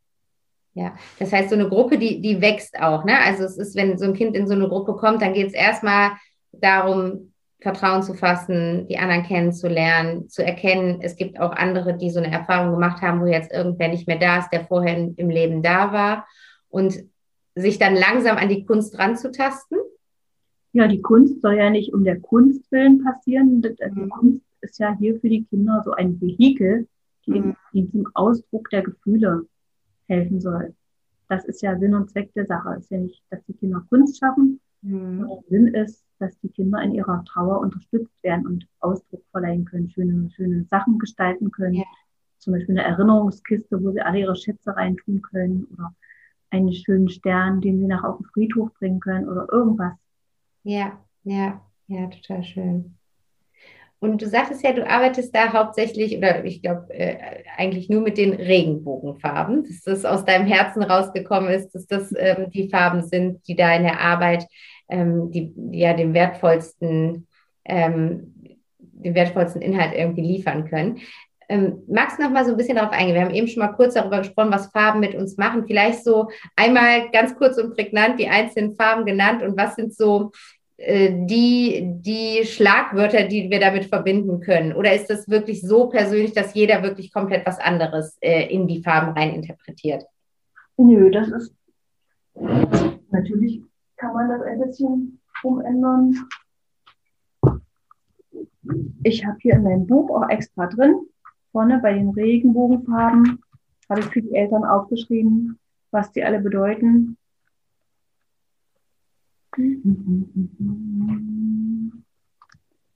Ja, 0.74 0.94
das 1.18 1.32
heißt, 1.32 1.50
so 1.50 1.54
eine 1.54 1.68
Gruppe, 1.68 1.98
die, 1.98 2.22
die 2.22 2.40
wächst 2.40 2.80
auch. 2.80 3.04
Ne? 3.04 3.18
Also 3.18 3.44
es 3.44 3.58
ist, 3.58 3.76
wenn 3.76 3.98
so 3.98 4.06
ein 4.06 4.14
Kind 4.14 4.34
in 4.34 4.46
so 4.46 4.54
eine 4.54 4.68
Gruppe 4.68 4.94
kommt, 4.94 5.20
dann 5.20 5.34
geht 5.34 5.48
es 5.48 5.52
erstmal 5.52 6.12
darum, 6.50 7.31
Vertrauen 7.62 8.02
zu 8.02 8.14
fassen, 8.14 8.86
die 8.88 8.98
anderen 8.98 9.22
kennenzulernen, 9.22 10.28
zu 10.28 10.44
erkennen, 10.44 10.98
es 11.00 11.16
gibt 11.16 11.40
auch 11.40 11.52
andere, 11.52 11.96
die 11.96 12.10
so 12.10 12.18
eine 12.18 12.32
Erfahrung 12.32 12.72
gemacht 12.72 13.00
haben, 13.02 13.20
wo 13.20 13.26
jetzt 13.26 13.52
irgendwer 13.52 13.88
nicht 13.88 14.08
mehr 14.08 14.18
da 14.18 14.38
ist, 14.38 14.50
der 14.50 14.66
vorher 14.66 14.96
im 15.16 15.30
Leben 15.30 15.62
da 15.62 15.92
war. 15.92 16.26
Und 16.68 17.04
sich 17.54 17.78
dann 17.78 17.94
langsam 17.94 18.36
an 18.36 18.48
die 18.48 18.64
Kunst 18.64 18.98
ranzutasten? 18.98 19.78
Ja, 20.72 20.88
die 20.88 21.02
Kunst 21.02 21.42
soll 21.42 21.54
ja 21.54 21.70
nicht 21.70 21.92
um 21.92 22.02
der 22.04 22.18
Kunst 22.18 22.70
willen 22.72 23.04
passieren. 23.04 23.62
Die 23.62 24.00
mhm. 24.00 24.08
Kunst 24.08 24.44
ist 24.62 24.78
ja 24.78 24.96
hier 24.98 25.20
für 25.20 25.28
die 25.28 25.44
Kinder 25.44 25.82
so 25.84 25.92
ein 25.92 26.20
Vehikel, 26.20 26.88
die, 27.26 27.40
mhm. 27.40 27.56
die 27.72 27.90
zum 27.90 28.08
Ausdruck 28.14 28.70
der 28.70 28.82
Gefühle 28.82 29.46
helfen 30.08 30.40
soll. 30.40 30.74
Das 31.28 31.44
ist 31.44 31.62
ja 31.62 31.78
Sinn 31.78 31.94
und 31.94 32.10
Zweck 32.10 32.32
der 32.34 32.46
Sache. 32.46 32.74
Es 32.78 32.84
ist 32.84 32.90
ja 32.90 32.98
nicht, 32.98 33.22
dass 33.30 33.44
die 33.44 33.54
Kinder 33.54 33.84
Kunst 33.88 34.18
schaffen, 34.18 34.60
mhm. 34.80 35.26
Sinn 35.48 35.68
ist, 35.68 36.01
dass 36.22 36.38
die 36.40 36.48
Kinder 36.48 36.80
in 36.82 36.94
ihrer 36.94 37.24
Trauer 37.24 37.60
unterstützt 37.60 38.22
werden 38.22 38.46
und 38.46 38.66
Ausdruck 38.80 39.24
verleihen 39.30 39.64
können, 39.64 39.90
schöne, 39.90 40.30
schöne 40.30 40.64
Sachen 40.64 40.98
gestalten 40.98 41.50
können. 41.50 41.74
Ja. 41.74 41.84
Zum 42.38 42.54
Beispiel 42.54 42.78
eine 42.78 42.88
Erinnerungskiste, 42.88 43.82
wo 43.82 43.90
sie 43.90 44.00
alle 44.00 44.20
ihre 44.20 44.36
Schätze 44.36 44.74
reintun 44.74 45.20
können 45.22 45.64
oder 45.72 45.94
einen 46.50 46.72
schönen 46.72 47.08
Stern, 47.08 47.60
den 47.60 47.78
sie 47.78 47.86
nach 47.86 48.04
auf 48.04 48.18
den 48.18 48.26
Friedhof 48.26 48.72
bringen 48.74 49.00
können 49.00 49.28
oder 49.28 49.46
irgendwas. 49.50 49.94
Ja, 50.64 50.98
ja, 51.24 51.60
ja, 51.86 52.06
total 52.08 52.42
schön. 52.42 52.96
Und 54.02 54.20
du 54.20 54.28
sagtest 54.28 54.64
ja, 54.64 54.72
du 54.72 54.84
arbeitest 54.84 55.32
da 55.32 55.52
hauptsächlich 55.52 56.16
oder 56.18 56.44
ich 56.44 56.60
glaube 56.60 56.92
äh, 56.92 57.18
eigentlich 57.56 57.88
nur 57.88 58.00
mit 58.00 58.18
den 58.18 58.32
Regenbogenfarben, 58.32 59.62
dass 59.62 59.82
das 59.82 60.04
aus 60.04 60.24
deinem 60.24 60.44
Herzen 60.44 60.82
rausgekommen 60.82 61.48
ist, 61.48 61.70
dass 61.70 61.86
das 61.86 62.12
ähm, 62.18 62.50
die 62.50 62.68
Farben 62.68 63.04
sind, 63.04 63.46
die 63.46 63.54
da 63.54 63.72
in 63.76 63.84
der 63.84 64.00
Arbeit 64.00 64.48
ähm, 64.88 65.30
die, 65.30 65.54
ja 65.70 65.94
den 65.94 66.14
wertvollsten 66.14 67.28
ähm, 67.64 68.34
den 68.80 69.14
wertvollsten 69.14 69.62
Inhalt 69.62 69.94
irgendwie 69.94 70.22
liefern 70.22 70.68
können. 70.68 70.98
Ähm, 71.48 71.84
magst 71.86 72.18
du 72.18 72.24
noch 72.24 72.30
mal 72.30 72.44
so 72.44 72.50
ein 72.50 72.56
bisschen 72.56 72.76
darauf 72.76 72.92
eingehen? 72.92 73.14
Wir 73.14 73.22
haben 73.22 73.34
eben 73.34 73.46
schon 73.46 73.62
mal 73.62 73.72
kurz 73.72 73.94
darüber 73.94 74.18
gesprochen, 74.18 74.50
was 74.50 74.72
Farben 74.72 74.98
mit 74.98 75.14
uns 75.14 75.36
machen. 75.36 75.64
Vielleicht 75.64 76.02
so 76.02 76.28
einmal 76.56 77.08
ganz 77.12 77.36
kurz 77.36 77.56
und 77.56 77.76
prägnant 77.76 78.18
die 78.18 78.28
einzelnen 78.28 78.74
Farben 78.74 79.04
genannt 79.06 79.44
und 79.44 79.56
was 79.56 79.76
sind 79.76 79.94
so 79.94 80.32
die, 81.26 81.94
die 82.00 82.44
Schlagwörter, 82.44 83.24
die 83.24 83.50
wir 83.50 83.60
damit 83.60 83.86
verbinden 83.86 84.40
können? 84.40 84.72
Oder 84.72 84.94
ist 84.94 85.08
das 85.08 85.28
wirklich 85.28 85.60
so 85.60 85.88
persönlich, 85.88 86.32
dass 86.32 86.54
jeder 86.54 86.82
wirklich 86.82 87.12
komplett 87.12 87.46
was 87.46 87.58
anderes 87.58 88.16
äh, 88.20 88.52
in 88.52 88.66
die 88.66 88.82
Farben 88.82 89.12
rein 89.12 89.34
interpretiert? 89.34 90.04
Nö, 90.76 91.10
das 91.10 91.28
ist 91.28 91.54
natürlich 93.10 93.62
kann 93.96 94.14
man 94.14 94.28
das 94.28 94.42
ein 94.42 94.60
bisschen 94.60 95.20
umändern. 95.44 96.28
Ich 99.04 99.24
habe 99.24 99.36
hier 99.40 99.54
in 99.54 99.62
meinem 99.62 99.86
Buch 99.86 100.10
auch 100.10 100.28
extra 100.28 100.66
drin 100.66 101.06
vorne 101.52 101.78
bei 101.78 101.92
den 101.92 102.10
Regenbogenfarben 102.10 103.42
habe 103.88 104.00
ich 104.00 104.06
für 104.06 104.22
die 104.22 104.34
Eltern 104.34 104.64
aufgeschrieben, 104.64 105.58
was 105.90 106.10
die 106.12 106.24
alle 106.24 106.40
bedeuten. 106.40 107.18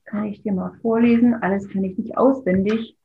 Kann 0.05 0.25
ich 0.25 0.41
dir 0.41 0.53
mal 0.53 0.73
vorlesen? 0.81 1.35
Alles 1.35 1.69
kann 1.69 1.83
ich 1.83 1.97
nicht 1.97 2.17
auswendig. 2.17 2.97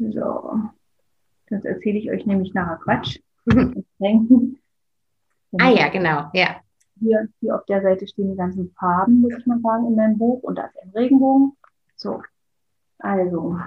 So, 0.00 0.60
das 1.48 1.64
erzähle 1.64 1.98
ich 1.98 2.10
euch 2.10 2.24
nämlich 2.24 2.54
nachher 2.54 2.76
Quatsch. 2.76 3.18
ah 5.58 5.70
ja, 5.70 5.88
genau, 5.88 6.30
ja 6.34 6.60
hier, 7.00 7.28
hier 7.40 7.54
auf 7.54 7.64
der 7.66 7.82
Seite 7.82 8.06
stehen 8.06 8.30
die 8.30 8.36
ganzen 8.36 8.70
Farben, 8.78 9.20
muss 9.20 9.34
ich 9.36 9.46
mal 9.46 9.60
sagen, 9.60 9.86
in 9.86 9.96
meinem 9.96 10.18
Buch. 10.18 10.42
Und 10.42 10.56
da 10.56 10.66
ist 10.66 10.82
ein 10.82 10.90
Regenbogen. 10.90 11.56
So, 11.96 12.22
also, 12.98 13.58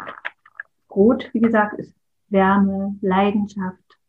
Rot, 0.89 1.30
wie 1.34 1.39
gesagt, 1.39 1.80
ist 1.80 1.94
Wärme, 2.30 2.98
Leidenschaft, 3.02 4.00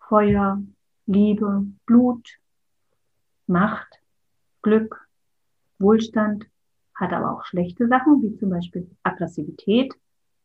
Feuer, 0.00 0.62
Liebe, 1.06 1.66
Blut, 1.86 2.38
Macht, 3.46 4.00
Glück, 4.62 5.06
Wohlstand, 5.78 6.46
hat 6.94 7.12
aber 7.12 7.32
auch 7.32 7.44
schlechte 7.44 7.88
Sachen, 7.88 8.22
wie 8.22 8.36
zum 8.38 8.50
Beispiel 8.50 8.88
Aggressivität, 9.02 9.92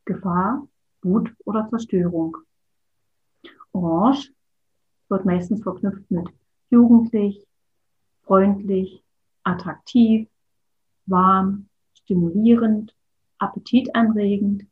Gefahr, 0.05 0.67
Wut 1.01 1.33
oder 1.45 1.67
Zerstörung. 1.69 2.37
Orange 3.71 4.33
wird 5.07 5.25
meistens 5.25 5.61
verknüpft 5.63 6.09
mit 6.09 6.27
jugendlich, 6.69 7.45
freundlich, 8.23 9.03
attraktiv, 9.43 10.27
warm, 11.05 11.67
stimulierend, 11.93 12.95
appetitanregend. 13.37 14.65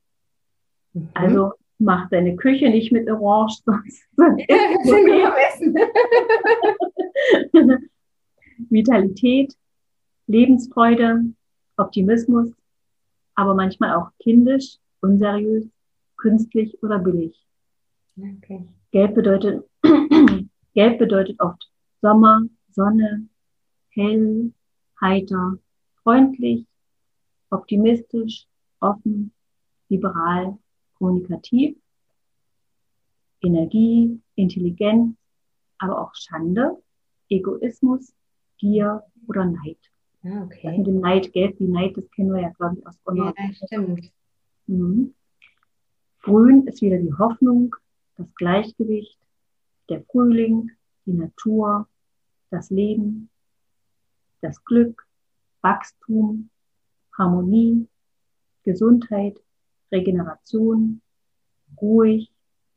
Mhm. 0.93 1.09
Also 1.13 1.53
mach 1.79 2.09
deine 2.09 2.35
Küche 2.35 2.69
nicht 2.69 2.91
mit 2.91 3.09
Orange, 3.09 3.61
sonst 3.65 4.03
Vitalität, 8.69 9.53
Lebensfreude, 10.27 11.25
Optimismus, 11.77 12.51
aber 13.35 13.53
manchmal 13.53 13.95
auch 13.95 14.09
kindisch, 14.19 14.77
unseriös, 15.01 15.67
künstlich 16.17 16.81
oder 16.81 16.99
billig. 16.99 17.35
Okay. 18.17 18.67
Gelb 18.91 19.15
bedeutet, 19.15 19.63
Gelb 20.73 20.97
bedeutet 20.97 21.39
oft 21.39 21.69
Sommer, 22.01 22.43
Sonne, 22.71 23.27
hell, 23.89 24.51
heiter, 24.99 25.57
freundlich, 26.03 26.65
optimistisch, 27.49 28.47
offen, 28.79 29.31
liberal, 29.89 30.57
kommunikativ, 30.97 31.77
Energie, 33.41 34.19
Intelligenz, 34.35 35.15
aber 35.77 36.01
auch 36.01 36.15
Schande, 36.15 36.81
Egoismus, 37.29 38.13
Gier 38.57 39.03
oder 39.27 39.45
Neid. 39.45 39.77
Ah, 40.23 40.43
okay. 40.43 40.61
Das 40.63 40.77
mit 40.77 40.87
dem 40.87 40.99
Neid, 40.99 41.31
Geld 41.33 41.59
wie 41.59 41.67
Neid, 41.67 41.95
das 41.95 42.09
kennen 42.11 42.33
wir 42.33 42.41
ja, 42.41 42.49
glaube 42.49 42.77
ich, 42.77 42.87
aus 42.87 42.97
unserer 43.03 43.33
Ja, 43.37 43.53
stimmt. 43.53 44.11
Mhm. 44.65 45.13
Grün 46.23 46.67
ist 46.67 46.81
wieder 46.81 46.97
die 46.97 47.13
Hoffnung, 47.13 47.75
das 48.15 48.27
Gleichgewicht, 48.35 49.17
der 49.89 50.01
Frühling, 50.03 50.71
die 51.05 51.13
Natur, 51.13 51.87
das 52.49 52.69
Leben, 52.69 53.29
das 54.41 54.63
Glück, 54.65 55.07
Wachstum, 55.61 56.49
Harmonie, 57.17 57.87
Gesundheit, 58.63 59.41
Regeneration, 59.91 61.01
ruhig, 61.81 62.31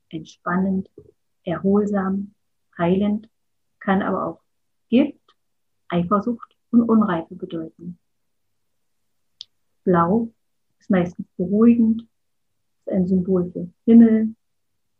entspannend, 0.08 0.88
erholsam, 1.44 2.34
heilend, 2.76 3.28
kann 3.78 4.02
aber 4.02 4.26
auch 4.26 4.40
Gift, 4.88 5.18
Eifersucht 5.88 6.56
und 6.70 6.82
Unreife 6.82 7.34
bedeuten. 7.34 7.98
Blau 9.84 10.32
ist 10.78 10.90
meistens 10.90 11.26
beruhigend, 11.36 12.06
ist 12.80 12.92
ein 12.92 13.06
Symbol 13.06 13.50
für 13.50 13.68
Himmel, 13.86 14.34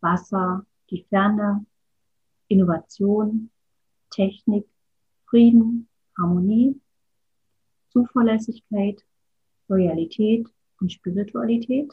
Wasser, 0.01 0.65
die 0.91 1.05
Ferne, 1.09 1.65
Innovation, 2.49 3.51
Technik, 4.11 4.67
Frieden, 5.27 5.89
Harmonie, 6.19 6.81
Zuverlässigkeit, 7.91 9.05
Loyalität 9.69 10.49
und 10.81 10.93
Spiritualität, 10.93 11.93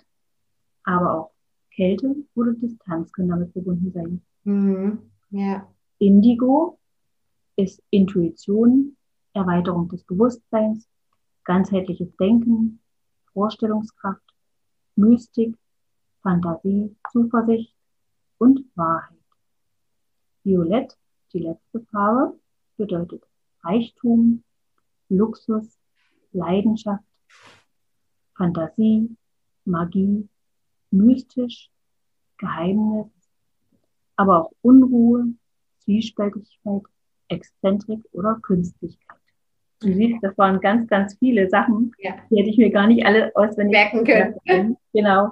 aber 0.84 1.14
auch 1.14 1.32
Kälte 1.72 2.16
oder 2.36 2.54
Distanz 2.54 3.12
können 3.12 3.30
damit 3.30 3.52
verbunden 3.52 3.92
sein. 3.92 4.22
Mhm. 4.44 5.12
Ja. 5.30 5.68
Indigo 6.00 6.80
ist 7.56 7.82
Intuition, 7.90 8.96
Erweiterung 9.34 9.90
des 9.90 10.04
Bewusstseins, 10.04 10.88
ganzheitliches 11.44 12.16
Denken, 12.18 12.80
Vorstellungskraft, 13.34 14.24
Mystik, 14.96 15.56
Fantasie, 16.22 16.96
Zuversicht 17.12 17.76
und 18.38 18.66
Wahrheit. 18.76 19.18
Violett, 20.44 20.98
die 21.34 21.40
letzte 21.40 21.82
Farbe, 21.92 22.40
bedeutet 22.78 23.24
Reichtum, 23.64 24.44
Luxus, 25.10 25.78
Leidenschaft, 26.32 27.04
Fantasie, 28.38 29.16
Magie, 29.66 30.28
mystisch, 30.92 31.70
Geheimnis, 32.38 33.08
aber 34.16 34.46
auch 34.46 34.52
Unruhe, 34.62 35.26
Zwiespältigkeit, 35.80 36.82
Exzentrik 37.30 38.00
oder 38.12 38.38
Künstlichkeit. 38.42 39.18
Du 39.80 39.94
siehst, 39.94 40.18
das 40.24 40.38
waren 40.38 40.60
ganz, 40.60 40.88
ganz 40.88 41.16
viele 41.20 41.50
Sachen, 41.50 41.92
ja. 42.00 42.16
die 42.30 42.38
hätte 42.38 42.50
ich 42.50 42.58
mir 42.58 42.72
gar 42.72 42.88
nicht 42.88 43.06
alle 43.06 43.32
auswendig 43.36 43.74
merken 43.74 44.04
können. 44.46 44.78
Genau. 44.94 45.32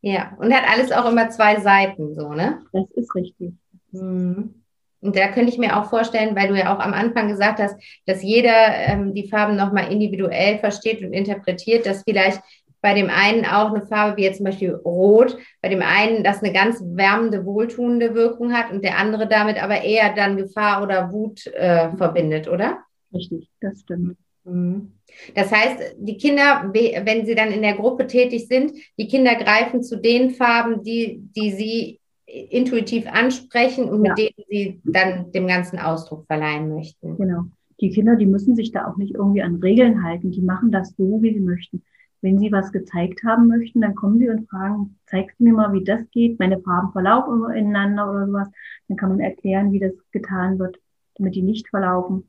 Ja, 0.00 0.36
und 0.38 0.52
hat 0.52 0.68
alles 0.68 0.92
auch 0.92 1.10
immer 1.10 1.30
zwei 1.30 1.60
Seiten, 1.60 2.14
so, 2.14 2.32
ne? 2.34 2.62
Das 2.72 2.90
ist 2.90 3.14
richtig. 3.14 3.54
Mhm. 3.92 4.63
Und 5.04 5.16
da 5.16 5.28
könnte 5.28 5.52
ich 5.52 5.58
mir 5.58 5.78
auch 5.78 5.90
vorstellen, 5.90 6.34
weil 6.34 6.48
du 6.48 6.56
ja 6.56 6.74
auch 6.74 6.80
am 6.80 6.94
Anfang 6.94 7.28
gesagt 7.28 7.58
hast, 7.60 7.76
dass 8.06 8.22
jeder 8.22 8.54
ähm, 8.86 9.12
die 9.12 9.28
Farben 9.28 9.54
nochmal 9.54 9.92
individuell 9.92 10.58
versteht 10.58 11.02
und 11.02 11.12
interpretiert, 11.12 11.84
dass 11.84 12.04
vielleicht 12.04 12.40
bei 12.80 12.94
dem 12.94 13.10
einen 13.10 13.44
auch 13.44 13.72
eine 13.72 13.86
Farbe 13.86 14.16
wie 14.16 14.24
jetzt 14.24 14.38
zum 14.38 14.44
Beispiel 14.44 14.74
Rot, 14.74 15.36
bei 15.60 15.68
dem 15.68 15.82
einen 15.82 16.24
das 16.24 16.42
eine 16.42 16.52
ganz 16.52 16.82
wärmende, 16.82 17.44
wohltuende 17.44 18.14
Wirkung 18.14 18.54
hat 18.54 18.70
und 18.72 18.82
der 18.82 18.98
andere 18.98 19.26
damit 19.26 19.62
aber 19.62 19.82
eher 19.82 20.14
dann 20.14 20.36
Gefahr 20.36 20.82
oder 20.82 21.12
Wut 21.12 21.46
äh, 21.48 21.94
verbindet, 21.96 22.48
oder? 22.48 22.78
Richtig, 23.12 23.48
das 23.60 23.80
stimmt. 23.80 24.16
Mhm. 24.44 24.92
Das 25.34 25.52
heißt, 25.52 25.96
die 25.98 26.16
Kinder, 26.16 26.70
wenn 26.72 27.26
sie 27.26 27.34
dann 27.34 27.52
in 27.52 27.62
der 27.62 27.74
Gruppe 27.74 28.06
tätig 28.06 28.48
sind, 28.48 28.72
die 28.98 29.08
Kinder 29.08 29.34
greifen 29.34 29.82
zu 29.82 29.96
den 29.96 30.30
Farben, 30.30 30.82
die, 30.82 31.20
die 31.36 31.52
sie 31.52 32.00
intuitiv 32.34 33.06
ansprechen 33.06 33.88
und 33.88 34.04
ja. 34.04 34.10
mit 34.10 34.18
denen 34.18 34.46
sie 34.48 34.80
dann 34.84 35.30
dem 35.32 35.46
ganzen 35.46 35.78
Ausdruck 35.78 36.26
verleihen 36.26 36.74
möchten. 36.74 37.16
Genau. 37.16 37.44
Die 37.80 37.90
Kinder, 37.90 38.16
die 38.16 38.26
müssen 38.26 38.54
sich 38.54 38.72
da 38.72 38.88
auch 38.88 38.96
nicht 38.96 39.14
irgendwie 39.14 39.42
an 39.42 39.56
Regeln 39.56 40.04
halten. 40.04 40.30
Die 40.30 40.42
machen 40.42 40.72
das 40.72 40.94
so, 40.96 41.22
wie 41.22 41.34
sie 41.34 41.40
möchten. 41.40 41.82
Wenn 42.22 42.38
Sie 42.38 42.50
was 42.50 42.72
gezeigt 42.72 43.22
haben 43.22 43.48
möchten, 43.48 43.82
dann 43.82 43.94
kommen 43.94 44.18
Sie 44.18 44.30
und 44.30 44.48
fragen, 44.48 44.98
zeigst 45.04 45.38
du 45.38 45.44
mir 45.44 45.52
mal, 45.52 45.74
wie 45.74 45.84
das 45.84 46.08
geht? 46.10 46.38
Meine 46.38 46.58
Farben 46.58 46.90
verlaufen 46.92 47.50
ineinander 47.50 48.10
oder 48.10 48.26
sowas. 48.26 48.48
Dann 48.88 48.96
kann 48.96 49.10
man 49.10 49.20
erklären, 49.20 49.72
wie 49.72 49.80
das 49.80 49.92
getan 50.10 50.58
wird, 50.58 50.78
damit 51.16 51.34
die 51.34 51.42
nicht 51.42 51.68
verlaufen. 51.68 52.24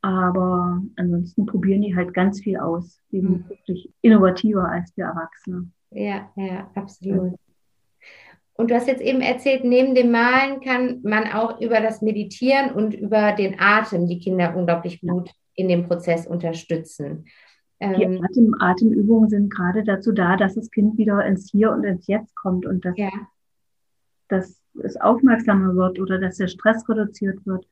Aber 0.00 0.80
ansonsten 0.94 1.44
probieren 1.44 1.82
die 1.82 1.96
halt 1.96 2.14
ganz 2.14 2.40
viel 2.40 2.56
aus. 2.56 3.00
Die 3.10 3.20
sind 3.20 3.46
mhm. 3.46 3.48
wirklich 3.48 3.90
innovativer 4.00 4.68
als 4.68 4.96
wir 4.96 5.06
Erwachsene. 5.06 5.68
Ja, 5.90 6.30
ja, 6.36 6.70
absolut. 6.76 7.34
Und 8.60 8.72
du 8.72 8.74
hast 8.74 8.88
jetzt 8.88 9.00
eben 9.00 9.20
erzählt, 9.20 9.62
neben 9.62 9.94
dem 9.94 10.10
Malen 10.10 10.60
kann 10.60 11.00
man 11.04 11.30
auch 11.30 11.60
über 11.60 11.80
das 11.80 12.02
Meditieren 12.02 12.72
und 12.72 12.92
über 12.92 13.30
den 13.30 13.60
Atem 13.60 14.08
die 14.08 14.18
Kinder 14.18 14.56
unglaublich 14.56 15.00
gut 15.00 15.30
in 15.54 15.68
dem 15.68 15.86
Prozess 15.86 16.26
unterstützen. 16.26 17.26
Die 17.80 18.02
ähm, 18.02 18.20
Atem, 18.24 18.56
Atemübungen 18.58 19.30
sind 19.30 19.54
gerade 19.54 19.84
dazu 19.84 20.10
da, 20.10 20.36
dass 20.36 20.56
das 20.56 20.72
Kind 20.72 20.98
wieder 20.98 21.24
ins 21.24 21.48
Hier 21.52 21.70
und 21.70 21.84
ins 21.84 22.08
Jetzt 22.08 22.34
kommt 22.34 22.66
und 22.66 22.84
dass, 22.84 22.96
ja. 22.96 23.10
dass 24.26 24.60
es 24.82 25.00
aufmerksamer 25.00 25.76
wird 25.76 26.00
oder 26.00 26.18
dass 26.18 26.38
der 26.38 26.48
Stress 26.48 26.88
reduziert 26.88 27.46
wird. 27.46 27.64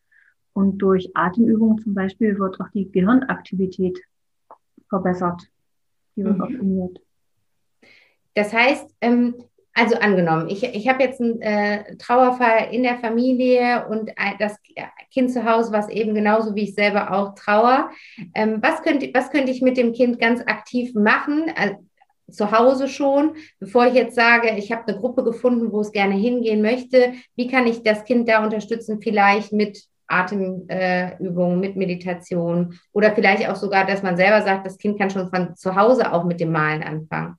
Und 0.52 0.78
durch 0.78 1.10
Atemübungen 1.14 1.78
zum 1.78 1.94
Beispiel 1.94 2.38
wird 2.38 2.60
auch 2.60 2.68
die 2.72 2.90
Gehirnaktivität 2.92 4.00
verbessert. 4.88 5.42
Die 6.14 6.22
wird 6.22 6.36
mhm. 6.36 6.42
optimiert. 6.44 7.00
Das 8.34 8.52
heißt, 8.52 8.88
ähm, 9.00 9.34
also 9.78 9.96
angenommen, 9.96 10.48
ich, 10.48 10.62
ich 10.64 10.88
habe 10.88 11.02
jetzt 11.02 11.20
einen 11.20 11.42
äh, 11.42 11.96
Trauerfall 11.98 12.68
in 12.72 12.82
der 12.82 12.96
Familie 12.96 13.86
und 13.88 14.10
das 14.38 14.56
Kind 15.12 15.30
zu 15.30 15.44
Hause, 15.44 15.70
was 15.70 15.90
eben 15.90 16.14
genauso 16.14 16.54
wie 16.54 16.62
ich 16.62 16.74
selber 16.74 17.12
auch 17.12 17.34
trauer. 17.34 17.90
Ähm, 18.34 18.62
was, 18.62 18.80
könnte, 18.80 19.10
was 19.12 19.30
könnte 19.30 19.52
ich 19.52 19.60
mit 19.60 19.76
dem 19.76 19.92
Kind 19.92 20.18
ganz 20.18 20.40
aktiv 20.40 20.94
machen? 20.94 21.52
Also, 21.54 21.76
zu 22.28 22.50
Hause 22.50 22.88
schon, 22.88 23.36
bevor 23.60 23.86
ich 23.86 23.94
jetzt 23.94 24.16
sage, 24.16 24.50
ich 24.56 24.72
habe 24.72 24.88
eine 24.88 24.98
Gruppe 24.98 25.22
gefunden, 25.22 25.70
wo 25.70 25.80
es 25.80 25.92
gerne 25.92 26.14
hingehen 26.14 26.60
möchte, 26.60 27.12
wie 27.36 27.46
kann 27.46 27.66
ich 27.66 27.82
das 27.82 28.04
Kind 28.04 28.28
da 28.28 28.42
unterstützen, 28.42 29.00
vielleicht 29.00 29.52
mit 29.52 29.84
Atemübungen, 30.08 31.62
äh, 31.62 31.66
mit 31.66 31.76
Meditation 31.76 32.78
oder 32.92 33.12
vielleicht 33.12 33.48
auch 33.48 33.56
sogar, 33.56 33.84
dass 33.84 34.02
man 34.02 34.16
selber 34.16 34.42
sagt, 34.42 34.66
das 34.66 34.78
Kind 34.78 34.98
kann 34.98 35.10
schon 35.10 35.28
von 35.28 35.54
zu 35.54 35.76
Hause 35.76 36.12
auch 36.12 36.24
mit 36.24 36.40
dem 36.40 36.50
Malen 36.50 36.82
anfangen 36.82 37.36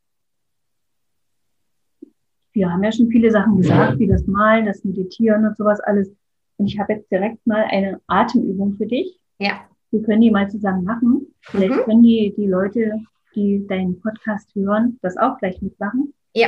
wir 2.58 2.72
haben 2.72 2.84
ja 2.84 2.92
schon 2.92 3.10
viele 3.10 3.30
Sachen 3.30 3.58
gesagt, 3.58 4.00
wie 4.00 4.08
das 4.08 4.26
Malen, 4.26 4.66
das 4.66 4.84
Meditieren 4.84 5.46
und 5.46 5.56
sowas 5.56 5.80
alles. 5.80 6.12
Und 6.58 6.66
ich 6.66 6.80
habe 6.80 6.94
jetzt 6.94 7.12
direkt 7.12 7.46
mal 7.46 7.64
eine 7.70 8.02
Atemübung 8.08 8.74
für 8.78 8.88
dich. 8.88 9.20
Ja. 9.38 9.62
Wir 9.92 10.02
können 10.02 10.22
die 10.22 10.32
mal 10.32 10.50
zusammen 10.50 10.84
machen. 10.84 11.28
Vielleicht 11.42 11.76
mhm. 11.76 11.84
können 11.84 12.04
die, 12.04 12.34
die 12.36 12.48
Leute, 12.48 13.00
die 13.36 13.66
deinen 13.68 14.02
Podcast 14.02 14.54
hören, 14.56 14.98
das 15.04 15.18
auch 15.18 15.38
gleich 15.38 15.62
mitmachen. 15.62 16.16
Ja. 16.34 16.48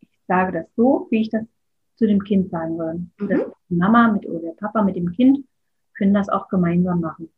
Ich 0.00 0.08
sage 0.26 0.52
das 0.52 0.74
so, 0.74 1.06
wie 1.10 1.20
ich 1.20 1.28
das 1.28 1.44
zu 1.96 2.06
dem 2.06 2.24
Kind 2.24 2.50
sagen 2.50 2.78
würde. 2.78 2.98
Mhm. 3.18 3.52
Die 3.68 3.76
Mama 3.76 4.10
mit 4.10 4.26
oder 4.26 4.40
der 4.40 4.52
Papa 4.52 4.82
mit 4.82 4.96
dem 4.96 5.12
Kind 5.12 5.44
können 5.98 6.14
das 6.14 6.30
auch 6.30 6.48
gemeinsam 6.48 7.00
machen. 7.00 7.28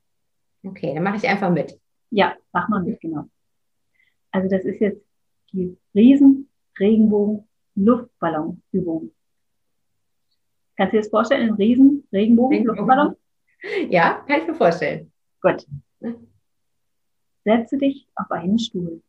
Okay, 0.64 0.94
dann 0.94 1.02
mache 1.02 1.16
ich 1.16 1.28
einfach 1.28 1.50
mit. 1.50 1.80
Ja, 2.10 2.34
mach 2.52 2.68
mal 2.68 2.82
mit, 2.82 3.00
genau. 3.00 3.24
Also 4.30 4.48
das 4.48 4.64
ist 4.64 4.80
jetzt 4.80 5.07
die 5.52 5.76
Riesen 5.94 6.48
Regenbogen 6.78 7.48
Luftballonübung. 7.74 9.12
Kannst 10.76 10.92
du 10.92 10.96
dir 10.96 11.02
das 11.02 11.10
vorstellen, 11.10 11.50
ein 11.50 11.54
Riesen 11.54 12.06
Regenbogen 12.12 12.64
Luftballon? 12.64 13.16
Ja, 13.90 14.24
kann 14.28 14.42
ich 14.42 14.46
mir 14.46 14.54
vorstellen. 14.54 15.10
Gut. 15.40 15.66
Setze 17.44 17.76
dich 17.76 18.06
auf 18.14 18.30
einen 18.30 18.56
Stuhl. 18.58 19.02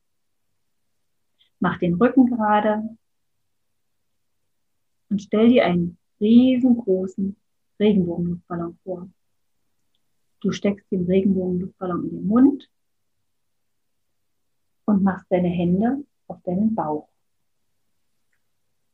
Mach 1.60 1.78
den 1.78 1.94
Rücken 1.94 2.26
gerade 2.26 2.98
und 5.10 5.22
stell 5.22 5.50
dir 5.50 5.66
einen 5.66 6.00
riesengroßen 6.20 7.36
Regenbogenluftballon 7.80 8.78
vor. 8.84 9.10
Du 10.42 10.52
steckst 10.52 10.90
den 10.92 11.06
Regenbogenluftballon 11.06 12.06
in 12.06 12.10
den 12.10 12.28
Mund 12.28 12.70
und 14.86 15.04
machst 15.04 15.28
deine 15.30 15.50
Hände 15.50 16.04
auf 16.30 16.42
deinen 16.44 16.76
Bauch. 16.76 17.10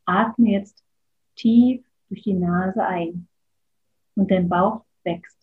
Atme 0.06 0.52
jetzt 0.52 0.84
tief 1.36 1.86
durch 2.10 2.24
die 2.24 2.34
Nase 2.34 2.84
ein 2.84 3.28
und 4.16 4.32
dein 4.32 4.48
Bauch 4.48 4.86
wächst. 5.04 5.38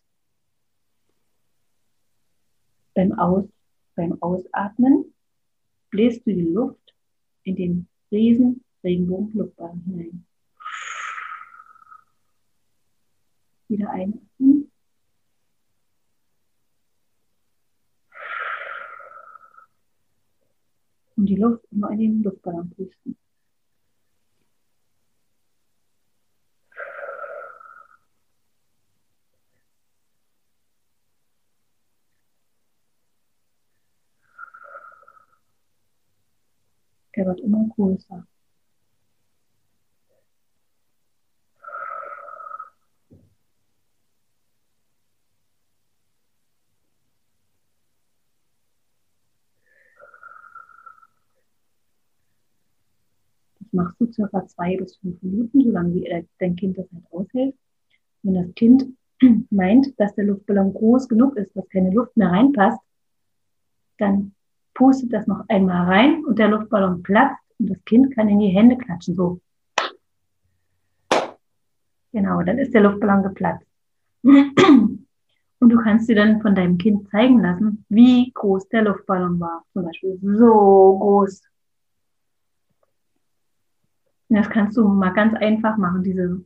Beim, 2.94 3.12
Aus, 3.18 3.44
beim 3.94 4.20
Ausatmen 4.22 5.14
bläst 5.90 6.26
du 6.26 6.34
die 6.34 6.42
Luft 6.42 6.94
in 7.42 7.56
den 7.56 7.88
riesen 8.10 8.64
Regenbogen-Luftballon 8.84 9.80
hinein. 9.84 10.26
Wieder 13.68 13.90
einatmen. 13.90 14.71
Und 21.22 21.26
die 21.26 21.36
Luft 21.36 21.64
immer 21.70 21.88
in 21.92 21.98
den 21.98 22.22
Luftballon 22.24 22.68
pusten. 22.70 23.16
Er 37.12 37.26
wird 37.26 37.40
immer 37.40 37.68
größer. 37.76 38.26
Machst 53.72 54.00
du 54.00 54.10
circa 54.12 54.46
zwei 54.46 54.76
bis 54.76 54.96
fünf 54.96 55.20
Minuten, 55.22 55.62
solange 55.62 55.94
wie 55.94 56.26
dein 56.38 56.56
Kind 56.56 56.78
das 56.78 56.86
halt 56.92 57.04
aushält. 57.10 57.54
Wenn 58.22 58.34
das 58.34 58.54
Kind 58.54 58.86
meint, 59.50 59.98
dass 59.98 60.14
der 60.14 60.24
Luftballon 60.24 60.72
groß 60.72 61.08
genug 61.08 61.36
ist, 61.36 61.54
dass 61.56 61.68
keine 61.68 61.90
Luft 61.90 62.16
mehr 62.16 62.30
reinpasst, 62.30 62.80
dann 63.98 64.34
pustet 64.74 65.12
das 65.12 65.26
noch 65.26 65.44
einmal 65.48 65.86
rein 65.86 66.24
und 66.24 66.38
der 66.38 66.48
Luftballon 66.48 67.02
platzt 67.02 67.42
und 67.58 67.70
das 67.70 67.84
Kind 67.84 68.14
kann 68.14 68.28
in 68.28 68.38
die 68.38 68.48
Hände 68.48 68.76
klatschen, 68.76 69.14
so. 69.14 69.40
Genau, 72.12 72.42
dann 72.42 72.58
ist 72.58 72.74
der 72.74 72.82
Luftballon 72.82 73.22
geplatzt. 73.22 73.66
Und 75.62 75.68
du 75.68 75.78
kannst 75.78 76.08
dir 76.08 76.16
dann 76.16 76.40
von 76.42 76.56
deinem 76.56 76.76
Kind 76.76 77.08
zeigen 77.10 77.40
lassen, 77.40 77.84
wie 77.88 78.32
groß 78.34 78.68
der 78.70 78.82
Luftballon 78.82 79.38
war. 79.38 79.62
Zum 79.72 79.84
Beispiel 79.84 80.18
so 80.20 80.98
groß. 80.98 81.40
Und 84.32 84.38
das 84.38 84.48
kannst 84.48 84.78
du 84.78 84.88
mal 84.88 85.10
ganz 85.10 85.34
einfach 85.34 85.76
machen, 85.76 86.02
diese 86.02 86.40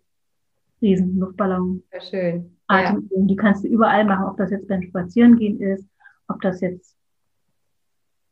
riesen 0.83 1.21
Luftballon. 1.21 1.85
Sehr 1.93 2.01
schön. 2.01 2.57
Atemübungen. 2.67 3.29
Ja. 3.29 3.35
Die 3.35 3.37
kannst 3.37 3.63
du 3.63 3.69
überall 3.69 4.05
machen, 4.05 4.25
ob 4.25 4.37
das 4.39 4.51
jetzt 4.51 4.67
beim 4.67 4.83
Spazierengehen 4.83 5.61
ist, 5.61 5.89
ob 6.27 6.41
das 6.41 6.61
jetzt 6.63 6.97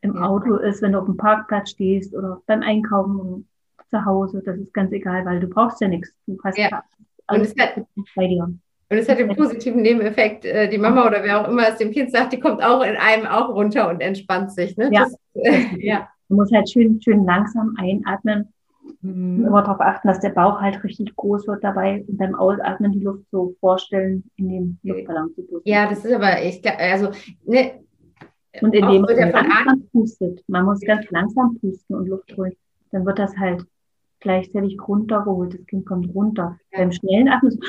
im 0.01 0.15
ja. 0.15 0.23
Auto 0.23 0.57
ist, 0.57 0.81
wenn 0.81 0.91
du 0.91 0.99
auf 0.99 1.05
dem 1.05 1.15
Parkplatz 1.15 1.69
stehst 1.69 2.13
oder 2.13 2.41
beim 2.47 2.63
Einkaufen 2.63 3.47
zu 3.89 4.03
Hause. 4.03 4.43
Das 4.45 4.57
ist 4.57 4.73
ganz 4.73 4.91
egal, 4.91 5.25
weil 5.25 5.39
du 5.39 5.47
brauchst 5.47 5.79
ja 5.79 5.87
nichts. 5.87 6.13
Du 6.27 6.37
hast 6.43 6.57
ja. 6.57 6.83
alles 7.27 7.55
bei 7.55 8.27
dir. 8.27 8.43
Und 8.43 8.97
es 8.97 9.07
hat 9.07 9.19
den 9.19 9.33
positiven 9.37 9.83
Nebeneffekt, 9.83 10.43
äh, 10.43 10.69
die 10.69 10.77
Mama 10.77 11.07
oder 11.07 11.23
wer 11.23 11.39
auch 11.39 11.47
immer 11.49 11.69
es 11.69 11.77
dem 11.77 11.91
Kind 11.91 12.11
sagt, 12.11 12.33
die 12.33 12.41
kommt 12.41 12.61
auch 12.61 12.83
in 12.83 12.97
einem 12.97 13.25
auch 13.25 13.47
runter 13.47 13.89
und 13.89 14.01
entspannt 14.01 14.51
sich. 14.51 14.75
Ne? 14.75 14.89
Ja. 14.91 15.05
Das, 15.05 15.17
äh, 15.35 15.77
ja. 15.79 16.09
Du 16.27 16.35
musst 16.35 16.53
halt 16.53 16.69
schön, 16.69 17.01
schön 17.01 17.23
langsam 17.23 17.73
einatmen. 17.77 18.51
Mhm. 19.01 19.45
Immer 19.45 19.61
darauf 19.63 19.81
achten, 19.81 20.07
dass 20.07 20.19
der 20.19 20.29
Bauch 20.29 20.61
halt 20.61 20.83
richtig 20.83 21.15
groß 21.15 21.47
wird 21.47 21.63
dabei 21.63 22.03
und 22.07 22.17
beim 22.17 22.35
Ausatmen 22.35 22.91
die 22.91 22.99
Luft 22.99 23.25
so 23.31 23.55
vorstellen, 23.59 24.23
in 24.35 24.49
den 24.49 24.79
Luftballon 24.83 25.33
zu 25.33 25.43
pusten. 25.43 25.61
Ja, 25.71 25.89
das 25.89 26.03
ist 26.05 26.13
aber, 26.13 26.43
ich 26.43 26.61
glaube, 26.61 26.79
also, 26.79 27.11
ne, 27.45 27.83
und 28.61 28.73
indem 28.73 29.01
man 29.01 29.15
langsam 29.15 29.83
pustet, 29.91 30.43
man 30.47 30.65
muss 30.65 30.79
ganz 30.81 31.09
langsam 31.11 31.57
pusten 31.59 31.95
und 31.95 32.07
Luft 32.07 32.35
holen, 32.37 32.53
dann 32.91 33.05
wird 33.05 33.19
das 33.19 33.35
halt 33.37 33.65
gleichzeitig 34.19 34.77
runtergeholt. 34.87 35.53
Das 35.53 35.65
Kind 35.65 35.85
kommt 35.85 36.13
runter. 36.13 36.57
Ja. 36.71 36.79
Beim 36.79 36.91
schnellen 36.91 37.29
Atmen 37.29 37.51
so, 37.51 37.59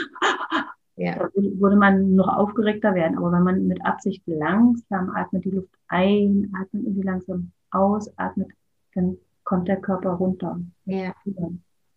ja. 0.97 1.29
Würde 1.35 1.77
man 1.77 2.15
noch 2.15 2.29
aufgeregter 2.29 2.95
werden. 2.95 3.19
Aber 3.19 3.33
wenn 3.33 3.43
man 3.43 3.67
mit 3.67 3.85
Absicht 3.85 4.23
langsam 4.27 5.11
atmet, 5.11 5.45
die 5.45 5.51
Luft 5.51 5.75
einatmet 5.89 6.87
und 6.87 6.95
die 6.95 7.03
langsam 7.03 7.51
ausatmet, 7.71 8.49
dann 8.95 9.19
kommt 9.47 9.69
der 9.69 9.81
Körper 9.81 10.11
runter. 10.11 10.61
Ja. 10.85 11.15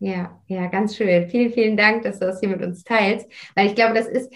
Ja, 0.02 0.40
ja, 0.48 0.68
ganz 0.68 0.96
schön. 0.96 1.28
Vielen, 1.28 1.52
vielen 1.52 1.76
Dank, 1.76 2.04
dass 2.04 2.20
du 2.20 2.26
das 2.26 2.40
hier 2.40 2.48
mit 2.48 2.62
uns 2.62 2.86
teilst, 2.86 3.30
weil 3.54 3.68
ich 3.68 3.76
glaube, 3.76 3.96
das 3.96 4.08
ist 4.08 4.34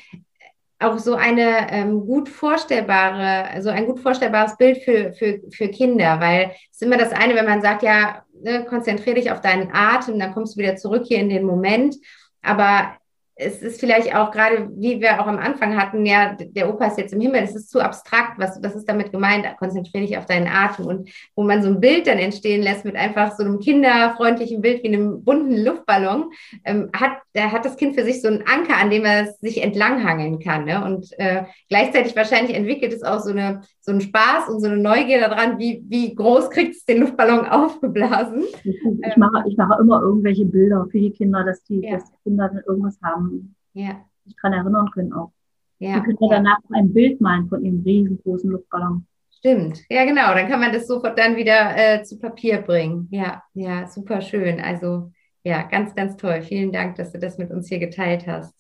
auch 0.80 0.98
so 1.00 1.16
eine 1.16 1.72
ähm, 1.72 2.06
gut 2.06 2.28
vorstellbare, 2.28 3.50
also 3.50 3.70
ein 3.70 3.86
gut 3.86 4.02
vorstellbares 4.02 4.58
Bild 4.58 4.80
für, 4.80 5.14
für, 5.14 5.40
für 5.52 5.70
Kinder, 5.70 6.20
weil 6.20 6.52
es 6.70 6.82
ist 6.82 6.82
immer 6.82 6.98
das 6.98 7.14
eine, 7.14 7.36
wenn 7.36 7.46
man 7.46 7.62
sagt, 7.62 7.84
ja, 7.84 8.26
ne, 8.34 8.66
konzentriere 8.66 9.16
dich 9.16 9.32
auf 9.32 9.40
deinen 9.40 9.70
Atem, 9.72 10.20
dann 10.20 10.34
kommst 10.34 10.56
du 10.56 10.60
wieder 10.60 10.76
zurück 10.76 11.06
hier 11.08 11.20
in 11.20 11.30
den 11.30 11.46
Moment. 11.46 11.96
Aber 12.42 12.98
es 13.36 13.64
ist 13.64 13.80
vielleicht 13.80 14.16
auch 14.16 14.30
gerade, 14.32 14.70
wie 14.76 15.02
wir 15.02 15.20
auch 15.20 15.26
am 15.26 15.40
Anfang 15.40 15.76
hatten, 15.76 16.06
ja, 16.06 16.36
der 16.40 16.70
Opa 16.70 16.86
ist 16.86 17.00
jetzt 17.00 17.14
im 17.14 17.20
Himmel, 17.20 17.42
es 17.42 17.56
ist 17.56 17.72
zu 17.72 17.80
abstrakt, 17.80 18.38
was, 18.38 18.62
was 18.62 18.76
ist 18.76 18.88
damit 18.88 19.12
gemeint? 19.12 19.48
Konzentriere 19.58 20.06
dich 20.06 20.18
auf 20.18 20.28
deinen 20.28 20.48
Atem 20.48 20.86
und 20.86 21.10
wo 21.36 21.44
man 21.44 21.64
so 21.64 21.70
ein 21.70 21.80
Bild 21.80 22.06
dann 22.06 22.20
entstehen 22.20 22.62
lässt 22.62 22.86
mit 22.86 22.96
einfach 22.96 23.36
so 23.36 23.44
einem 23.44 23.60
kinderfreundlichen 23.60 24.62
Bild 24.62 24.84
wie 24.84 24.90
einem 24.90 25.24
bunten 25.24 25.64
Luftballon, 25.64 26.32
ähm, 26.64 26.90
hat, 26.96 27.14
da 27.34 27.52
hat 27.52 27.66
das 27.66 27.76
Kind 27.76 27.96
für 27.96 28.04
sich 28.04 28.22
so 28.22 28.28
einen 28.28 28.44
Anker, 28.44 28.78
an 28.78 28.92
dem 28.92 29.04
er 29.04 29.34
sich 29.42 29.64
entlanghangeln 29.64 30.40
kann. 30.40 30.66
Ne? 30.66 30.84
Und 30.84 31.10
äh, 31.18 31.44
gleichzeitig 31.70 32.16
wahrscheinlich 32.16 32.56
entwickelt 32.56 32.94
es 32.94 33.02
auch 33.02 33.20
so, 33.20 33.32
eine, 33.32 33.62
so 33.82 33.92
einen 33.92 34.02
Spaß 34.02 34.50
und 34.50 34.60
so 34.60 34.68
eine 34.68 34.78
Neugier 34.78 35.20
daran, 35.20 35.58
wie, 35.58 35.84
wie 35.88 36.14
groß 36.14 36.52
kriegt 36.52 36.76
es 36.76 36.86
den 36.86 37.02
Luftballon 37.02 37.46
aufgeblasen. 37.50 38.44
Ich, 38.64 38.76
ich, 38.76 39.18
mache, 39.18 39.44
ich 39.48 39.58
mache 39.58 39.82
immer 39.82 40.02
irgendwelche 40.02 40.46
Bilder 40.46 40.86
für 40.92 41.00
die 41.00 41.12
Kinder, 41.12 41.44
dass 41.44 41.64
die, 41.64 41.82
ja. 41.82 41.94
dass 41.94 42.12
die 42.12 42.18
Kinder 42.24 42.50
dann 42.50 42.62
irgendwas 42.68 43.00
haben 43.02 43.23
haben, 43.24 43.56
ja. 43.74 44.06
sich 44.26 44.36
daran 44.42 44.60
erinnern 44.60 44.92
können 44.92 45.14
auch. 45.14 45.32
Ja. 45.80 46.00
Die 46.00 46.02
können 46.02 46.18
ja 46.22 46.30
danach 46.30 46.60
ein 46.72 46.94
Bild 46.94 47.20
malen 47.20 47.48
von 47.50 47.64
ihrem 47.64 47.82
riesengroßen 47.82 48.50
Luftballon. 48.50 49.06
Stimmt, 49.38 49.82
ja 49.90 50.06
genau, 50.06 50.34
dann 50.34 50.48
kann 50.48 50.62
man 50.62 50.72
das 50.72 50.88
sofort 50.88 51.20
dann 51.20 51.36
wieder 51.36 51.76
äh, 51.76 52.04
zu 52.04 52.18
Papier 52.18 52.62
bringen. 52.62 53.10
Ja, 53.12 53.44
ja, 53.54 53.88
super 53.88 54.22
schön. 54.22 54.62
Also 54.62 55.12
ja, 55.44 55.64
ganz, 55.64 55.94
ganz 55.96 56.16
toll. 56.16 56.42
Vielen 56.42 56.72
Dank, 56.72 56.96
dass 56.96 57.12
du 57.12 57.20
das 57.20 57.38
mit 57.38 57.52
uns 57.52 57.68
hier 57.68 57.80
geteilt 57.80 58.26
hast. 58.28 58.56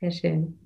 Sehr 0.00 0.10
schön. 0.10 0.63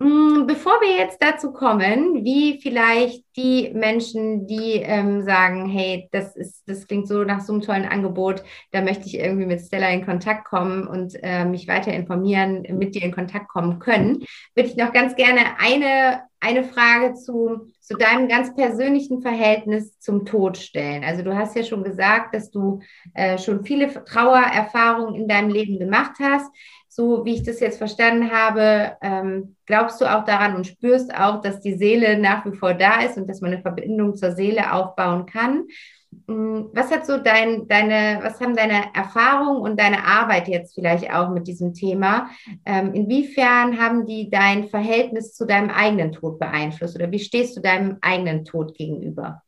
Mm, 0.00 0.46
bevor 0.46 0.80
wir 0.80 0.96
jetzt 0.96 1.20
dazu 1.20 1.52
kommen, 1.52 2.24
wie 2.24 2.60
vielleicht 2.62 3.24
die 3.36 3.72
Menschen, 3.74 4.46
die 4.46 4.74
ähm, 4.74 5.22
sagen, 5.22 5.66
hey, 5.66 6.08
das 6.12 6.36
ist, 6.36 6.62
das 6.68 6.86
klingt 6.86 7.08
so 7.08 7.24
nach 7.24 7.40
so 7.40 7.52
einem 7.52 7.62
tollen 7.62 7.84
Angebot, 7.84 8.44
da 8.70 8.80
möchte 8.80 9.06
ich 9.06 9.18
irgendwie 9.18 9.46
mit 9.46 9.60
Stella 9.60 9.88
in 9.90 10.06
Kontakt 10.06 10.44
kommen 10.44 10.86
und 10.86 11.18
äh, 11.22 11.44
mich 11.44 11.66
weiter 11.66 11.92
informieren, 11.92 12.62
mit 12.78 12.94
dir 12.94 13.02
in 13.02 13.12
Kontakt 13.12 13.48
kommen 13.48 13.80
können, 13.80 14.24
würde 14.54 14.68
ich 14.68 14.76
noch 14.76 14.92
ganz 14.92 15.16
gerne 15.16 15.40
eine, 15.58 16.22
eine 16.38 16.62
Frage 16.62 17.14
zu, 17.14 17.66
zu 17.80 17.96
deinem 17.96 18.28
ganz 18.28 18.54
persönlichen 18.54 19.20
Verhältnis 19.20 19.98
zum 19.98 20.24
Tod 20.24 20.58
stellen. 20.58 21.02
Also 21.02 21.24
du 21.24 21.34
hast 21.34 21.56
ja 21.56 21.64
schon 21.64 21.82
gesagt, 21.82 22.36
dass 22.36 22.52
du 22.52 22.78
äh, 23.14 23.36
schon 23.36 23.64
viele 23.64 23.92
Trauererfahrungen 24.04 25.16
in 25.16 25.26
deinem 25.26 25.50
Leben 25.50 25.80
gemacht 25.80 26.12
hast 26.20 26.52
so 26.98 27.24
wie 27.24 27.34
ich 27.34 27.44
das 27.44 27.60
jetzt 27.60 27.78
verstanden 27.78 28.32
habe, 28.32 28.96
ähm, 29.02 29.54
glaubst 29.66 30.00
du 30.00 30.04
auch 30.04 30.24
daran 30.24 30.56
und 30.56 30.66
spürst 30.66 31.14
auch, 31.14 31.40
dass 31.40 31.60
die 31.60 31.74
Seele 31.74 32.18
nach 32.18 32.44
wie 32.44 32.56
vor 32.56 32.74
da 32.74 33.02
ist 33.02 33.16
und 33.16 33.28
dass 33.28 33.40
man 33.40 33.52
eine 33.52 33.62
Verbindung 33.62 34.16
zur 34.16 34.32
Seele 34.32 34.72
aufbauen 34.72 35.24
kann. 35.24 35.68
Hm, 36.26 36.70
was 36.72 36.90
hat 36.90 37.06
so 37.06 37.18
dein, 37.18 37.68
deine, 37.68 38.18
was 38.24 38.40
haben 38.40 38.56
deine 38.56 38.92
Erfahrungen 38.96 39.60
und 39.60 39.78
deine 39.78 40.06
Arbeit 40.06 40.48
jetzt 40.48 40.74
vielleicht 40.74 41.08
auch 41.14 41.30
mit 41.30 41.46
diesem 41.46 41.72
Thema? 41.72 42.30
Ähm, 42.64 42.92
inwiefern 42.94 43.80
haben 43.80 44.04
die 44.04 44.28
dein 44.28 44.66
Verhältnis 44.66 45.34
zu 45.34 45.46
deinem 45.46 45.70
eigenen 45.70 46.10
Tod 46.10 46.40
beeinflusst 46.40 46.96
oder 46.96 47.12
wie 47.12 47.20
stehst 47.20 47.56
du 47.56 47.60
deinem 47.60 47.98
eigenen 48.00 48.44
Tod 48.44 48.74
gegenüber? 48.74 49.44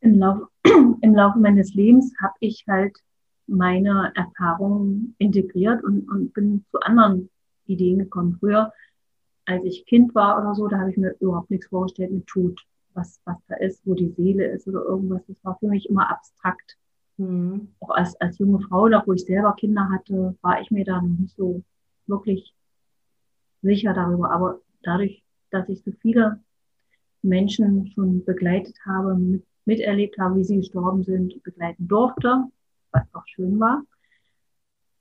Im 0.00 0.18
Laufe, 0.18 0.48
im 1.02 1.14
Laufe 1.14 1.38
meines 1.38 1.72
Lebens 1.74 2.12
habe 2.20 2.34
ich 2.40 2.64
halt 2.68 2.96
meine 3.46 4.12
Erfahrungen 4.14 5.14
integriert 5.18 5.82
und, 5.84 6.08
und 6.08 6.32
bin 6.34 6.64
zu 6.70 6.80
anderen 6.80 7.30
Ideen 7.66 7.98
gekommen. 7.98 8.36
Früher, 8.38 8.72
als 9.44 9.64
ich 9.64 9.86
Kind 9.86 10.14
war 10.14 10.38
oder 10.40 10.54
so, 10.54 10.68
da 10.68 10.78
habe 10.80 10.90
ich 10.90 10.96
mir 10.96 11.14
überhaupt 11.20 11.50
nichts 11.50 11.68
vorgestellt 11.68 12.12
mit 12.12 12.26
Tod, 12.26 12.60
was, 12.94 13.20
was 13.24 13.36
da 13.48 13.56
ist, 13.56 13.86
wo 13.86 13.94
die 13.94 14.10
Seele 14.10 14.46
ist 14.46 14.66
oder 14.66 14.82
irgendwas. 14.84 15.22
Das 15.26 15.36
war 15.42 15.56
für 15.58 15.68
mich 15.68 15.88
immer 15.88 16.10
abstrakt. 16.10 16.76
Mhm. 17.18 17.68
Auch 17.80 17.90
als, 17.90 18.20
als 18.20 18.38
junge 18.38 18.60
Frau, 18.60 18.88
da 18.88 19.02
wo 19.06 19.12
ich 19.12 19.24
selber 19.24 19.54
Kinder 19.54 19.88
hatte, 19.90 20.36
war 20.42 20.60
ich 20.60 20.70
mir 20.70 20.84
da 20.84 21.00
noch 21.00 21.18
nicht 21.18 21.36
so 21.36 21.62
wirklich 22.06 22.54
sicher 23.62 23.94
darüber. 23.94 24.30
Aber 24.30 24.60
dadurch, 24.82 25.22
dass 25.50 25.68
ich 25.68 25.82
so 25.82 25.92
viele 26.00 26.40
Menschen 27.22 27.88
schon 27.88 28.24
begleitet 28.24 28.76
habe, 28.84 29.14
mit, 29.14 29.44
miterlebt 29.64 30.18
habe, 30.18 30.36
wie 30.36 30.44
sie 30.44 30.56
gestorben 30.58 31.02
sind, 31.04 31.42
begleiten 31.42 31.88
durfte, 31.88 32.44
was 32.96 33.14
auch 33.14 33.26
schön 33.26 33.58
war, 33.60 33.82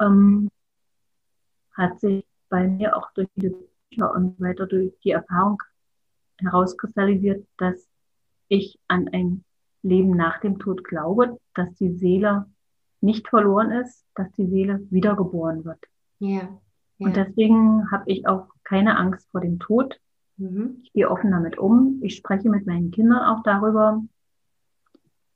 ähm, 0.02 0.50
hat 1.74 2.00
sich 2.00 2.26
bei 2.50 2.68
mir 2.68 2.96
auch 2.96 3.12
durch 3.14 3.30
die 3.36 3.54
Bücher 3.90 4.14
und 4.14 4.40
weiter 4.40 4.66
durch 4.66 4.94
die 5.04 5.12
Erfahrung 5.12 5.62
herauskristallisiert, 6.38 7.46
dass 7.58 7.88
ich 8.48 8.80
an 8.88 9.10
ein 9.12 9.44
Leben 9.82 10.16
nach 10.16 10.40
dem 10.42 10.60
Tod 10.60 10.84
glaube, 10.84 11.40
dass 11.54 11.74
die 11.76 11.92
Seele 11.92 12.46
nicht 13.02 13.28
verloren 13.28 13.72
ist, 13.72 14.06
dass 14.16 14.32
die 14.34 14.48
Seele 14.48 14.86
wiedergeboren 14.90 15.64
wird. 15.64 15.80
Ja. 16.20 16.42
ja. 16.42 16.60
Und 17.00 17.16
deswegen 17.16 17.90
habe 17.92 18.04
ich 18.08 18.28
auch 18.28 18.48
keine 18.64 18.98
Angst 18.98 19.30
vor 19.32 19.42
dem 19.42 19.60
Tod. 19.60 20.00
Mhm. 20.38 20.80
Ich 20.84 20.94
gehe 20.94 21.10
offen 21.10 21.32
damit 21.32 21.58
um. 21.58 22.00
Ich 22.02 22.16
spreche 22.16 22.50
mit 22.50 22.66
meinen 22.66 22.92
Kindern 22.92 23.24
auch 23.24 23.44
darüber, 23.44 24.04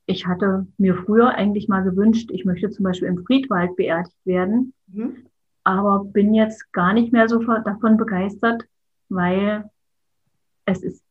ich 0.10 0.26
hatte 0.26 0.66
mir 0.80 0.95
früher 0.95 1.36
eigentlich 1.36 1.68
mal 1.68 1.84
gewünscht, 1.84 2.32
ich 2.34 2.43
möchte 2.43 2.72
zum 2.72 2.84
Beispiel 2.84 3.07
im 3.07 3.24
Friedwald 3.26 3.76
beerdigt 3.76 4.18
werden, 4.26 4.74
mhm. 4.88 5.28
aber 5.64 6.03
bin 6.03 6.34
jetzt 6.34 6.74
gar 6.74 6.93
nicht 6.93 7.14
mehr 7.14 7.30
so 7.30 7.39
davon 7.43 7.95
begeistert, 7.95 8.66
weil 9.07 9.70
es 10.66 10.82
ist 10.82 11.03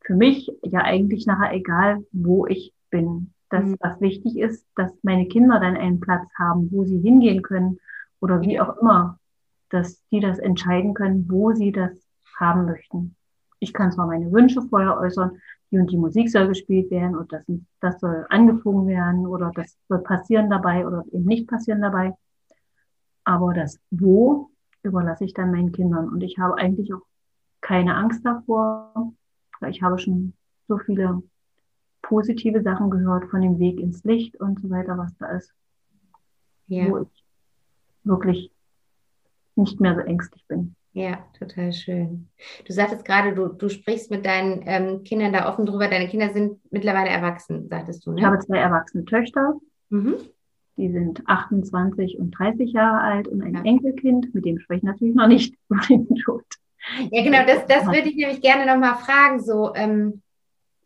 für 0.00 0.14
mich 0.14 0.50
ja 0.62 0.80
eigentlich 0.80 1.26
nachher 1.26 1.54
egal, 1.54 2.04
wo 2.10 2.46
ich 2.46 2.74
bin. 2.90 3.32
Das, 3.48 3.64
mhm. 3.64 3.76
was 3.78 4.00
wichtig 4.00 4.36
ist, 4.38 4.66
dass 4.74 4.92
meine 5.02 5.28
Kinder 5.28 5.60
dann 5.60 5.76
einen 5.76 6.00
Platz 6.00 6.28
haben, 6.36 6.68
wo 6.72 6.84
sie 6.84 6.98
hingehen 6.98 7.42
können 7.42 7.78
oder 8.18 8.40
wie 8.40 8.58
auch 8.58 8.76
immer, 8.78 9.20
dass 9.70 10.02
die 10.10 10.18
das 10.18 10.40
entscheiden 10.40 10.94
können, 10.94 11.30
wo 11.30 11.52
sie 11.52 11.70
das 11.70 11.92
haben 12.36 12.64
möchten. 12.64 13.14
Ich 13.60 13.72
kann 13.72 13.92
zwar 13.92 14.08
meine 14.08 14.32
Wünsche 14.32 14.62
vorher 14.62 14.98
äußern, 14.98 15.40
die 15.70 15.78
und 15.78 15.90
die 15.90 15.96
Musik 15.96 16.30
soll 16.30 16.48
gespielt 16.48 16.90
werden 16.90 17.16
oder 17.16 17.42
das, 17.46 17.58
das 17.80 18.00
soll 18.00 18.26
angefangen 18.30 18.86
werden 18.86 19.26
oder 19.26 19.50
das 19.54 19.76
soll 19.88 19.98
passieren 19.98 20.50
dabei 20.50 20.86
oder 20.86 21.04
eben 21.12 21.24
nicht 21.24 21.48
passieren 21.48 21.82
dabei. 21.82 22.14
Aber 23.24 23.52
das 23.52 23.80
Wo 23.90 24.50
überlasse 24.82 25.24
ich 25.24 25.34
dann 25.34 25.50
meinen 25.50 25.72
Kindern. 25.72 26.08
Und 26.08 26.22
ich 26.22 26.38
habe 26.38 26.56
eigentlich 26.56 26.94
auch 26.94 27.02
keine 27.60 27.96
Angst 27.96 28.24
davor, 28.24 29.12
weil 29.60 29.70
ich 29.70 29.82
habe 29.82 29.98
schon 29.98 30.34
so 30.68 30.78
viele 30.78 31.22
positive 32.02 32.62
Sachen 32.62 32.90
gehört 32.90 33.28
von 33.30 33.40
dem 33.40 33.58
Weg 33.58 33.80
ins 33.80 34.04
Licht 34.04 34.40
und 34.40 34.60
so 34.60 34.70
weiter, 34.70 34.96
was 34.96 35.16
da 35.18 35.26
ist. 35.32 35.52
Ja. 36.68 36.88
Wo 36.88 36.98
ich 36.98 37.24
wirklich 38.04 38.52
nicht 39.56 39.80
mehr 39.80 39.94
so 39.94 40.00
ängstlich 40.00 40.44
bin. 40.46 40.76
Ja, 40.96 41.18
total 41.38 41.74
schön. 41.74 42.26
Du 42.66 42.72
sagtest 42.72 43.04
gerade, 43.04 43.34
du, 43.34 43.48
du 43.48 43.68
sprichst 43.68 44.10
mit 44.10 44.24
deinen 44.24 44.62
ähm, 44.64 45.04
Kindern 45.04 45.30
da 45.30 45.46
offen 45.46 45.66
drüber. 45.66 45.88
Deine 45.88 46.08
Kinder 46.08 46.30
sind 46.30 46.58
mittlerweile 46.70 47.10
erwachsen, 47.10 47.68
sagtest 47.68 48.06
du, 48.06 48.12
ne? 48.12 48.20
Ich 48.20 48.24
habe 48.24 48.38
zwei 48.38 48.56
erwachsene 48.56 49.04
Töchter. 49.04 49.56
Mhm. 49.90 50.14
Die 50.78 50.90
sind 50.90 51.22
28 51.26 52.18
und 52.18 52.30
30 52.30 52.72
Jahre 52.72 53.02
alt 53.02 53.28
und 53.28 53.42
ein 53.42 53.52
ja. 53.52 53.62
Enkelkind, 53.62 54.34
mit 54.34 54.46
dem 54.46 54.58
spreche 54.58 54.78
ich 54.78 54.84
natürlich 54.84 55.14
noch 55.14 55.26
nicht 55.26 55.54
über 55.68 55.82
den 55.86 56.08
Tod. 56.16 56.46
Ja, 57.10 57.22
genau, 57.22 57.44
das, 57.46 57.66
das 57.66 57.84
würde 57.88 58.08
ich 58.08 58.16
nämlich 58.16 58.40
gerne 58.40 58.64
nochmal 58.64 58.94
fragen. 58.94 59.42
So, 59.42 59.74
ähm, 59.74 60.22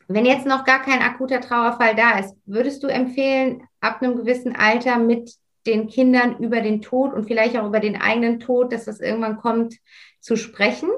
wenn 0.09 0.27
jetzt 0.27 0.45
noch 0.45 0.65
gar 0.65 0.83
kein 0.83 1.03
akuter 1.03 1.41
Trauerfall 1.41 1.95
da 1.95 2.19
ist, 2.19 2.35
würdest 2.47 2.83
du 2.83 2.89
empfehlen, 2.89 3.63
ab 3.81 4.03
einem 4.03 4.17
gewissen 4.17 4.57
Alter 4.57 4.99
mit 4.99 5.37
den 5.71 5.87
Kindern 5.87 6.39
über 6.39 6.61
den 6.61 6.83
Tod 6.83 7.14
und 7.14 7.25
vielleicht 7.25 7.57
auch 7.57 7.66
über 7.66 7.81
den 7.81 7.97
eigenen 7.97 8.41
Tod, 8.41 8.73
dass 8.73 8.85
das 8.85 9.01
irgendwann 9.01 9.37
kommt, 9.37 9.77
zu 10.21 10.37
sprechen? 10.37 10.91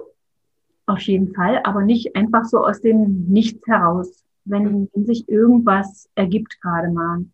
Auf 0.87 1.01
jeden 1.03 1.35
Fall, 1.35 1.61
aber 1.64 1.83
nicht 1.83 2.16
einfach 2.16 2.45
so 2.45 2.59
aus 2.59 2.81
dem 2.81 3.27
Nichts 3.29 3.66
heraus. 3.66 4.25
Wenn, 4.45 4.89
wenn 4.93 5.07
sich 5.07 5.29
irgendwas 5.29 6.09
ergibt 6.14 6.61
gerade 6.61 6.91
mal. 6.91 7.25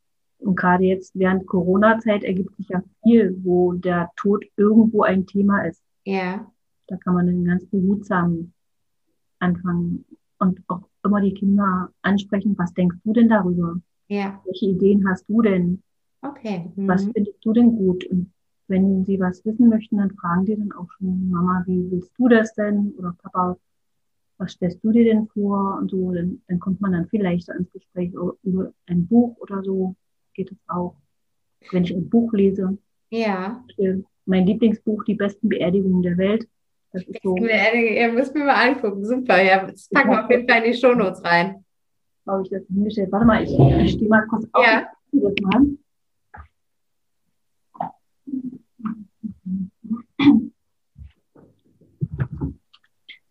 Und 0.41 0.57
gerade 0.57 0.85
jetzt 0.85 1.19
während 1.19 1.47
Corona-Zeit 1.47 2.23
ergibt 2.23 2.55
sich 2.57 2.69
ja 2.69 2.83
viel, 3.03 3.37
wo 3.43 3.73
der 3.73 4.11
Tod 4.17 4.45
irgendwo 4.57 5.03
ein 5.03 5.27
Thema 5.27 5.65
ist. 5.65 5.83
Ja. 6.05 6.47
Da 6.87 6.97
kann 6.97 7.15
man 7.15 7.27
dann 7.27 7.45
ganz 7.45 7.65
behutsam 7.67 8.53
anfangen 9.39 10.05
und 10.39 10.61
auch 10.69 10.83
immer 11.05 11.21
die 11.21 11.35
Kinder 11.35 11.91
ansprechen, 12.03 12.55
was 12.59 12.73
denkst 12.75 12.99
du 13.05 13.13
denn 13.13 13.29
darüber? 13.29 13.81
Ja. 14.09 14.41
Welche 14.45 14.67
Ideen 14.67 15.09
hast 15.09 15.29
du 15.29 15.43
denn? 15.43 15.83
Okay. 16.23 16.71
Mhm. 16.75 16.89
Was 16.89 17.05
findest 17.05 17.45
du 17.45 17.53
denn 17.53 17.77
gut? 17.77 18.05
Und 18.07 18.33
wenn 18.69 19.05
sie 19.05 19.19
was 19.19 19.45
wissen 19.45 19.69
möchten, 19.69 19.99
dann 19.99 20.11
fragen 20.11 20.45
die 20.45 20.57
dann 20.57 20.73
auch 20.73 20.91
schon, 20.93 21.31
Mama, 21.31 21.63
wie 21.67 21.91
willst 21.91 22.13
du 22.19 22.29
das 22.29 22.55
denn? 22.55 22.93
Oder 22.99 23.15
Papa, 23.23 23.57
was 24.37 24.53
stellst 24.53 24.83
du 24.85 24.93
dir 24.93 25.05
denn 25.05 25.29
vor? 25.29 25.79
Und 25.79 25.91
so, 25.91 26.13
dann, 26.13 26.43
dann 26.49 26.59
kommt 26.61 26.81
man 26.81 26.93
dann 26.93 27.09
viel 27.09 27.23
leichter 27.23 27.55
ins 27.57 27.71
Gespräch 27.73 28.13
über 28.43 28.73
ein 28.87 29.07
Buch 29.07 29.37
oder 29.39 29.63
so 29.63 29.95
geht 30.35 30.53
es 30.53 30.59
auch. 30.69 30.97
Wenn 31.73 31.85
ich 31.85 31.93
ein 31.93 32.09
Buch 32.09 32.33
lese. 32.33 32.79
Ja. 33.11 33.65
Mein 34.27 34.47
Lieblingsbuch, 34.47 35.05
Die 35.05 35.15
besten 35.15 35.49
Beerdigungen 35.49 36.03
der 36.03 36.17
Welt. 36.19 36.47
Das 36.93 37.03
ist 37.03 37.23
so. 37.23 37.37
Ihr 37.37 38.13
müsst 38.13 38.35
mir 38.35 38.45
mal 38.45 38.69
angucken. 38.69 39.05
Super, 39.05 39.43
ja. 39.43 39.67
Das 39.67 39.89
packen 39.89 40.11
wir 40.11 40.25
auf 40.25 40.31
jeden 40.31 40.49
Fall 40.49 40.63
in 40.63 40.73
die 40.73 40.79
Shownotes 40.79 41.25
rein. 41.25 41.65
Habe 42.27 42.43
ich 42.43 42.51
das 42.51 42.63
hingestellt? 42.67 43.11
Warte 43.11 43.27
mal, 43.27 43.43
ich, 43.43 43.51
ich 43.51 43.93
stehe 43.93 44.09
mal 44.09 44.27
kurz 44.27 44.47
auf. 44.53 44.65
Ja. 44.65 44.87
Das 45.13 45.35
mal. 45.43 45.79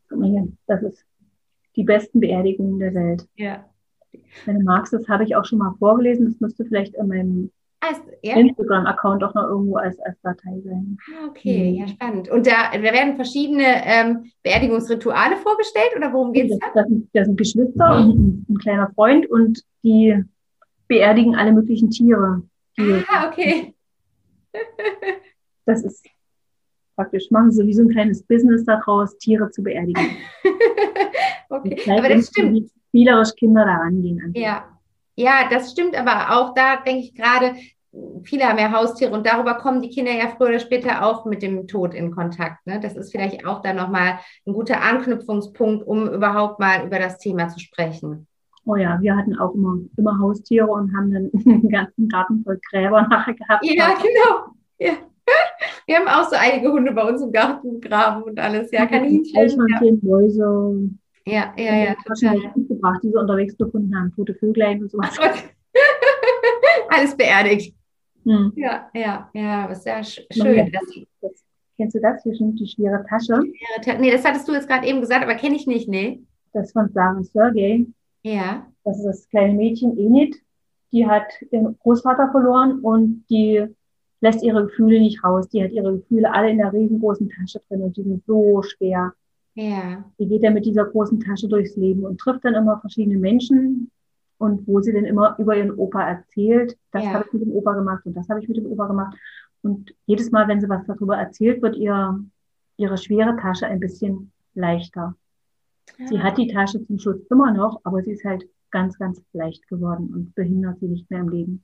Guck 0.10 0.20
mal 0.20 0.30
hier, 0.30 0.48
das 0.68 0.84
ist 0.84 1.06
die 1.76 1.84
besten 1.84 2.20
Beerdigungen 2.20 2.80
der 2.80 2.94
Welt. 2.94 3.28
Ja. 3.36 3.70
Wenn 4.46 4.60
du 4.60 4.66
magst, 4.66 4.94
das 4.94 5.08
habe 5.08 5.24
ich 5.24 5.36
auch 5.36 5.46
schon 5.46 5.60
mal 5.60 5.76
vorgelesen. 5.78 6.26
Das 6.26 6.40
müsste 6.40 6.66
vielleicht 6.66 6.96
in 6.96 7.08
meinem 7.08 7.52
also, 7.80 8.02
ja. 8.24 8.36
Instagram-Account 8.36 9.24
auch 9.24 9.36
noch 9.36 9.44
irgendwo 9.44 9.76
als, 9.76 10.00
als 10.00 10.20
Datei 10.22 10.60
sein. 10.64 10.98
Ah, 11.12 11.28
okay, 11.28 11.72
mhm. 11.72 11.78
ja, 11.78 11.88
spannend. 11.88 12.30
Und 12.30 12.48
da, 12.48 12.72
da 12.74 12.82
werden 12.82 13.16
verschiedene 13.16 13.86
ähm, 13.86 14.32
Beerdigungsrituale 14.44 15.38
vorgestellt 15.38 15.92
oder 15.96 16.12
worum 16.12 16.34
geht 16.34 16.50
es 16.50 16.58
da? 16.60 16.68
Das, 16.74 16.88
sind, 16.88 17.10
das 17.14 17.28
sind 17.28 17.38
Geschwister 17.38 17.98
und 17.98 18.10
ein, 18.10 18.46
ein, 18.50 18.58
kleiner 18.58 18.92
Freund 18.96 19.30
und 19.30 19.62
die 19.84 20.24
beerdigen 20.88 21.36
alle 21.36 21.52
möglichen 21.52 21.92
Tiere. 21.92 22.42
Ah, 23.08 23.28
okay. 23.28 23.76
das 25.66 25.84
ist 25.84 26.04
praktisch, 26.98 27.32
machen 27.32 27.52
sie 27.52 27.66
wie 27.66 27.74
so 27.74 27.84
ein 27.84 27.90
kleines 27.90 28.24
Business 28.24 28.66
daraus, 28.66 29.18
Tiere 29.20 29.50
zu 29.52 29.64
beerdigen. 29.64 30.18
okay, 31.50 31.80
aber 31.90 32.10
das 32.10 32.28
stimmt. 32.28 32.54
Wie 32.54 32.70
spielerisch 32.90 33.36
Kinder 33.36 33.64
da 33.64 33.76
rangehen. 33.76 34.34
Ja. 34.36 34.66
ja, 35.16 35.48
das 35.50 35.72
stimmt, 35.72 35.96
aber 35.96 36.36
auch 36.36 36.54
da 36.56 36.78
denke 36.78 37.02
ich 37.02 37.14
gerade, 37.14 37.54
viele 38.24 38.46
haben 38.46 38.58
ja 38.58 38.72
Haustiere 38.72 39.14
und 39.14 39.26
darüber 39.26 39.56
kommen 39.56 39.82
die 39.82 39.90
Kinder 39.90 40.12
ja 40.12 40.30
früher 40.30 40.50
oder 40.50 40.60
später 40.60 41.06
auch 41.06 41.26
mit 41.26 41.42
dem 41.44 41.68
Tod 41.68 41.94
in 41.94 42.12
Kontakt. 42.12 42.66
Ne? 42.66 42.80
Das 42.80 42.96
ist 42.96 43.12
vielleicht 43.12 43.46
auch 43.46 43.62
dann 43.62 43.76
nochmal 43.76 44.20
ein 44.46 44.54
guter 44.54 44.82
Anknüpfungspunkt, 44.82 45.86
um 45.86 46.10
überhaupt 46.10 46.60
mal 46.60 46.86
über 46.86 47.00
das 47.00 47.20
Thema 47.20 47.48
zu 47.48 47.60
sprechen. 47.60 48.28
Oh 48.66 48.76
ja, 48.76 49.00
wir 49.00 49.16
hatten 49.16 49.38
auch 49.38 49.54
immer, 49.54 49.78
immer 49.96 50.20
Haustiere 50.20 50.68
und 50.68 50.96
haben 50.96 51.12
dann 51.12 51.30
den 51.34 51.70
ganzen 51.70 52.10
Garten 52.10 52.44
voll 52.44 52.60
Gräber 52.70 53.08
nachher 53.10 53.34
gehabt. 53.34 53.64
Ja, 53.64 53.94
genau. 53.94 54.54
Ja. 54.80 54.98
Wir 55.86 55.98
haben 55.98 56.08
auch 56.08 56.30
so 56.30 56.36
einige 56.38 56.72
Hunde 56.72 56.92
bei 56.92 57.04
uns 57.04 57.22
im 57.22 57.32
Garten 57.32 57.80
graben 57.80 58.24
und 58.24 58.40
alles. 58.40 58.72
Ja, 58.72 58.86
Kaninchen. 58.86 59.38
Eichhörnchen, 59.38 60.02
ja. 60.02 60.10
Mäuse. 60.10 60.90
Ja, 61.26 61.54
ja, 61.58 61.76
ja. 61.76 61.96
Total. 62.06 62.38
Gebracht, 62.56 63.00
die 63.04 63.10
sie 63.10 63.18
unterwegs 63.18 63.58
gefunden 63.58 63.96
haben, 63.96 64.14
tote 64.16 64.34
Vöglein 64.36 64.82
und 64.82 64.92
sowas. 64.92 65.18
alles 66.90 67.16
beerdigt. 67.16 67.76
Hm. 68.24 68.52
Ja, 68.56 68.90
ja, 68.94 69.30
ja, 69.34 69.70
was 69.70 69.84
sehr 69.84 70.04
sch 70.04 70.22
schön. 70.32 70.72
Das, 70.72 70.84
das, 71.22 71.46
kennst 71.78 71.96
du 71.96 72.02
das? 72.02 72.24
Hier 72.24 72.36
schon 72.36 72.56
die 72.56 72.68
schwere 72.68 73.06
Tasche. 73.08 73.40
Die 73.42 73.58
schwere 73.84 74.00
nee, 74.00 74.12
das 74.12 74.26
hattest 74.26 74.48
du 74.48 74.54
jetzt 74.54 74.68
gerade 74.68 74.88
eben 74.88 75.00
gesagt, 75.00 75.24
aber 75.24 75.36
kenne 75.36 75.56
ich 75.56 75.68
nicht, 75.68 75.88
nee. 75.88 76.22
Das 76.54 76.72
von 76.72 76.90
Sarah 76.90 77.24
Sergei. 77.24 77.86
Ja. 78.24 78.68
Das 78.84 78.98
ist 78.98 79.06
das 79.06 79.30
kleine 79.30 79.54
Mädchen 79.54 79.98
Enid. 79.98 80.36
Die 80.92 81.06
hat 81.08 81.28
ihren 81.52 81.78
Großvater 81.80 82.32
verloren 82.32 82.80
und 82.80 83.26
die 83.30 83.68
lässt 84.22 84.44
ihre 84.44 84.66
Gefühle 84.66 85.00
nicht 85.00 85.24
raus. 85.24 85.48
Die 85.50 85.64
hat 85.64 85.72
ihre 85.72 85.98
Gefühle 85.98 86.34
alle 86.34 86.50
in 86.50 86.58
der 86.58 86.74
riesengroßen 86.74 87.30
Tasche 87.30 87.62
drin 87.68 87.82
und 87.82 87.98
die 87.98 88.04
sind 88.04 88.26
so 88.26 88.62
schwer. 88.62 89.14
Ja. 89.54 90.04
Die 90.20 90.28
geht 90.28 90.44
dann 90.44 90.54
mit 90.54 90.66
dieser 90.66 90.86
großen 90.86 91.20
Tasche 91.20 91.48
durchs 91.48 91.76
Leben 91.76 92.06
und 92.06 92.20
trifft 92.20 92.46
dann 92.46 92.56
immer 92.56 92.80
verschiedene 92.80 93.18
Menschen 93.18 93.90
und 94.38 94.68
wo 94.68 94.82
sie 94.82 94.94
dann 94.94 95.06
immer 95.06 95.36
über 95.40 95.58
ihren 95.58 95.72
Opa 95.72 96.08
erzählt, 96.08 96.78
das 96.92 97.04
ja. 97.04 97.14
habe 97.14 97.26
ich 97.26 97.34
mit 97.34 97.42
dem 97.44 97.52
Opa 97.52 97.74
gemacht 97.74 98.06
und 98.06 98.16
das 98.16 98.30
habe 98.30 98.40
ich 98.40 98.48
mit 98.48 98.58
dem 98.58 98.68
Opa 98.68 98.88
gemacht. 98.88 99.18
Und 99.64 99.94
jedes 100.06 100.32
Mal, 100.32 100.48
wenn 100.48 100.62
sie 100.62 100.70
was 100.70 100.86
darüber 100.86 101.18
erzählt, 101.18 101.62
wird 101.62 101.76
ihr 101.76 102.24
ihre 102.78 102.98
schwere 102.98 103.36
Tasche 103.38 103.66
ein 103.66 103.80
bisschen 103.80 104.32
leichter. 104.54 105.16
Ja. 105.98 106.08
Sie 106.08 106.20
hat 106.20 106.38
die 106.38 106.48
Tasche 106.48 106.86
zum 106.86 107.00
Schutz 107.00 107.26
immer 107.32 107.52
noch, 107.52 107.82
aber 107.84 108.04
sie 108.04 108.12
ist 108.12 108.24
halt 108.24 108.48
ganz, 108.70 108.98
ganz 109.00 109.22
leicht 109.34 109.68
geworden 109.68 110.12
und 110.14 110.36
behindert 110.36 110.80
sie 110.80 110.88
nicht 110.88 111.10
mehr 111.10 111.22
im 111.22 111.30
Leben. 111.30 111.64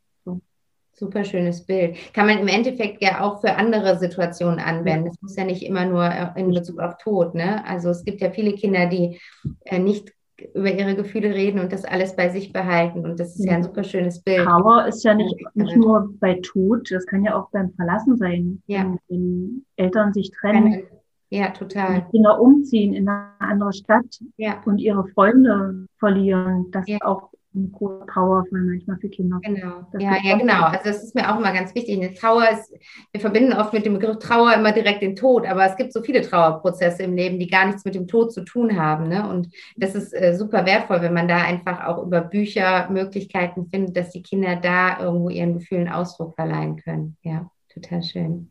Super 0.95 1.23
schönes 1.23 1.65
Bild. 1.65 1.95
Kann 2.13 2.27
man 2.27 2.37
im 2.37 2.47
Endeffekt 2.47 3.01
ja 3.01 3.21
auch 3.21 3.41
für 3.41 3.55
andere 3.55 3.97
Situationen 3.97 4.59
anwenden. 4.59 5.07
Es 5.07 5.21
muss 5.21 5.35
ja 5.35 5.43
nicht 5.43 5.63
immer 5.63 5.85
nur 5.85 6.05
äh, 6.05 6.39
in 6.39 6.51
Bezug 6.51 6.79
auf 6.79 6.97
Tod. 6.97 7.33
Ne? 7.33 7.65
Also 7.65 7.89
es 7.89 8.05
gibt 8.05 8.21
ja 8.21 8.29
viele 8.29 8.53
Kinder, 8.53 8.85
die 8.85 9.19
äh, 9.65 9.79
nicht 9.79 10.13
über 10.53 10.71
ihre 10.71 10.95
Gefühle 10.95 11.33
reden 11.33 11.59
und 11.59 11.71
das 11.71 11.85
alles 11.85 12.15
bei 12.15 12.29
sich 12.29 12.53
behalten. 12.53 13.05
Und 13.05 13.19
das 13.19 13.35
ist 13.37 13.45
ja 13.45 13.53
ein 13.53 13.63
super 13.63 13.83
schönes 13.83 14.21
Bild. 14.21 14.45
Trauer 14.45 14.85
ist 14.87 15.03
ja 15.03 15.13
nicht, 15.13 15.35
nicht 15.55 15.75
nur 15.75 16.13
bei 16.19 16.39
Tod, 16.43 16.91
das 16.91 17.05
kann 17.05 17.23
ja 17.23 17.39
auch 17.39 17.49
beim 17.51 17.71
Verlassen 17.73 18.17
sein, 18.17 18.61
ja. 18.67 18.83
wenn, 18.83 18.99
wenn 19.07 19.65
Eltern 19.75 20.13
sich 20.13 20.31
trennen. 20.31 20.83
Ja, 21.29 21.49
total. 21.49 22.05
Kinder 22.11 22.39
umziehen 22.39 22.93
in 22.93 23.09
eine 23.09 23.29
andere 23.39 23.73
Stadt 23.73 24.19
ja. 24.37 24.61
und 24.65 24.77
ihre 24.77 25.07
Freunde 25.07 25.87
verlieren. 25.97 26.67
Das 26.71 26.87
ja. 26.87 26.97
ist 26.97 27.03
auch 27.03 27.32
eine 27.55 27.67
große 27.67 28.05
Trauer 28.07 28.45
für 28.49 28.55
manchmal 28.55 28.97
für 28.97 29.09
Kinder. 29.09 29.39
Genau. 29.43 29.87
Das 29.91 30.01
ja, 30.01 30.17
ja, 30.23 30.37
genau. 30.37 30.63
Also 30.63 30.85
das 30.85 31.03
ist 31.03 31.15
mir 31.15 31.31
auch 31.31 31.39
immer 31.39 31.53
ganz 31.53 31.73
wichtig. 31.75 31.97
Eine 31.97 32.13
Trauer 32.13 32.49
ist, 32.49 32.73
wir 33.11 33.21
verbinden 33.21 33.53
oft 33.53 33.73
mit 33.73 33.85
dem 33.85 33.93
Begriff 33.93 34.17
Trauer 34.19 34.53
immer 34.53 34.71
direkt 34.71 35.01
den 35.01 35.15
Tod, 35.15 35.45
aber 35.45 35.65
es 35.65 35.75
gibt 35.75 35.93
so 35.93 36.01
viele 36.01 36.21
Trauerprozesse 36.21 37.03
im 37.03 37.15
Leben, 37.15 37.39
die 37.39 37.47
gar 37.47 37.65
nichts 37.65 37.85
mit 37.85 37.95
dem 37.95 38.07
Tod 38.07 38.33
zu 38.33 38.43
tun 38.43 38.79
haben. 38.79 39.07
Ne? 39.07 39.27
Und 39.27 39.49
das 39.77 39.95
ist 39.95 40.13
äh, 40.13 40.35
super 40.35 40.65
wertvoll, 40.65 41.01
wenn 41.01 41.13
man 41.13 41.27
da 41.27 41.37
einfach 41.37 41.85
auch 41.85 42.03
über 42.03 42.21
Bücher 42.21 42.89
Möglichkeiten 42.89 43.67
findet, 43.67 43.95
dass 43.97 44.09
die 44.09 44.23
Kinder 44.23 44.55
da 44.55 44.99
irgendwo 44.99 45.29
ihren 45.29 45.53
Gefühlen 45.53 45.89
Ausdruck 45.89 46.35
verleihen 46.35 46.77
können. 46.77 47.17
Ja, 47.21 47.49
total 47.69 48.03
schön. 48.03 48.49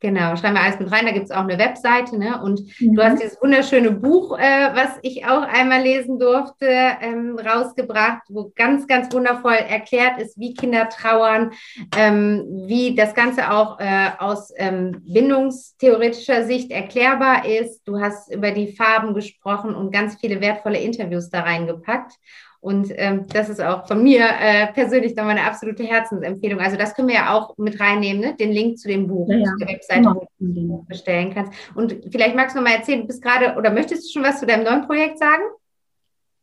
Genau, 0.03 0.35
schreiben 0.35 0.55
wir 0.55 0.63
alles 0.63 0.81
mit 0.81 0.91
rein. 0.91 1.05
Da 1.05 1.13
gibt 1.13 1.27
es 1.27 1.31
auch 1.31 1.43
eine 1.43 1.59
Webseite, 1.59 2.19
ne? 2.19 2.41
Und 2.43 2.63
mhm. 2.81 2.95
du 2.95 3.03
hast 3.03 3.21
dieses 3.21 3.37
wunderschöne 3.43 3.91
Buch, 3.91 4.39
äh, 4.39 4.71
was 4.73 4.99
ich 5.03 5.27
auch 5.27 5.43
einmal 5.43 5.83
lesen 5.83 6.19
durfte, 6.19 6.67
ähm, 6.67 7.39
rausgebracht, 7.39 8.23
wo 8.31 8.51
ganz, 8.57 8.87
ganz 8.87 9.13
wundervoll 9.13 9.53
erklärt 9.53 10.19
ist, 10.19 10.39
wie 10.39 10.55
Kinder 10.55 10.89
trauern, 10.89 11.53
ähm, 11.99 12.47
wie 12.67 12.95
das 12.95 13.15
Ganze 13.15 13.51
auch 13.51 13.79
äh, 13.79 14.09
aus 14.19 14.51
ähm, 14.57 15.03
bindungstheoretischer 15.05 16.45
Sicht 16.45 16.71
erklärbar 16.71 17.45
ist. 17.45 17.87
Du 17.87 18.01
hast 18.01 18.33
über 18.33 18.53
die 18.53 18.73
Farben 18.73 19.13
gesprochen 19.13 19.75
und 19.75 19.93
ganz 19.93 20.17
viele 20.19 20.41
wertvolle 20.41 20.79
Interviews 20.79 21.29
da 21.29 21.41
reingepackt. 21.41 22.15
Und 22.61 22.89
ähm, 22.97 23.27
das 23.33 23.49
ist 23.49 23.61
auch 23.61 23.87
von 23.89 24.03
mir 24.03 24.21
äh, 24.21 24.71
persönlich 24.75 25.15
dann 25.15 25.27
meine 25.27 25.45
absolute 25.45 25.83
Herzensempfehlung. 25.83 26.61
Also 26.61 26.77
das 26.77 26.95
können 26.95 27.09
wir 27.09 27.15
ja 27.15 27.35
auch 27.35 27.57
mit 27.57 27.81
reinnehmen, 27.81 28.21
ne? 28.21 28.37
den 28.37 28.53
Link 28.53 28.79
zu 28.79 28.89
dem 28.89 29.07
Buch, 29.07 29.29
ja, 29.31 29.39
ja. 29.39 29.45
zu 29.45 29.57
der 29.57 29.69
Webseite, 29.69 30.01
genau. 30.01 30.29
wo 30.39 30.53
du 30.53 30.85
bestellen 30.87 31.33
kannst. 31.33 31.53
Und 31.75 31.97
vielleicht 32.11 32.37
magst 32.37 32.55
du 32.55 32.61
noch 32.61 32.69
mal 32.69 32.77
erzählen, 32.77 33.01
du 33.01 33.07
bist 33.07 33.23
gerade, 33.23 33.57
oder 33.57 33.71
möchtest 33.71 34.05
du 34.05 34.13
schon 34.13 34.29
was 34.29 34.41
zu 34.41 34.47
deinem 34.47 34.65
neuen 34.65 34.87
Projekt 34.87 35.19
sagen? 35.19 35.43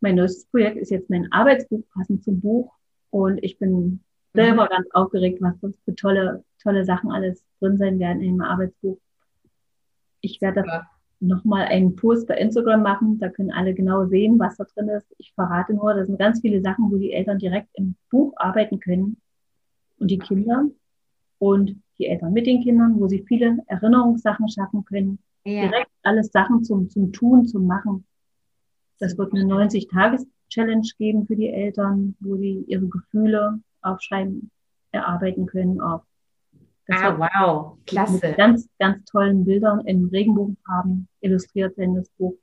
Mein 0.01 0.15
neues 0.15 0.47
Projekt 0.47 0.77
ist 0.77 0.89
jetzt 0.89 1.09
mein 1.09 1.31
Arbeitsbuch 1.31 1.83
passend 1.93 2.23
zum 2.23 2.41
Buch. 2.41 2.71
Und 3.11 3.43
ich 3.43 3.59
bin 3.59 3.99
selber 4.33 4.65
mhm. 4.65 4.69
ganz 4.69 4.87
aufgeregt, 4.93 5.39
was 5.41 5.55
für 5.85 5.95
tolle, 5.95 6.43
tolle 6.63 6.83
Sachen 6.83 7.11
alles 7.11 7.43
drin 7.59 7.77
sein 7.77 7.99
werden 7.99 8.23
in 8.23 8.37
dem 8.37 8.41
Arbeitsbuch. 8.41 8.97
Ich 10.21 10.41
werde 10.41 10.63
das 10.63 10.81
nochmal 11.19 11.65
einen 11.65 11.95
Post 11.95 12.27
bei 12.27 12.35
Instagram 12.35 12.83
machen. 12.83 13.19
Da 13.19 13.29
können 13.29 13.51
alle 13.51 13.73
genau 13.73 14.05
sehen, 14.05 14.39
was 14.39 14.57
da 14.57 14.65
drin 14.65 14.89
ist. 14.89 15.07
Ich 15.17 15.33
verrate 15.33 15.73
nur, 15.73 15.93
da 15.93 16.05
sind 16.05 16.19
ganz 16.19 16.41
viele 16.41 16.61
Sachen, 16.61 16.91
wo 16.91 16.97
die 16.97 17.13
Eltern 17.13 17.39
direkt 17.39 17.69
im 17.73 17.95
Buch 18.09 18.33
arbeiten 18.35 18.79
können 18.79 19.17
und 19.99 20.11
die 20.11 20.19
Kinder 20.19 20.65
und 21.39 21.75
die 21.97 22.07
Eltern 22.07 22.33
mit 22.33 22.45
den 22.45 22.61
Kindern, 22.61 22.99
wo 22.99 23.07
sie 23.07 23.23
viele 23.27 23.57
Erinnerungssachen 23.67 24.47
schaffen 24.49 24.85
können. 24.85 25.19
Ja. 25.45 25.67
Direkt 25.67 25.91
alles 26.03 26.31
Sachen 26.31 26.63
zum, 26.63 26.89
zum 26.89 27.11
Tun, 27.11 27.47
zum 27.47 27.65
Machen. 27.65 28.05
Das 28.99 29.17
wird 29.17 29.33
eine 29.33 29.45
90-Tages-Challenge 29.45 30.87
geben 30.97 31.25
für 31.25 31.35
die 31.35 31.49
Eltern, 31.49 32.15
wo 32.19 32.35
sie 32.35 32.63
ihre 32.67 32.87
Gefühle 32.87 33.59
aufschreiben, 33.81 34.51
erarbeiten 34.91 35.45
können, 35.45 35.79
auch 35.79 36.01
das 36.01 36.16
ah, 36.89 37.17
wow, 37.17 37.77
klasse. 37.85 38.27
Mit 38.27 38.37
ganz, 38.37 38.67
ganz 38.79 39.03
tollen 39.05 39.45
Bildern 39.45 39.81
in 39.81 40.05
Regenbogenfarben 40.07 41.07
illustriert 41.21 41.77
werden, 41.77 41.95
das 41.95 42.09
Buch. 42.17 42.35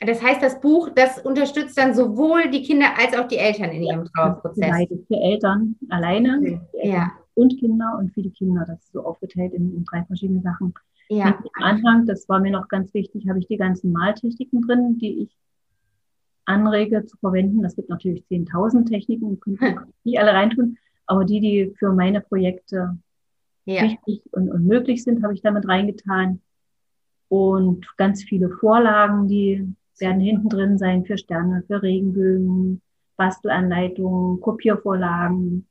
Das 0.00 0.22
heißt, 0.22 0.42
das 0.42 0.60
Buch, 0.60 0.90
das 0.94 1.18
unterstützt 1.18 1.78
dann 1.78 1.94
sowohl 1.94 2.50
die 2.50 2.62
Kinder 2.62 2.88
als 2.98 3.16
auch 3.16 3.26
die 3.26 3.38
Eltern 3.38 3.70
in 3.70 3.82
ihrem 3.82 4.04
Trauerprozess. 4.04 4.86
Für 5.06 5.16
Eltern 5.16 5.76
alleine 5.88 6.38
okay. 6.38 6.60
Eltern 6.74 6.92
ja. 6.92 7.12
und 7.34 7.58
Kinder 7.58 7.96
und 7.98 8.12
für 8.12 8.22
die 8.22 8.30
Kinder. 8.30 8.64
Das 8.66 8.80
ist 8.80 8.92
so 8.92 9.04
aufgeteilt 9.04 9.54
in, 9.54 9.74
in 9.74 9.84
drei 9.84 10.04
verschiedene 10.04 10.42
Sachen. 10.42 10.74
Ja. 11.08 11.26
Am 11.26 11.62
Anfang, 11.62 12.06
das 12.06 12.28
war 12.28 12.40
mir 12.40 12.50
noch 12.50 12.68
ganz 12.68 12.92
wichtig, 12.94 13.28
habe 13.28 13.38
ich 13.38 13.46
die 13.46 13.56
ganzen 13.56 13.92
Maltechniken 13.92 14.62
drin, 14.62 14.98
die 14.98 15.22
ich 15.22 15.36
anrege 16.46 17.06
zu 17.06 17.16
verwenden. 17.18 17.64
Es 17.64 17.76
gibt 17.76 17.88
natürlich 17.88 18.24
10.000 18.30 18.88
Techniken, 18.88 19.40
die 20.04 20.18
alle 20.18 20.32
reintun, 20.32 20.78
aber 21.06 21.24
die, 21.24 21.40
die 21.40 21.74
für 21.78 21.92
meine 21.92 22.20
Projekte 22.20 22.98
ja. 23.64 23.82
wichtig 23.82 24.22
und, 24.32 24.50
und 24.50 24.66
möglich 24.66 25.02
sind, 25.02 25.22
habe 25.22 25.34
ich 25.34 25.42
damit 25.42 25.68
reingetan. 25.68 26.40
Und 27.28 27.96
ganz 27.96 28.22
viele 28.22 28.50
Vorlagen, 28.50 29.28
die 29.28 29.74
werden 29.98 30.20
hinten 30.20 30.48
drin 30.48 30.78
sein 30.78 31.04
für 31.04 31.18
Sterne, 31.18 31.62
für 31.66 31.82
Regenbögen, 31.82 32.80
Bastelanleitungen, 33.16 34.40
Kopiervorlagen, 34.40 35.66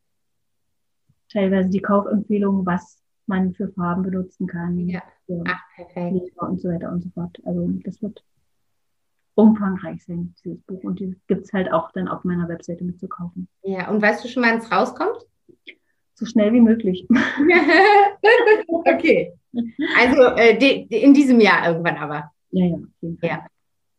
teilweise 1.31 1.69
die 1.69 1.81
Kaufempfehlungen, 1.81 2.65
was 2.65 3.01
man 3.25 3.53
für 3.53 3.69
Farben 3.69 4.03
benutzen 4.03 4.47
kann. 4.47 4.77
Ja. 4.87 5.01
Ach, 5.45 5.61
perfekt. 5.75 6.31
Und 6.37 6.59
so 6.59 6.69
weiter 6.69 6.91
und 6.91 7.01
so 7.01 7.09
fort. 7.09 7.37
Also 7.45 7.69
das 7.83 8.01
wird 8.01 8.23
umfangreich 9.35 10.03
sein, 10.05 10.33
dieses 10.43 10.61
Buch. 10.63 10.83
Und 10.83 10.99
die 10.99 11.15
gibt 11.27 11.45
es 11.45 11.53
halt 11.53 11.71
auch 11.71 11.91
dann 11.91 12.07
auf 12.07 12.23
meiner 12.23 12.47
Webseite 12.47 12.83
mitzukaufen. 12.83 13.47
Ja, 13.63 13.89
und 13.89 14.01
weißt 14.01 14.23
du 14.23 14.27
schon, 14.27 14.43
wann 14.43 14.59
es 14.59 14.71
rauskommt? 14.71 15.17
So 16.15 16.25
schnell 16.25 16.53
wie 16.53 16.61
möglich. 16.61 17.07
okay. 18.85 19.33
Also 19.97 20.23
äh, 20.35 20.57
de, 20.57 20.87
de 20.87 21.01
in 21.01 21.13
diesem 21.13 21.39
Jahr 21.39 21.67
irgendwann 21.67 21.97
aber. 21.97 22.31
Ja, 22.51 22.65
ja, 22.65 22.75
auf 22.75 23.01
jeden 23.01 23.17
Fall. 23.19 23.29
Ja. 23.29 23.47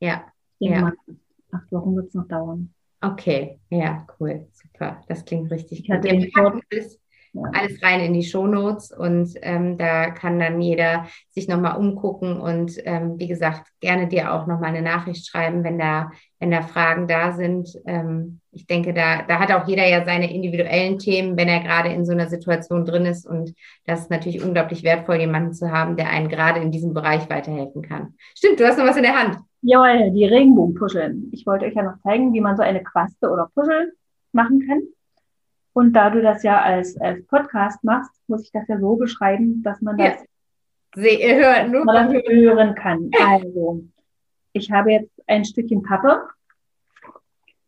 Ja. 0.01 0.25
ja. 0.59 0.81
Mal, 0.81 0.93
acht 1.53 1.73
Wochen 1.73 1.97
wird 1.97 2.09
es 2.09 2.15
noch 2.15 2.29
dauern. 2.29 2.73
Okay, 3.01 3.59
ja, 3.69 4.07
cool, 4.19 4.47
super. 4.53 5.03
Das 5.09 5.25
klingt 5.25 5.51
richtig 5.51 5.81
ich 5.81 5.89
gut. 5.89 6.05
Ja, 6.05 6.15
ja. 6.15 6.61
alles 6.71 6.99
rein 7.35 8.01
in 8.01 8.15
die 8.15 8.23
Shownotes 8.23 8.93
und 8.93 9.35
ähm, 9.43 9.77
da 9.77 10.11
kann 10.11 10.39
dann 10.39 10.61
jeder 10.61 11.07
sich 11.31 11.49
nochmal 11.49 11.77
umgucken 11.77 12.41
und 12.41 12.75
ähm, 12.85 13.19
wie 13.19 13.27
gesagt, 13.27 13.69
gerne 13.81 14.07
dir 14.07 14.33
auch 14.33 14.47
nochmal 14.47 14.71
eine 14.71 14.83
Nachricht 14.83 15.27
schreiben, 15.27 15.65
wenn 15.65 15.79
da, 15.79 16.13
wenn 16.39 16.51
da 16.51 16.63
Fragen 16.63 17.09
da 17.09 17.33
sind. 17.33 17.69
Ähm, 17.87 18.41
ich 18.53 18.67
denke, 18.67 18.95
da, 18.95 19.23
da 19.23 19.41
hat 19.41 19.51
auch 19.51 19.67
jeder 19.67 19.87
ja 19.87 20.05
seine 20.05 20.33
individuellen 20.33 20.99
Themen, 20.99 21.37
wenn 21.37 21.49
er 21.49 21.61
gerade 21.61 21.89
in 21.89 22.05
so 22.05 22.13
einer 22.13 22.29
Situation 22.29 22.85
drin 22.85 23.07
ist 23.07 23.27
und 23.27 23.55
das 23.85 24.03
ist 24.03 24.11
natürlich 24.11 24.43
unglaublich 24.45 24.85
wertvoll, 24.85 25.17
jemanden 25.17 25.55
zu 25.55 25.73
haben, 25.73 25.97
der 25.97 26.11
einen 26.11 26.29
gerade 26.29 26.61
in 26.61 26.71
diesem 26.71 26.95
Bereich 26.95 27.29
weiterhelfen 27.29 27.83
kann. 27.83 28.15
Stimmt, 28.37 28.61
du 28.61 28.67
hast 28.67 28.79
noch 28.79 28.87
was 28.87 28.97
in 28.97 29.03
der 29.03 29.19
Hand. 29.19 29.39
Jawohl, 29.63 30.11
die 30.13 30.27
Regenbogenpuscheln. 30.27 31.31
Ich 31.33 31.47
wollte 31.47 31.65
euch 31.65 31.75
ja 31.75 31.83
noch 31.83 31.99
zeigen, 32.03 32.33
wie 32.33 32.41
man 32.41 32.57
so 32.57 32.63
eine 32.63 32.83
Quaste 32.83 33.31
oder 33.31 33.51
Puschel 33.55 33.95
machen 34.33 34.63
kann. 34.69 34.83
Und 35.75 35.93
da 35.93 36.09
du 36.09 36.23
das 36.23 36.45
ja 36.45 36.63
als, 36.63 36.97
als 37.01 37.27
Podcast 37.27 37.83
machst, 37.83 38.13
muss 38.29 38.45
ich 38.45 38.53
das 38.53 38.67
ja 38.69 38.79
so 38.79 38.95
beschreiben, 38.95 39.63
dass 39.65 39.83
man 39.83 39.99
das, 39.99 40.25
ja. 40.95 41.03
hören, 41.03 41.73
nur 41.73 41.85
man 41.85 42.13
das 42.15 42.23
hören 42.29 42.75
kann. 42.77 43.11
Also, 43.21 43.83
ich 44.53 44.71
habe 44.71 44.93
jetzt 44.93 45.11
ein 45.27 45.45
Stückchen 45.45 45.83
Pappe. 45.83 46.29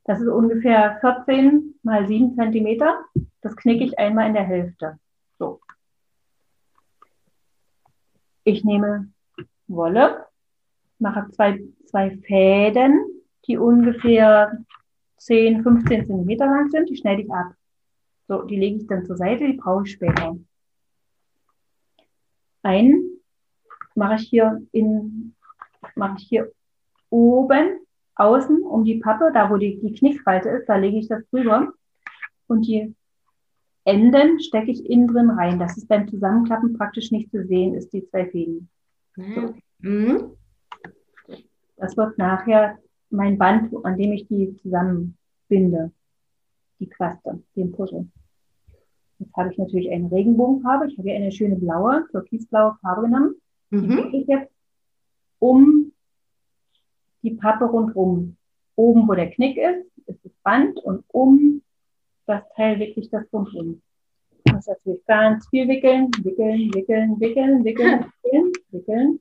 Das 0.04 0.20
ist 0.20 0.28
ungefähr 0.28 0.98
14 1.00 1.80
mal 1.82 2.06
7 2.06 2.36
Zentimeter. 2.36 3.04
Das 3.40 3.56
knicke 3.56 3.82
ich 3.82 3.98
einmal 3.98 4.28
in 4.28 4.34
der 4.34 4.44
Hälfte. 4.44 5.00
So. 5.40 5.60
Ich 8.44 8.62
nehme 8.64 9.08
Wolle, 9.66 10.26
mache 11.00 11.28
zwei, 11.32 11.60
zwei 11.86 12.16
Fäden, 12.18 13.04
die 13.48 13.58
ungefähr 13.58 14.56
10, 15.16 15.64
15 15.64 16.06
Zentimeter 16.06 16.46
lang 16.46 16.70
sind. 16.70 16.88
Die 16.88 16.96
schneide 16.96 17.22
ich 17.22 17.30
ab. 17.32 17.52
So, 18.28 18.42
die 18.42 18.56
lege 18.56 18.78
ich 18.78 18.86
dann 18.86 19.04
zur 19.04 19.16
Seite, 19.16 19.46
die 19.46 19.56
brauche 19.56 19.84
ich 19.84 19.92
später. 19.92 20.36
Einen 22.62 23.20
mache 23.94 24.16
ich 24.16 24.28
hier 24.28 24.60
in, 24.72 25.34
mache 25.94 26.16
ich 26.18 26.26
hier 26.28 26.52
oben, 27.10 27.78
außen 28.16 28.62
um 28.62 28.84
die 28.84 28.98
Pappe, 28.98 29.30
da 29.32 29.50
wo 29.50 29.56
die, 29.56 29.78
die 29.78 29.92
Knickfalte 29.92 30.48
ist, 30.48 30.68
da 30.68 30.76
lege 30.76 30.98
ich 30.98 31.08
das 31.08 31.24
drüber. 31.30 31.72
Und 32.48 32.66
die 32.66 32.94
Enden 33.84 34.40
stecke 34.40 34.72
ich 34.72 34.84
innen 34.84 35.06
drin 35.06 35.30
rein, 35.30 35.58
dass 35.58 35.76
es 35.76 35.86
beim 35.86 36.08
Zusammenklappen 36.08 36.76
praktisch 36.76 37.12
nicht 37.12 37.30
zu 37.30 37.46
sehen 37.46 37.74
ist, 37.74 37.92
die 37.92 38.04
zwei 38.08 38.26
Fäden. 38.26 38.68
So. 39.14 39.54
Mhm. 39.78 40.32
Das 41.76 41.96
wird 41.96 42.18
nachher 42.18 42.78
mein 43.10 43.38
Band, 43.38 43.72
an 43.84 43.96
dem 43.96 44.12
ich 44.12 44.26
die 44.26 44.56
zusammenbinde 44.56 45.92
die 46.78 46.88
Quaste, 46.88 47.42
den 47.54 47.72
Puschel. 47.72 48.08
Jetzt 49.18 49.34
habe 49.36 49.50
ich 49.50 49.58
natürlich 49.58 49.90
eine 49.90 50.10
Regenbogenfarbe. 50.10 50.88
Ich 50.88 50.98
habe 50.98 51.08
hier 51.08 51.16
eine 51.16 51.32
schöne 51.32 51.56
blaue, 51.56 52.06
türkisblaue 52.10 52.76
Farbe 52.80 53.02
genommen. 53.02 53.34
Mhm. 53.70 53.88
Die 53.88 53.96
lege 53.96 54.16
ich 54.18 54.26
jetzt 54.26 54.52
um 55.38 55.92
die 57.22 57.32
Pappe 57.32 57.64
rundherum. 57.64 58.36
Oben, 58.74 59.08
wo 59.08 59.14
der 59.14 59.30
Knick 59.30 59.56
ist, 59.56 59.86
ist 60.06 60.24
das 60.24 60.32
Band 60.42 60.78
und 60.80 61.04
um 61.08 61.62
das 62.26 62.42
Teil 62.54 62.78
wirklich 62.78 63.08
das 63.10 63.24
rundherum. 63.32 63.80
Ich 64.44 64.52
muss 64.52 64.66
natürlich 64.66 65.04
ganz 65.06 65.48
viel 65.48 65.66
wickeln, 65.66 66.10
wickeln, 66.22 66.72
wickeln, 66.74 67.18
wickeln, 67.18 67.64
wickeln, 67.64 68.04
wickeln, 68.22 68.52
wickeln. 68.70 69.20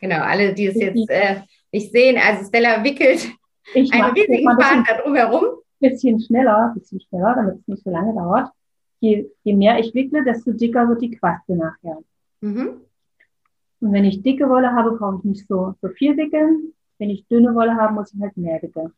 Genau, 0.00 0.20
alle, 0.22 0.52
die 0.54 0.66
es 0.66 0.74
jetzt 0.74 1.08
äh, 1.10 1.42
nicht 1.70 1.92
sehen, 1.92 2.18
also 2.18 2.44
Stella 2.48 2.82
wickelt 2.82 3.30
ich 3.74 3.92
einen 3.92 4.12
riesigen 4.12 4.60
Faden 4.60 4.84
da 4.86 5.00
drumherum. 5.00 5.44
Bisschen 5.80 6.20
schneller, 6.20 6.72
bisschen 6.74 7.00
schneller, 7.00 7.34
damit 7.34 7.56
es 7.60 7.68
nicht 7.68 7.82
so 7.82 7.90
lange 7.90 8.14
dauert. 8.14 8.50
Je, 9.00 9.28
je 9.42 9.54
mehr 9.54 9.78
ich 9.80 9.92
wickle, 9.94 10.24
desto 10.24 10.52
dicker 10.52 10.88
wird 10.88 11.02
die 11.02 11.10
Quaste 11.10 11.56
nachher. 11.56 11.98
Mhm. 12.40 12.82
Und 13.80 13.92
wenn 13.92 14.04
ich 14.04 14.22
dicke 14.22 14.48
Wolle 14.48 14.72
habe, 14.72 14.92
brauche 14.92 15.18
ich 15.18 15.24
nicht 15.24 15.48
so, 15.48 15.74
so 15.82 15.88
viel 15.88 16.16
wickeln. 16.16 16.72
Wenn 16.98 17.10
ich 17.10 17.26
dünne 17.26 17.52
Wolle 17.54 17.74
habe, 17.74 17.94
muss 17.94 18.14
ich 18.14 18.20
halt 18.20 18.36
mehr 18.36 18.62
wickeln. 18.62 18.92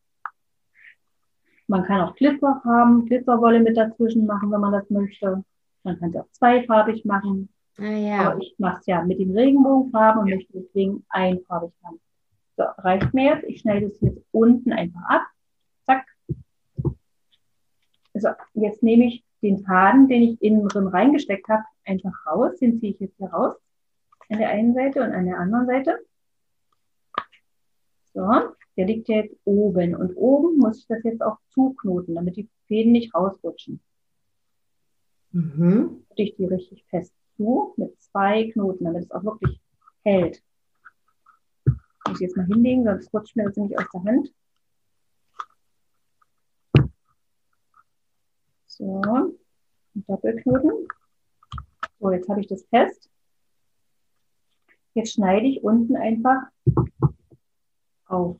Man 1.67 1.85
kann 1.85 2.03
auch 2.03 2.15
Glitzerfarben, 2.17 3.07
Glitzerwolle 3.07 3.61
mit 3.61 3.79
dazwischen 3.79 4.27
machen, 4.27 4.51
wenn 4.51 4.61
man 4.61 4.73
das 4.73 4.91
möchte. 4.91 5.43
Man 5.83 5.99
kann 5.99 6.11
es 6.11 6.17
auch 6.17 6.29
zweifarbig 6.33 7.05
machen. 7.07 7.49
Ah, 7.79 7.85
ja. 7.85 8.19
Aber 8.31 8.41
ich 8.41 8.55
mache 8.59 8.81
es 8.81 8.87
ja 8.87 9.03
mit 9.03 9.19
den 9.19 9.37
Regenbogenfarben 9.37 10.23
und 10.23 10.31
möchte 10.31 10.53
deswegen 10.53 11.05
einfarbig 11.09 11.73
haben. 11.83 11.99
So, 12.57 12.65
reicht 12.79 13.13
mir 13.15 13.35
jetzt. 13.35 13.45
Ich 13.45 13.61
schneide 13.61 13.87
es 13.87 14.01
jetzt 14.01 14.23
unten 14.31 14.73
einfach 14.73 15.03
ab. 15.09 15.23
Zack. 15.85 16.07
So, 18.15 18.29
jetzt 18.55 18.83
nehme 18.83 19.07
ich 19.07 19.25
den 19.43 19.65
Faden, 19.65 20.09
den 20.09 20.23
ich 20.23 20.43
innen 20.43 20.69
drin 20.69 20.87
reingesteckt 20.87 21.49
habe, 21.49 21.65
einfach 21.85 22.27
raus. 22.27 22.59
Den 22.61 22.79
ziehe 22.79 22.93
ich 22.93 23.01
jetzt 23.01 23.17
hier 23.17 23.29
raus. 23.29 23.57
An 24.31 24.39
der 24.39 24.51
einen 24.51 24.75
Seite 24.75 25.03
und 25.03 25.13
an 25.13 25.27
der 25.27 25.39
anderen 25.39 25.67
Seite. 25.67 25.99
So, 28.15 28.31
der 28.77 28.87
liegt 28.87 29.09
jetzt 29.09 29.37
oben. 29.45 29.97
Und 29.97 30.15
oben 30.15 30.59
muss 30.59 30.79
ich 30.79 30.87
das 30.87 31.03
jetzt 31.03 31.23
auch 31.23 31.39
zuknoten, 31.51 32.15
damit 32.15 32.37
die 32.37 32.49
Fäden 32.69 32.93
nicht 32.93 33.15
rausrutschen. 33.15 33.81
Mhm. 35.33 36.05
Ich 36.15 36.37
die 36.37 36.45
richtig 36.45 36.85
fest 36.87 37.13
zu 37.37 37.75
mit 37.77 38.01
zwei 38.01 38.51
Knoten, 38.53 38.85
damit 38.85 39.03
es 39.03 39.11
auch 39.11 39.25
wirklich 39.25 39.61
hält. 40.05 40.41
Muss 42.07 42.21
ich 42.21 42.21
jetzt 42.21 42.37
mal 42.37 42.47
hinlegen, 42.47 42.85
sonst 42.85 43.13
rutscht 43.13 43.37
mir 43.37 43.45
das 43.45 43.57
nämlich 43.57 43.79
aus 43.79 43.87
der 43.93 44.05
Hand. 44.05 44.35
So, 48.67 49.39
Doppelknoten. 49.95 50.89
So, 52.01 52.11
jetzt 52.11 52.29
habe 52.29 52.41
ich 52.41 52.49
das 52.49 52.65
fest. 52.67 53.09
Jetzt 54.95 55.15
schneide 55.15 55.47
ich 55.47 55.63
unten 55.63 55.97
einfach 55.97 56.43
auf. 58.07 58.39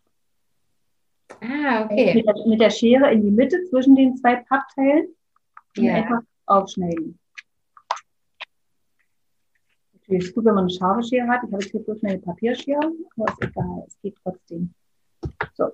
Ah, 1.41 1.85
okay. 1.85 2.15
Mit 2.15 2.27
der, 2.27 2.47
mit 2.47 2.61
der, 2.61 2.71
Schere 2.71 3.13
in 3.13 3.23
die 3.23 3.31
Mitte 3.31 3.65
zwischen 3.65 3.97
den 3.97 4.17
zwei 4.17 4.37
Pappteilen 4.37 5.15
und 5.77 5.85
ja. 5.85 5.95
einfach 5.95 6.21
aufschneiden. 6.47 7.19
Natürlich 10.07 10.35
gut, 10.35 10.45
wenn 10.45 10.55
man 10.55 10.65
eine 10.65 10.71
scharfe 10.71 11.03
Schere 11.03 11.29
hat. 11.29 11.43
Ich 11.45 11.53
habe 11.53 11.63
jetzt 11.63 11.71
hier 11.71 11.83
bloß 11.83 12.05
eine 12.05 12.19
Papierschere, 12.19 12.93
aber 13.17 13.33
ist 13.33 13.43
egal, 13.43 13.85
es 13.87 14.01
geht 14.01 14.17
trotzdem. 14.23 14.75
So. 15.55 15.73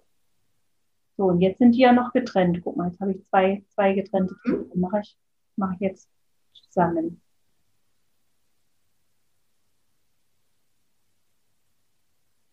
So, 1.16 1.24
und 1.24 1.40
jetzt 1.40 1.58
sind 1.58 1.72
die 1.72 1.80
ja 1.80 1.92
noch 1.92 2.12
getrennt. 2.12 2.60
Guck 2.62 2.76
mal, 2.76 2.88
jetzt 2.88 3.00
habe 3.00 3.12
ich 3.12 3.24
zwei, 3.24 3.64
zwei 3.74 3.92
getrennte 3.92 4.34
Teile. 4.44 4.70
Mache 4.74 5.00
ich, 5.00 5.18
mache 5.56 5.74
ich 5.74 5.80
jetzt 5.80 6.08
zusammen. 6.52 7.20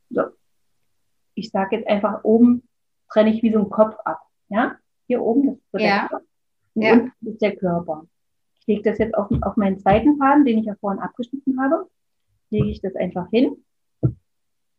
So. 0.10 0.24
Ich 1.36 1.52
sage 1.52 1.78
jetzt 1.78 1.88
einfach 1.88 2.24
oben 2.24 2.68
trenne 3.10 3.34
ich 3.34 3.44
wie 3.44 3.52
so 3.52 3.60
ein 3.60 3.70
Kopf 3.70 3.96
ab. 4.06 4.22
Ja? 4.50 4.78
Hier 5.08 5.22
oben, 5.22 5.62
das 5.72 5.82
ist 5.82 5.88
ja. 5.88 6.00
der 6.00 6.10
Kopf. 6.10 6.28
Und 6.74 6.82
ja. 6.82 6.94
unten 6.94 7.28
ist 7.28 7.42
der 7.42 7.56
Körper. 7.56 8.08
Lege 8.68 8.82
das 8.84 8.98
jetzt 8.98 9.16
auf, 9.16 9.30
auf 9.42 9.56
meinen 9.56 9.80
zweiten 9.80 10.18
Faden, 10.18 10.44
den 10.44 10.60
ich 10.60 10.66
ja 10.66 10.76
vorhin 10.76 11.02
abgeschnitten 11.02 11.60
habe. 11.60 11.90
Lege 12.50 12.70
ich 12.70 12.82
das 12.82 12.96
einfach 12.96 13.30
hin. 13.30 13.64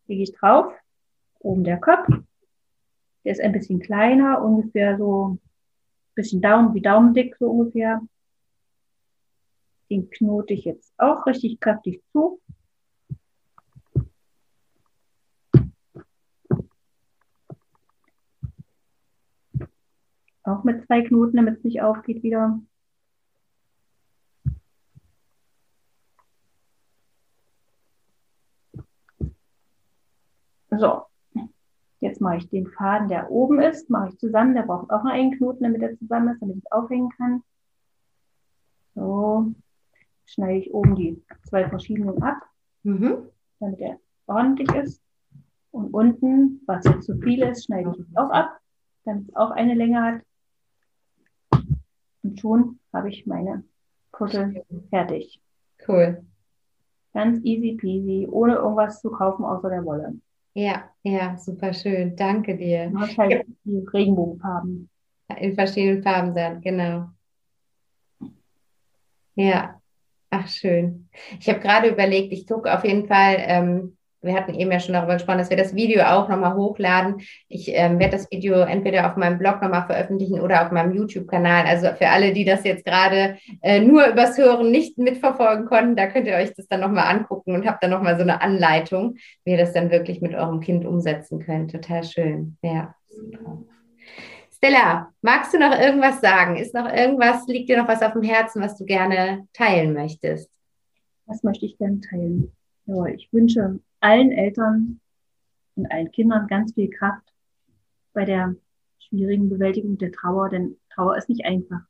Lege 0.06 0.22
ich 0.22 0.32
drauf. 0.32 0.72
Oben 1.40 1.64
der 1.64 1.80
Kopf. 1.80 2.06
Der 3.24 3.32
ist 3.32 3.40
ein 3.40 3.52
bisschen 3.52 3.80
kleiner, 3.80 4.42
ungefähr 4.42 4.98
so 4.98 5.28
ein 5.28 5.40
bisschen 6.14 6.42
Daumen 6.42 6.74
wie 6.74 6.82
Daumendick 6.82 7.36
so 7.36 7.50
ungefähr. 7.50 8.02
Den 9.90 10.10
knote 10.10 10.52
ich 10.52 10.66
jetzt 10.66 10.92
auch 10.98 11.24
richtig 11.26 11.58
kräftig 11.58 12.02
zu. 12.12 12.40
Auch 20.42 20.64
mit 20.64 20.84
zwei 20.86 21.02
Knoten, 21.02 21.36
damit 21.36 21.58
es 21.58 21.64
nicht 21.64 21.80
aufgeht 21.80 22.22
wieder. 22.22 22.60
So, 30.70 31.02
jetzt 32.00 32.20
mache 32.20 32.36
ich 32.36 32.48
den 32.50 32.66
Faden, 32.66 33.08
der 33.08 33.30
oben 33.30 33.60
ist, 33.60 33.90
mache 33.90 34.10
ich 34.10 34.18
zusammen. 34.18 34.54
Der 34.54 34.62
braucht 34.62 34.90
auch 34.90 35.02
noch 35.04 35.12
einen 35.12 35.36
Knoten, 35.36 35.64
damit 35.64 35.82
er 35.82 35.96
zusammen 35.96 36.34
ist, 36.34 36.40
damit 36.40 36.56
ich 36.56 36.64
es 36.64 36.72
aufhängen 36.72 37.10
kann. 37.16 37.42
So, 38.94 39.52
schneide 40.26 40.58
ich 40.58 40.72
oben 40.72 40.94
die 40.94 41.22
zwei 41.44 41.68
verschiedenen 41.68 42.22
ab, 42.22 42.42
mhm. 42.82 43.28
damit 43.60 43.80
er 43.80 43.98
ordentlich 44.26 44.70
ist. 44.74 45.02
Und 45.70 45.92
unten, 45.92 46.62
was 46.66 46.84
jetzt 46.84 47.06
zu 47.06 47.18
viel 47.18 47.42
ist, 47.42 47.66
schneide 47.66 47.94
ich 47.96 48.16
auch 48.16 48.30
ab, 48.30 48.58
damit 49.04 49.28
es 49.28 49.36
auch 49.36 49.50
eine 49.50 49.74
Länge 49.74 50.02
hat. 50.02 50.22
Und 52.22 52.40
schon 52.40 52.78
habe 52.92 53.10
ich 53.10 53.26
meine 53.26 53.64
Kutte 54.10 54.64
fertig. 54.90 55.40
Cool. 55.86 56.24
Ganz 57.14 57.42
easy 57.44 57.76
peasy, 57.76 58.26
ohne 58.30 58.56
irgendwas 58.56 59.00
zu 59.00 59.10
kaufen 59.10 59.44
außer 59.44 59.70
der 59.70 59.84
Wolle. 59.84 60.18
Ja, 60.54 60.90
ja, 61.02 61.36
super 61.36 61.72
schön. 61.72 62.16
Danke 62.16 62.56
dir. 62.56 62.92
Hast 62.96 63.18
halt 63.18 63.46
die 63.64 63.86
Regenbogenfarben. 63.92 64.88
In 65.38 65.54
verschiedenen 65.54 66.02
Farben 66.02 66.32
sein, 66.34 66.60
genau. 66.62 67.10
Ja, 69.34 69.80
ach 70.30 70.48
schön. 70.48 71.08
Ich 71.38 71.48
habe 71.48 71.60
gerade 71.60 71.88
überlegt, 71.88 72.32
ich 72.32 72.46
gucke 72.46 72.74
auf 72.74 72.84
jeden 72.84 73.06
Fall 73.06 73.36
ähm, 73.38 73.97
wir 74.20 74.34
hatten 74.34 74.54
eben 74.54 74.72
ja 74.72 74.80
schon 74.80 74.94
darüber 74.94 75.14
gesprochen, 75.14 75.38
dass 75.38 75.50
wir 75.50 75.56
das 75.56 75.74
Video 75.74 76.02
auch 76.02 76.28
nochmal 76.28 76.54
hochladen. 76.54 77.20
Ich 77.48 77.68
ähm, 77.68 77.98
werde 77.98 78.16
das 78.16 78.30
Video 78.30 78.60
entweder 78.60 79.08
auf 79.08 79.16
meinem 79.16 79.38
Blog 79.38 79.62
nochmal 79.62 79.86
veröffentlichen 79.86 80.40
oder 80.40 80.64
auf 80.64 80.72
meinem 80.72 80.92
YouTube-Kanal. 80.92 81.66
Also 81.66 81.88
für 81.94 82.08
alle, 82.08 82.32
die 82.32 82.44
das 82.44 82.64
jetzt 82.64 82.84
gerade 82.84 83.38
äh, 83.62 83.80
nur 83.80 84.06
übers 84.06 84.36
Hören 84.36 84.70
nicht 84.70 84.98
mitverfolgen 84.98 85.66
konnten, 85.66 85.96
da 85.96 86.06
könnt 86.06 86.26
ihr 86.26 86.34
euch 86.34 86.52
das 86.54 86.66
dann 86.66 86.80
nochmal 86.80 87.14
angucken 87.14 87.54
und 87.54 87.66
habt 87.66 87.82
dann 87.82 87.90
nochmal 87.90 88.16
so 88.16 88.22
eine 88.22 88.40
Anleitung, 88.42 89.16
wie 89.44 89.52
ihr 89.52 89.58
das 89.58 89.72
dann 89.72 89.90
wirklich 89.90 90.20
mit 90.20 90.34
eurem 90.34 90.60
Kind 90.60 90.84
umsetzen 90.84 91.38
könnt. 91.38 91.70
Total 91.70 92.02
schön. 92.02 92.56
Ja, 92.62 92.94
super. 93.08 93.58
Stella, 94.50 95.12
magst 95.22 95.54
du 95.54 95.58
noch 95.60 95.78
irgendwas 95.78 96.20
sagen? 96.20 96.56
Ist 96.56 96.74
noch 96.74 96.92
irgendwas, 96.92 97.46
liegt 97.46 97.68
dir 97.68 97.78
noch 97.78 97.86
was 97.86 98.02
auf 98.02 98.14
dem 98.14 98.22
Herzen, 98.22 98.60
was 98.60 98.76
du 98.76 98.84
gerne 98.84 99.46
teilen 99.52 99.92
möchtest? 99.92 100.50
Was 101.26 101.44
möchte 101.44 101.66
ich 101.66 101.78
gerne 101.78 102.00
teilen? 102.00 102.52
Ja, 102.86 103.04
ich 103.04 103.28
wünsche 103.32 103.78
allen 104.00 104.32
Eltern 104.32 105.00
und 105.74 105.90
allen 105.90 106.10
Kindern 106.10 106.46
ganz 106.46 106.74
viel 106.74 106.90
Kraft 106.90 107.32
bei 108.12 108.24
der 108.24 108.56
schwierigen 108.98 109.48
Bewältigung 109.48 109.98
der 109.98 110.12
Trauer, 110.12 110.48
denn 110.48 110.76
Trauer 110.90 111.16
ist 111.16 111.28
nicht 111.28 111.44
einfach 111.44 111.80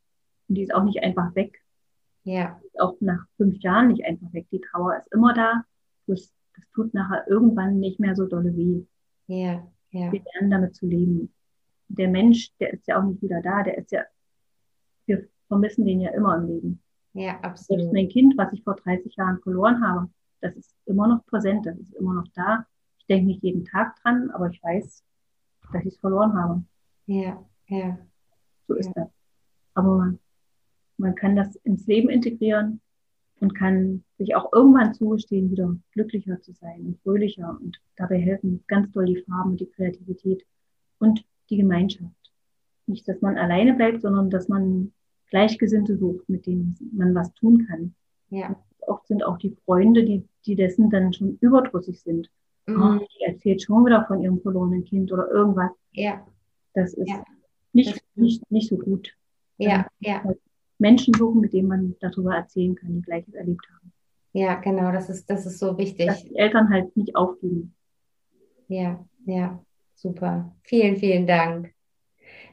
und 0.49 0.55
die 0.55 0.63
ist 0.63 0.75
auch 0.75 0.85
nicht 0.85 1.03
einfach 1.03 1.35
weg. 1.35 1.63
Ja. 2.25 2.61
Auch 2.79 2.97
nach 3.01 3.27
fünf 3.37 3.59
Jahren 3.61 3.89
nicht 3.89 4.05
einfach 4.05 4.33
weg. 4.33 4.47
Die 4.53 4.61
Trauer 4.61 4.97
ist 4.99 5.13
immer 5.13 5.33
da. 5.33 5.65
Das, 6.07 6.33
das 6.55 6.69
tut 6.75 6.93
nachher 6.95 7.27
irgendwann 7.29 7.79
nicht 7.79 8.01
mehr 8.01 8.15
so 8.15 8.27
dolle 8.27 8.55
weh. 8.57 8.85
Ja, 9.27 9.67
ja. 9.91 10.13
Wir 10.13 10.23
lernen 10.33 10.51
damit 10.51 10.77
zu 10.77 10.87
leben. 10.87 11.33
Der 11.89 12.09
Mensch, 12.09 12.51
der 12.61 12.75
ist 12.75 12.87
ja 12.87 12.99
auch 12.99 13.05
nicht 13.05 13.23
wieder 13.23 13.41
da. 13.41 13.63
Der 13.63 13.79
ist 13.79 13.93
ja, 13.93 14.03
wir 15.07 15.27
vermissen 15.47 15.87
den 15.87 16.01
ja 16.01 16.11
immer 16.11 16.37
im 16.37 16.47
Leben. 16.47 16.83
Ja, 17.15 17.41
absolut. 17.41 17.81
Selbst 17.81 17.93
mein 17.95 18.09
Kind, 18.09 18.35
was 18.37 18.53
ich 18.53 18.63
vor 18.63 18.77
30 18.77 19.17
Jahren 19.17 19.41
verloren 19.41 19.83
habe, 19.83 20.11
das 20.41 20.57
ist 20.57 20.75
immer 20.87 21.09
noch 21.09 21.25
präsent, 21.27 21.67
das 21.67 21.79
ist 21.79 21.95
immer 21.95 22.15
noch 22.15 22.29
da. 22.35 22.67
Ich 22.99 23.07
denke 23.07 23.27
nicht 23.27 23.43
jeden 23.43 23.65
Tag 23.65 23.97
dran, 24.03 24.31
aber 24.31 24.49
ich 24.49 24.63
weiß, 24.63 25.05
dass 25.73 25.83
ich 25.85 25.95
es 25.95 25.99
verloren 25.99 26.35
habe. 26.35 26.65
Ja, 27.07 27.45
ja. 27.67 27.99
So 28.67 28.75
ist 28.75 28.87
ja. 28.87 29.05
das. 29.05 29.09
Aber 29.75 29.97
man, 29.97 30.19
man 30.97 31.15
kann 31.15 31.37
das 31.37 31.57
ins 31.57 31.87
Leben 31.87 32.09
integrieren 32.09 32.81
und 33.41 33.55
kann 33.55 34.05
sich 34.17 34.35
auch 34.35 34.53
irgendwann 34.53 34.95
zugestehen, 34.95 35.51
wieder 35.51 35.77
glücklicher 35.93 36.41
zu 36.41 36.53
sein 36.53 36.87
und 36.87 37.01
fröhlicher. 37.03 37.57
Und 37.61 37.81
dabei 37.97 38.19
helfen 38.19 38.65
ganz 38.67 38.91
doll 38.93 39.07
die 39.07 39.23
Farben 39.23 39.53
und 39.53 39.61
die 39.61 39.71
Kreativität 39.71 40.45
und 40.99 41.25
die 41.51 41.57
Gemeinschaft. 41.57 42.15
Nicht, 42.87 43.07
dass 43.09 43.21
man 43.21 43.39
alleine 43.39 43.75
bleibt, 43.75 44.03
sondern 44.03 44.31
dass 44.31 44.49
man 44.49 44.93
Gleichgesinnte 45.31 45.97
sucht, 45.97 46.29
mit 46.29 46.47
denen 46.47 46.77
man 46.93 47.15
was 47.15 47.33
tun 47.35 47.67
kann. 47.67 47.95
Ja 48.31 48.57
oft 48.89 49.07
sind 49.07 49.25
auch 49.25 49.39
die 49.39 49.57
Freunde, 49.65 50.05
die, 50.05 50.25
die 50.47 50.57
dessen 50.57 50.91
dann 50.91 51.13
schon 51.13 51.39
überdrüssig 51.41 52.01
sind. 52.01 52.31
Mhm. 52.67 52.83
Oh, 52.83 52.99
die 52.99 53.25
erzählt 53.25 53.63
schon 53.63 53.85
wieder 53.87 54.05
von 54.07 54.21
ihrem 54.21 54.41
verlorenen 54.41 54.85
Kind 54.85 55.13
oder 55.13 55.29
irgendwas. 55.31 55.71
Ja. 55.93 56.27
Das 56.75 56.95
ist 56.95 57.09
ja. 57.09 57.25
Nicht, 57.73 57.93
das 57.93 58.03
nicht, 58.15 58.51
nicht 58.51 58.69
so 58.69 58.77
gut. 58.77 59.15
Ja, 59.59 59.87
ja. 60.01 60.23
Halt 60.25 60.39
Menschen 60.79 61.15
suchen, 61.15 61.41
mit 61.41 61.53
denen 61.53 61.69
man 61.69 61.97
darüber 62.01 62.35
erzählen 62.35 62.75
kann, 62.75 62.95
die 62.95 63.03
Gleiches 63.03 63.35
erlebt 63.35 63.67
haben. 63.75 63.93
Ja, 64.33 64.55
genau, 64.57 64.93
das 64.93 65.09
ist, 65.09 65.29
das 65.29 65.47
ist 65.47 65.59
so 65.59 65.77
wichtig. 65.77 66.07
Dass 66.07 66.23
die 66.23 66.37
Eltern 66.37 66.71
halt 66.71 66.97
nicht 66.97 67.17
aufgeben. 67.17 67.75
Ja, 68.69 69.05
ja, 69.25 69.63
super. 69.95 70.55
Vielen, 70.63 70.97
vielen 70.97 71.27
Dank. 71.27 71.75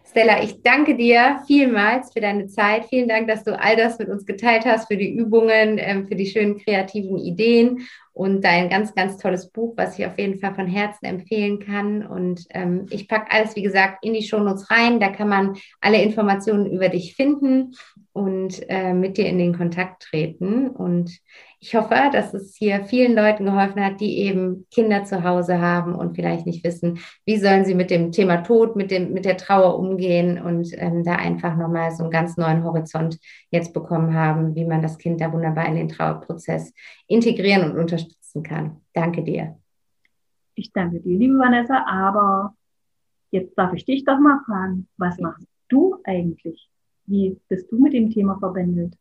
Stella, 0.07 0.43
ich 0.43 0.61
danke 0.61 0.95
dir 0.95 1.41
vielmals 1.47 2.13
für 2.13 2.21
deine 2.21 2.47
Zeit. 2.47 2.85
Vielen 2.85 3.09
Dank, 3.09 3.27
dass 3.27 3.43
du 3.43 3.59
all 3.59 3.75
das 3.75 3.97
mit 3.99 4.07
uns 4.07 4.25
geteilt 4.25 4.65
hast, 4.65 4.87
für 4.87 4.97
die 4.97 5.13
Übungen, 5.13 5.77
ähm, 5.77 6.07
für 6.07 6.15
die 6.15 6.27
schönen 6.27 6.57
kreativen 6.57 7.17
Ideen. 7.17 7.87
Und 8.15 8.45
dein 8.45 8.69
ganz, 8.69 8.95
ganz 8.95 9.17
tolles 9.17 9.49
Buch, 9.51 9.73
was 9.75 9.99
ich 9.99 10.05
auf 10.05 10.17
jeden 10.17 10.39
Fall 10.39 10.55
von 10.55 10.67
Herzen 10.67 11.05
empfehlen 11.05 11.59
kann. 11.59 12.07
Und 12.07 12.45
ähm, 12.51 12.85
ich 12.89 13.09
packe 13.09 13.29
alles, 13.29 13.57
wie 13.57 13.61
gesagt, 13.61 14.05
in 14.05 14.13
die 14.13 14.23
Shownotes 14.23 14.71
rein. 14.71 15.01
Da 15.01 15.09
kann 15.09 15.27
man 15.27 15.57
alle 15.81 16.01
Informationen 16.01 16.65
über 16.65 16.87
dich 16.87 17.13
finden 17.13 17.73
und 18.13 18.61
äh, 18.69 18.93
mit 18.93 19.17
dir 19.17 19.27
in 19.27 19.37
den 19.37 19.57
Kontakt 19.57 20.03
treten. 20.03 20.69
Und 20.69 21.19
ich 21.59 21.75
hoffe, 21.75 21.95
dass 22.13 22.33
es 22.33 22.55
hier 22.55 22.85
vielen 22.85 23.15
Leuten 23.15 23.43
geholfen 23.43 23.83
hat, 23.83 23.99
die 23.99 24.19
eben 24.19 24.65
Kinder 24.71 25.03
zu 25.03 25.25
Hause 25.25 25.59
haben 25.59 25.95
und 25.95 26.15
vielleicht 26.15 26.45
nicht 26.45 26.63
wissen, 26.63 26.99
wie 27.25 27.37
sollen 27.37 27.65
sie 27.65 27.73
mit 27.73 27.89
dem 27.89 28.13
Thema 28.13 28.37
Tod, 28.37 28.77
mit, 28.77 28.91
dem, 28.91 29.11
mit 29.11 29.25
der 29.25 29.35
Trauer 29.35 29.77
umgehen 29.77 30.41
und 30.41 30.69
ähm, 30.77 31.03
da 31.03 31.15
einfach 31.15 31.57
nochmal 31.57 31.91
so 31.91 32.03
einen 32.03 32.11
ganz 32.11 32.37
neuen 32.37 32.63
Horizont 32.63 33.17
jetzt 33.49 33.73
bekommen 33.73 34.13
haben, 34.13 34.55
wie 34.55 34.63
man 34.63 34.81
das 34.81 34.97
Kind 34.97 35.19
da 35.19 35.33
wunderbar 35.33 35.65
in 35.67 35.75
den 35.75 35.89
Trauerprozess 35.89 36.71
integrieren 37.07 37.71
und 37.71 37.79
unterstützen 37.79 38.04
kann. 38.43 38.81
Danke 38.93 39.23
dir. 39.23 39.57
Ich 40.55 40.71
danke 40.71 41.01
dir, 41.01 41.17
liebe 41.17 41.37
Vanessa, 41.37 41.85
aber 41.85 42.55
jetzt 43.31 43.57
darf 43.57 43.73
ich 43.73 43.85
dich 43.85 44.05
doch 44.05 44.19
mal 44.19 44.39
fragen, 44.45 44.87
was 44.97 45.19
machst 45.19 45.47
du 45.67 45.97
eigentlich? 46.05 46.69
Wie 47.05 47.37
bist 47.49 47.71
du 47.71 47.81
mit 47.81 47.93
dem 47.93 48.09
Thema 48.09 48.37
verbändelt? 48.39 48.95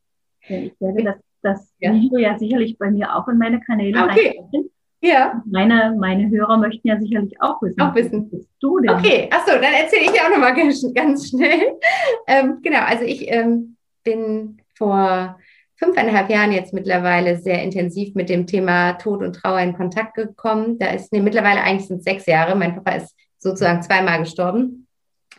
Ich 0.49 0.78
werde 0.80 1.05
das, 1.05 1.16
das 1.43 1.74
ja. 1.78 1.93
Video 1.93 2.18
ja 2.18 2.39
sicherlich 2.39 2.76
bei 2.76 2.91
mir 2.91 3.14
auch 3.14 3.28
in 3.28 3.39
meine 3.39 3.61
Kanäle 3.61 4.05
okay. 4.05 4.41
Ja. 5.01 5.43
Meine, 5.45 5.95
meine 5.99 6.30
Hörer 6.30 6.57
möchten 6.57 6.89
ja 6.89 6.99
sicherlich 6.99 7.41
auch 7.41 7.61
wissen. 7.61 7.80
Auch 7.80 7.95
wissen. 7.95 8.30
bist 8.30 8.49
du 8.59 8.78
denn? 8.78 8.91
Okay, 8.91 9.28
achso, 9.30 9.53
dann 9.53 9.74
erzähle 9.74 10.05
ich 10.05 10.20
auch 10.20 10.30
nochmal 10.30 10.55
ganz, 10.55 10.82
ganz 10.95 11.28
schnell. 11.28 11.78
Ähm, 12.26 12.61
genau, 12.62 12.80
also 12.80 13.05
ich 13.05 13.30
ähm, 13.30 13.76
bin 14.03 14.62
vor 14.74 15.39
fünfeinhalb 15.77 16.31
Jahren 16.31 16.53
jetzt 16.53 16.72
mittlerweile 16.72 17.37
sehr 17.37 17.62
intensiv 17.62 18.14
mit 18.14 18.29
dem 18.29 18.47
Thema 18.47 18.95
Tod 18.95 19.22
und 19.22 19.35
Trauer 19.35 19.61
in 19.61 19.75
Kontakt 19.75 20.14
gekommen. 20.14 20.79
Da 20.79 20.89
ist, 20.89 21.12
nee, 21.12 21.20
mittlerweile 21.20 21.62
eigentlich 21.62 21.89
sind 21.89 22.03
sechs 22.03 22.27
Jahre. 22.27 22.55
Mein 22.55 22.75
Papa 22.75 22.93
ist 22.93 23.14
sozusagen 23.39 23.83
zweimal 23.83 24.20
gestorben. 24.20 24.87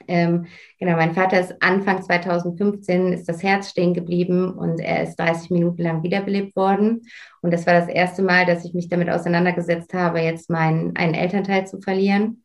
Ähm, 0.08 0.46
genau, 0.80 0.98
mein 0.98 1.14
Vater 1.14 1.40
ist 1.40 1.56
Anfang 1.62 2.04
2015 2.04 3.14
ist 3.14 3.28
das 3.30 3.42
Herz 3.42 3.70
stehen 3.70 3.94
geblieben 3.94 4.52
und 4.52 4.80
er 4.80 5.04
ist 5.04 5.16
30 5.16 5.52
Minuten 5.52 5.82
lang 5.82 6.04
wiederbelebt 6.04 6.56
worden. 6.56 7.04
Und 7.42 7.52
das 7.52 7.66
war 7.66 7.74
das 7.74 7.88
erste 7.88 8.22
Mal, 8.22 8.46
dass 8.46 8.66
ich 8.66 8.74
mich 8.74 8.90
damit 8.90 9.10
auseinandergesetzt 9.10 9.94
habe, 9.94 10.20
jetzt 10.20 10.50
meinen 10.50 10.96
einen 10.96 11.14
Elternteil 11.14 11.66
zu 11.66 11.80
verlieren. 11.80 12.44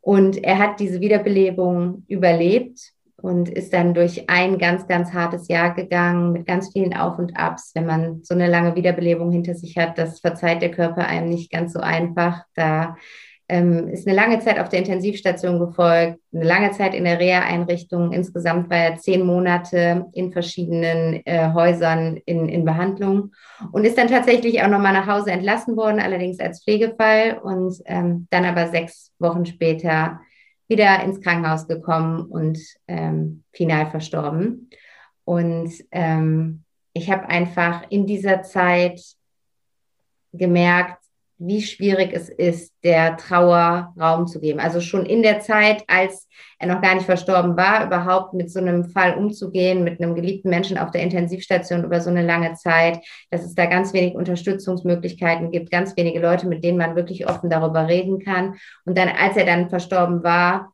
Und 0.00 0.42
er 0.42 0.58
hat 0.58 0.80
diese 0.80 1.00
Wiederbelebung 1.00 2.04
überlebt 2.08 2.92
und 3.20 3.48
ist 3.48 3.72
dann 3.72 3.94
durch 3.94 4.30
ein 4.30 4.58
ganz, 4.58 4.86
ganz 4.86 5.12
hartes 5.12 5.48
Jahr 5.48 5.74
gegangen 5.74 6.32
mit 6.32 6.46
ganz 6.46 6.72
vielen 6.72 6.94
Auf 6.94 7.18
und 7.18 7.36
Abs. 7.36 7.72
Wenn 7.74 7.86
man 7.86 8.20
so 8.22 8.34
eine 8.34 8.46
lange 8.46 8.76
Wiederbelebung 8.76 9.32
hinter 9.32 9.54
sich 9.54 9.76
hat, 9.76 9.98
das 9.98 10.20
verzeiht 10.20 10.62
der 10.62 10.70
Körper 10.70 11.06
einem 11.06 11.28
nicht 11.28 11.50
ganz 11.50 11.72
so 11.72 11.80
einfach. 11.80 12.44
Da 12.54 12.96
ähm, 13.48 13.88
ist 13.88 14.06
eine 14.06 14.14
lange 14.14 14.38
Zeit 14.40 14.60
auf 14.60 14.68
der 14.68 14.80
Intensivstation 14.80 15.58
gefolgt, 15.58 16.18
eine 16.32 16.44
lange 16.44 16.70
Zeit 16.72 16.94
in 16.94 17.04
der 17.04 17.18
Reha-Einrichtung. 17.18 18.12
Insgesamt 18.12 18.70
war 18.70 18.76
er 18.76 18.96
zehn 18.96 19.24
Monate 19.24 20.06
in 20.12 20.32
verschiedenen 20.32 21.22
äh, 21.24 21.52
Häusern 21.54 22.18
in, 22.26 22.48
in 22.48 22.64
Behandlung 22.64 23.32
und 23.72 23.84
ist 23.84 23.98
dann 23.98 24.08
tatsächlich 24.08 24.62
auch 24.62 24.68
nochmal 24.68 24.92
nach 24.92 25.08
Hause 25.08 25.32
entlassen 25.32 25.76
worden, 25.76 25.98
allerdings 25.98 26.38
als 26.40 26.62
Pflegefall 26.62 27.40
und 27.42 27.74
ähm, 27.86 28.28
dann 28.30 28.44
aber 28.44 28.68
sechs 28.68 29.12
Wochen 29.18 29.46
später 29.46 30.20
wieder 30.68 31.02
ins 31.02 31.20
Krankenhaus 31.20 31.66
gekommen 31.66 32.26
und 32.26 32.58
ähm, 32.86 33.44
final 33.52 33.90
verstorben. 33.90 34.70
Und 35.24 35.72
ähm, 35.90 36.64
ich 36.92 37.10
habe 37.10 37.28
einfach 37.28 37.84
in 37.90 38.06
dieser 38.06 38.42
Zeit 38.42 39.00
gemerkt, 40.32 41.02
wie 41.38 41.62
schwierig 41.62 42.12
es 42.12 42.28
ist, 42.28 42.74
der 42.82 43.16
Trauer 43.16 43.94
Raum 43.98 44.26
zu 44.26 44.40
geben. 44.40 44.58
Also 44.58 44.80
schon 44.80 45.06
in 45.06 45.22
der 45.22 45.38
Zeit, 45.40 45.84
als 45.86 46.28
er 46.58 46.66
noch 46.66 46.82
gar 46.82 46.94
nicht 46.94 47.06
verstorben 47.06 47.56
war, 47.56 47.86
überhaupt 47.86 48.34
mit 48.34 48.50
so 48.50 48.58
einem 48.58 48.84
Fall 48.84 49.14
umzugehen, 49.14 49.84
mit 49.84 50.00
einem 50.00 50.16
geliebten 50.16 50.50
Menschen 50.50 50.78
auf 50.78 50.90
der 50.90 51.02
Intensivstation 51.02 51.84
über 51.84 52.00
so 52.00 52.10
eine 52.10 52.26
lange 52.26 52.54
Zeit, 52.54 52.98
dass 53.30 53.44
es 53.44 53.54
da 53.54 53.66
ganz 53.66 53.92
wenig 53.92 54.16
Unterstützungsmöglichkeiten 54.16 55.52
gibt, 55.52 55.70
ganz 55.70 55.96
wenige 55.96 56.20
Leute, 56.20 56.48
mit 56.48 56.64
denen 56.64 56.78
man 56.78 56.96
wirklich 56.96 57.28
offen 57.28 57.50
darüber 57.50 57.86
reden 57.86 58.18
kann. 58.18 58.56
Und 58.84 58.98
dann, 58.98 59.08
als 59.08 59.36
er 59.36 59.46
dann 59.46 59.70
verstorben 59.70 60.24
war, 60.24 60.72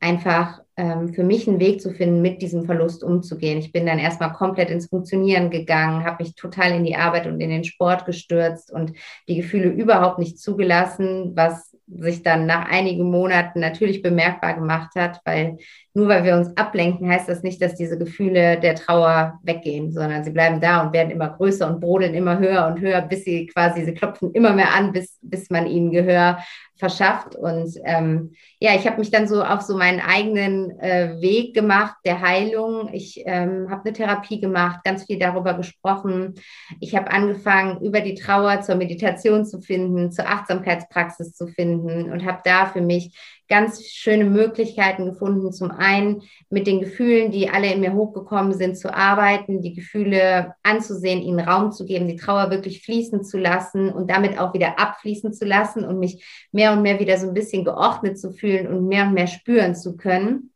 einfach 0.00 0.60
für 0.76 1.24
mich 1.24 1.48
einen 1.48 1.58
Weg 1.58 1.80
zu 1.80 1.90
finden, 1.90 2.20
mit 2.20 2.42
diesem 2.42 2.66
Verlust 2.66 3.02
umzugehen. 3.02 3.58
Ich 3.58 3.72
bin 3.72 3.86
dann 3.86 3.98
erstmal 3.98 4.34
komplett 4.34 4.68
ins 4.68 4.88
Funktionieren 4.88 5.48
gegangen, 5.48 6.04
habe 6.04 6.22
mich 6.22 6.34
total 6.34 6.72
in 6.72 6.84
die 6.84 6.96
Arbeit 6.96 7.26
und 7.26 7.40
in 7.40 7.48
den 7.48 7.64
Sport 7.64 8.04
gestürzt 8.04 8.70
und 8.70 8.92
die 9.26 9.36
Gefühle 9.36 9.70
überhaupt 9.70 10.18
nicht 10.18 10.38
zugelassen, 10.38 11.32
was 11.34 11.74
sich 11.88 12.22
dann 12.22 12.46
nach 12.46 12.68
einigen 12.68 13.10
Monaten 13.10 13.60
natürlich 13.60 14.02
bemerkbar 14.02 14.54
gemacht 14.54 14.90
hat, 14.96 15.20
weil 15.24 15.56
nur 15.94 16.08
weil 16.08 16.24
wir 16.24 16.34
uns 16.34 16.54
ablenken, 16.56 17.08
heißt 17.08 17.28
das 17.28 17.42
nicht, 17.42 17.62
dass 17.62 17.76
diese 17.76 17.96
Gefühle 17.96 18.58
der 18.58 18.74
Trauer 18.74 19.38
weggehen, 19.44 19.92
sondern 19.92 20.24
sie 20.24 20.32
bleiben 20.32 20.60
da 20.60 20.82
und 20.82 20.92
werden 20.92 21.10
immer 21.10 21.30
größer 21.30 21.66
und 21.68 21.80
brodeln 21.80 22.14
immer 22.14 22.38
höher 22.38 22.66
und 22.66 22.80
höher, 22.80 23.00
bis 23.02 23.24
sie 23.24 23.46
quasi, 23.46 23.84
sie 23.84 23.94
klopfen 23.94 24.32
immer 24.32 24.52
mehr 24.52 24.74
an, 24.74 24.92
bis, 24.92 25.18
bis 25.22 25.48
man 25.48 25.66
ihnen 25.66 25.92
Gehör 25.92 26.38
verschafft. 26.76 27.34
Und 27.34 27.74
ähm, 27.84 28.32
ja, 28.60 28.74
ich 28.74 28.86
habe 28.86 28.98
mich 28.98 29.10
dann 29.10 29.26
so 29.26 29.42
auf 29.42 29.62
so 29.62 29.76
meinen 29.76 30.00
eigenen 30.00 30.78
äh, 30.78 31.20
Weg 31.20 31.54
gemacht 31.54 31.96
der 32.04 32.20
Heilung. 32.20 32.90
Ich 32.92 33.22
ähm, 33.26 33.68
habe 33.70 33.84
eine 33.84 33.92
Therapie 33.92 34.40
gemacht, 34.40 34.80
ganz 34.84 35.04
viel 35.04 35.18
darüber 35.18 35.54
gesprochen. 35.54 36.34
Ich 36.80 36.94
habe 36.94 37.10
angefangen, 37.10 37.80
über 37.82 38.00
die 38.00 38.14
Trauer 38.14 38.60
zur 38.60 38.76
Meditation 38.76 39.44
zu 39.44 39.60
finden, 39.60 40.12
zur 40.12 40.28
Achtsamkeitspraxis 40.28 41.34
zu 41.34 41.46
finden 41.46 42.10
und 42.12 42.24
habe 42.24 42.40
da 42.44 42.66
für 42.66 42.82
mich 42.82 43.16
ganz 43.48 43.84
schöne 43.84 44.24
Möglichkeiten 44.24 45.06
gefunden. 45.06 45.52
Zum 45.52 45.70
einen 45.70 46.22
mit 46.50 46.66
den 46.66 46.80
Gefühlen, 46.80 47.30
die 47.30 47.48
alle 47.48 47.72
in 47.72 47.80
mir 47.80 47.94
hochgekommen 47.94 48.54
sind, 48.54 48.76
zu 48.76 48.92
arbeiten, 48.92 49.62
die 49.62 49.74
Gefühle 49.74 50.54
anzusehen, 50.62 51.22
ihnen 51.22 51.40
Raum 51.40 51.72
zu 51.72 51.84
geben, 51.84 52.08
die 52.08 52.16
Trauer 52.16 52.50
wirklich 52.50 52.84
fließen 52.84 53.24
zu 53.24 53.38
lassen 53.38 53.90
und 53.90 54.10
damit 54.10 54.38
auch 54.38 54.54
wieder 54.54 54.78
abfließen 54.78 55.32
zu 55.32 55.44
lassen 55.44 55.84
und 55.84 55.98
mich 55.98 56.24
mehr 56.52 56.72
und 56.72 56.82
mehr 56.82 56.98
wieder 56.98 57.18
so 57.18 57.28
ein 57.28 57.34
bisschen 57.34 57.64
geordnet 57.64 58.18
zu 58.18 58.32
fühlen 58.32 58.66
und 58.66 58.88
mehr 58.88 59.06
und 59.06 59.14
mehr 59.14 59.26
spüren 59.26 59.74
zu 59.74 59.96
können 59.96 60.50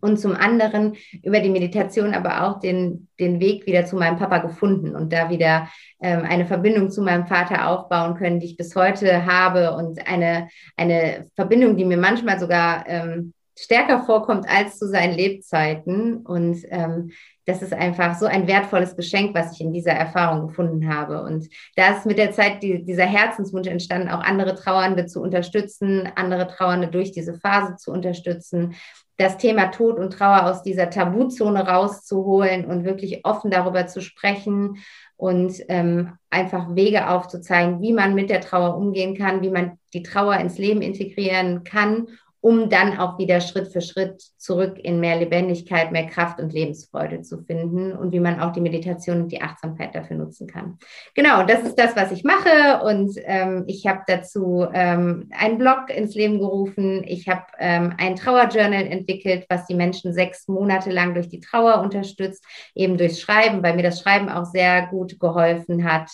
und 0.00 0.18
zum 0.18 0.34
anderen 0.34 0.96
über 1.22 1.40
die 1.40 1.50
Meditation 1.50 2.14
aber 2.14 2.44
auch 2.44 2.60
den, 2.60 3.08
den 3.18 3.40
Weg 3.40 3.66
wieder 3.66 3.84
zu 3.86 3.96
meinem 3.96 4.18
Papa 4.18 4.38
gefunden 4.38 4.94
und 4.96 5.12
da 5.12 5.30
wieder 5.30 5.68
ähm, 6.00 6.22
eine 6.28 6.46
Verbindung 6.46 6.90
zu 6.90 7.02
meinem 7.02 7.26
Vater 7.26 7.68
aufbauen 7.68 8.14
können, 8.16 8.40
die 8.40 8.46
ich 8.46 8.56
bis 8.56 8.74
heute 8.76 9.26
habe 9.26 9.74
und 9.74 10.06
eine, 10.06 10.48
eine 10.76 11.26
Verbindung, 11.36 11.76
die 11.76 11.84
mir 11.84 11.98
manchmal 11.98 12.38
sogar 12.38 12.84
ähm, 12.88 13.32
stärker 13.58 14.04
vorkommt 14.04 14.48
als 14.48 14.78
zu 14.78 14.88
seinen 14.88 15.14
Lebzeiten. 15.14 16.18
Und 16.18 16.64
ähm, 16.70 17.10
das 17.50 17.62
ist 17.62 17.72
einfach 17.72 18.14
so 18.16 18.26
ein 18.26 18.46
wertvolles 18.46 18.94
Geschenk, 18.94 19.34
was 19.34 19.52
ich 19.52 19.60
in 19.60 19.72
dieser 19.72 19.90
Erfahrung 19.90 20.46
gefunden 20.46 20.94
habe. 20.94 21.22
Und 21.22 21.48
da 21.74 21.96
ist 21.96 22.06
mit 22.06 22.16
der 22.16 22.30
Zeit 22.30 22.62
die, 22.62 22.84
dieser 22.84 23.06
Herzenswunsch 23.06 23.66
entstanden, 23.66 24.08
auch 24.08 24.22
andere 24.22 24.54
Trauernde 24.54 25.06
zu 25.06 25.20
unterstützen, 25.20 26.08
andere 26.14 26.46
Trauernde 26.46 26.86
durch 26.86 27.10
diese 27.10 27.34
Phase 27.34 27.74
zu 27.76 27.90
unterstützen, 27.90 28.74
das 29.16 29.36
Thema 29.36 29.66
Tod 29.66 29.98
und 29.98 30.12
Trauer 30.12 30.44
aus 30.46 30.62
dieser 30.62 30.90
Tabuzone 30.90 31.66
rauszuholen 31.66 32.64
und 32.64 32.84
wirklich 32.84 33.24
offen 33.24 33.50
darüber 33.50 33.86
zu 33.88 34.00
sprechen 34.00 34.78
und 35.16 35.52
ähm, 35.68 36.12
einfach 36.30 36.76
Wege 36.76 37.10
aufzuzeigen, 37.10 37.82
wie 37.82 37.92
man 37.92 38.14
mit 38.14 38.30
der 38.30 38.40
Trauer 38.40 38.76
umgehen 38.76 39.16
kann, 39.16 39.42
wie 39.42 39.50
man 39.50 39.76
die 39.92 40.04
Trauer 40.04 40.36
ins 40.36 40.56
Leben 40.56 40.82
integrieren 40.82 41.64
kann 41.64 42.06
um 42.40 42.70
dann 42.70 42.98
auch 42.98 43.18
wieder 43.18 43.40
Schritt 43.40 43.68
für 43.68 43.82
Schritt 43.82 44.22
zurück 44.38 44.78
in 44.78 44.98
mehr 44.98 45.18
Lebendigkeit, 45.18 45.92
mehr 45.92 46.06
Kraft 46.06 46.40
und 46.40 46.52
Lebensfreude 46.52 47.20
zu 47.20 47.38
finden 47.38 47.92
und 47.92 48.12
wie 48.12 48.20
man 48.20 48.40
auch 48.40 48.52
die 48.52 48.62
Meditation 48.62 49.22
und 49.22 49.32
die 49.32 49.42
Achtsamkeit 49.42 49.94
dafür 49.94 50.16
nutzen 50.16 50.46
kann. 50.46 50.78
Genau, 51.14 51.42
das 51.44 51.62
ist 51.62 51.78
das, 51.78 51.94
was 51.96 52.12
ich 52.12 52.24
mache 52.24 52.82
und 52.84 53.12
ähm, 53.24 53.64
ich 53.66 53.86
habe 53.86 54.00
dazu 54.06 54.66
ähm, 54.72 55.28
einen 55.36 55.58
Blog 55.58 55.90
ins 55.90 56.14
Leben 56.14 56.38
gerufen. 56.38 57.04
Ich 57.06 57.28
habe 57.28 57.44
ähm, 57.58 57.94
ein 57.98 58.16
Trauerjournal 58.16 58.86
entwickelt, 58.86 59.44
was 59.50 59.66
die 59.66 59.74
Menschen 59.74 60.14
sechs 60.14 60.48
Monate 60.48 60.90
lang 60.90 61.12
durch 61.14 61.28
die 61.28 61.40
Trauer 61.40 61.80
unterstützt, 61.80 62.44
eben 62.74 62.96
durchs 62.96 63.20
Schreiben, 63.20 63.62
weil 63.62 63.76
mir 63.76 63.82
das 63.82 64.00
Schreiben 64.00 64.30
auch 64.30 64.46
sehr 64.46 64.86
gut 64.86 65.20
geholfen 65.20 65.84
hat 65.84 66.10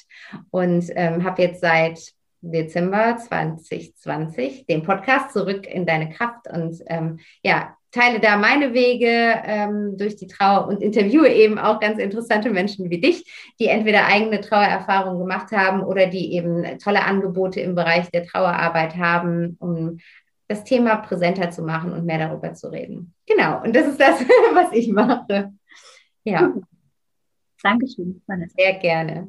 und 0.50 0.86
ähm, 0.96 1.24
habe 1.24 1.42
jetzt 1.42 1.60
seit 1.60 2.15
Dezember 2.50 3.16
2020 3.16 4.66
den 4.66 4.82
Podcast 4.82 5.32
Zurück 5.32 5.66
in 5.66 5.86
deine 5.86 6.10
Kraft 6.10 6.46
und 6.52 6.82
ähm, 6.86 7.18
ja, 7.42 7.76
teile 7.96 8.20
da 8.20 8.36
meine 8.36 8.74
Wege 8.74 9.08
ähm, 9.44 9.96
durch 9.96 10.16
die 10.16 10.26
Trauer 10.26 10.68
und 10.68 10.82
interviewe 10.82 11.28
eben 11.28 11.58
auch 11.58 11.80
ganz 11.80 11.98
interessante 11.98 12.50
Menschen 12.50 12.90
wie 12.90 13.00
dich, 13.00 13.24
die 13.58 13.68
entweder 13.68 14.06
eigene 14.06 14.40
Trauererfahrungen 14.40 15.18
gemacht 15.18 15.50
haben 15.52 15.82
oder 15.82 16.06
die 16.06 16.34
eben 16.34 16.78
tolle 16.78 17.04
Angebote 17.04 17.60
im 17.60 17.74
Bereich 17.74 18.10
der 18.10 18.26
Trauerarbeit 18.26 18.96
haben, 18.96 19.56
um 19.60 19.98
das 20.48 20.64
Thema 20.64 20.96
präsenter 20.96 21.50
zu 21.50 21.62
machen 21.62 21.92
und 21.92 22.04
mehr 22.04 22.18
darüber 22.18 22.52
zu 22.54 22.68
reden. 22.68 23.14
Genau, 23.26 23.62
und 23.62 23.74
das 23.74 23.86
ist 23.86 24.00
das, 24.00 24.20
was 24.54 24.72
ich 24.72 24.88
mache. 24.88 25.52
Ja. 26.24 26.52
Dankeschön, 27.62 28.22
Vanessa. 28.26 28.54
Sehr 28.56 28.74
gerne. 28.74 29.28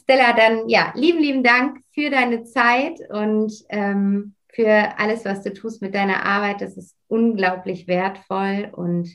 Stella, 0.00 0.32
dann 0.32 0.68
ja, 0.68 0.92
lieben, 0.94 1.18
lieben 1.20 1.42
Dank 1.42 1.78
für 1.92 2.10
deine 2.10 2.44
Zeit 2.44 3.00
und 3.10 3.52
ähm, 3.68 4.34
für 4.58 4.98
alles, 4.98 5.24
was 5.24 5.44
du 5.44 5.52
tust 5.52 5.82
mit 5.82 5.94
deiner 5.94 6.26
Arbeit. 6.26 6.60
Das 6.60 6.76
ist 6.76 6.96
unglaublich 7.06 7.86
wertvoll. 7.86 8.68
Und 8.72 9.08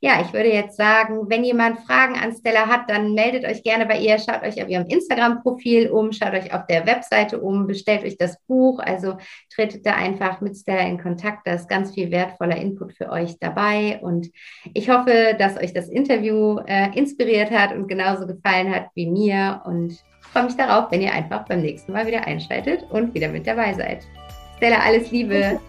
ja, 0.00 0.20
ich 0.20 0.32
würde 0.32 0.52
jetzt 0.52 0.76
sagen, 0.76 1.30
wenn 1.30 1.44
jemand 1.44 1.78
Fragen 1.78 2.16
an 2.16 2.34
Stella 2.34 2.66
hat, 2.66 2.90
dann 2.90 3.14
meldet 3.14 3.44
euch 3.44 3.62
gerne 3.62 3.86
bei 3.86 4.00
ihr, 4.00 4.18
schaut 4.18 4.42
euch 4.42 4.60
auf 4.60 4.68
ihrem 4.68 4.86
Instagram-Profil 4.86 5.90
um, 5.90 6.10
schaut 6.10 6.34
euch 6.34 6.52
auf 6.52 6.66
der 6.66 6.84
Webseite 6.84 7.40
um, 7.40 7.68
bestellt 7.68 8.02
euch 8.02 8.16
das 8.18 8.42
Buch. 8.48 8.80
Also 8.80 9.18
tretet 9.54 9.86
da 9.86 9.94
einfach 9.94 10.40
mit 10.40 10.56
Stella 10.56 10.82
in 10.82 11.00
Kontakt. 11.00 11.46
Da 11.46 11.52
ist 11.52 11.68
ganz 11.68 11.94
viel 11.94 12.10
wertvoller 12.10 12.56
Input 12.56 12.92
für 12.94 13.08
euch 13.08 13.38
dabei. 13.38 14.00
Und 14.02 14.28
ich 14.74 14.90
hoffe, 14.90 15.36
dass 15.38 15.58
euch 15.58 15.72
das 15.72 15.88
Interview 15.88 16.58
äh, 16.66 16.90
inspiriert 16.98 17.52
hat 17.52 17.72
und 17.72 17.86
genauso 17.86 18.26
gefallen 18.26 18.74
hat 18.74 18.88
wie 18.96 19.06
mir. 19.06 19.62
Und 19.64 20.02
freue 20.32 20.46
mich 20.46 20.56
darauf, 20.56 20.90
wenn 20.90 21.02
ihr 21.02 21.12
einfach 21.12 21.44
beim 21.44 21.60
nächsten 21.60 21.92
Mal 21.92 22.08
wieder 22.08 22.26
einschaltet 22.26 22.82
und 22.90 23.14
wieder 23.14 23.28
mit 23.28 23.46
dabei 23.46 23.74
seid. 23.74 24.04
Stella, 24.58 24.80
alles 24.80 25.10
Liebe. 25.10 25.60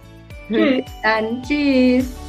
Bis 0.50 0.84
dann. 1.04 1.42
Tschüss. 1.44 2.29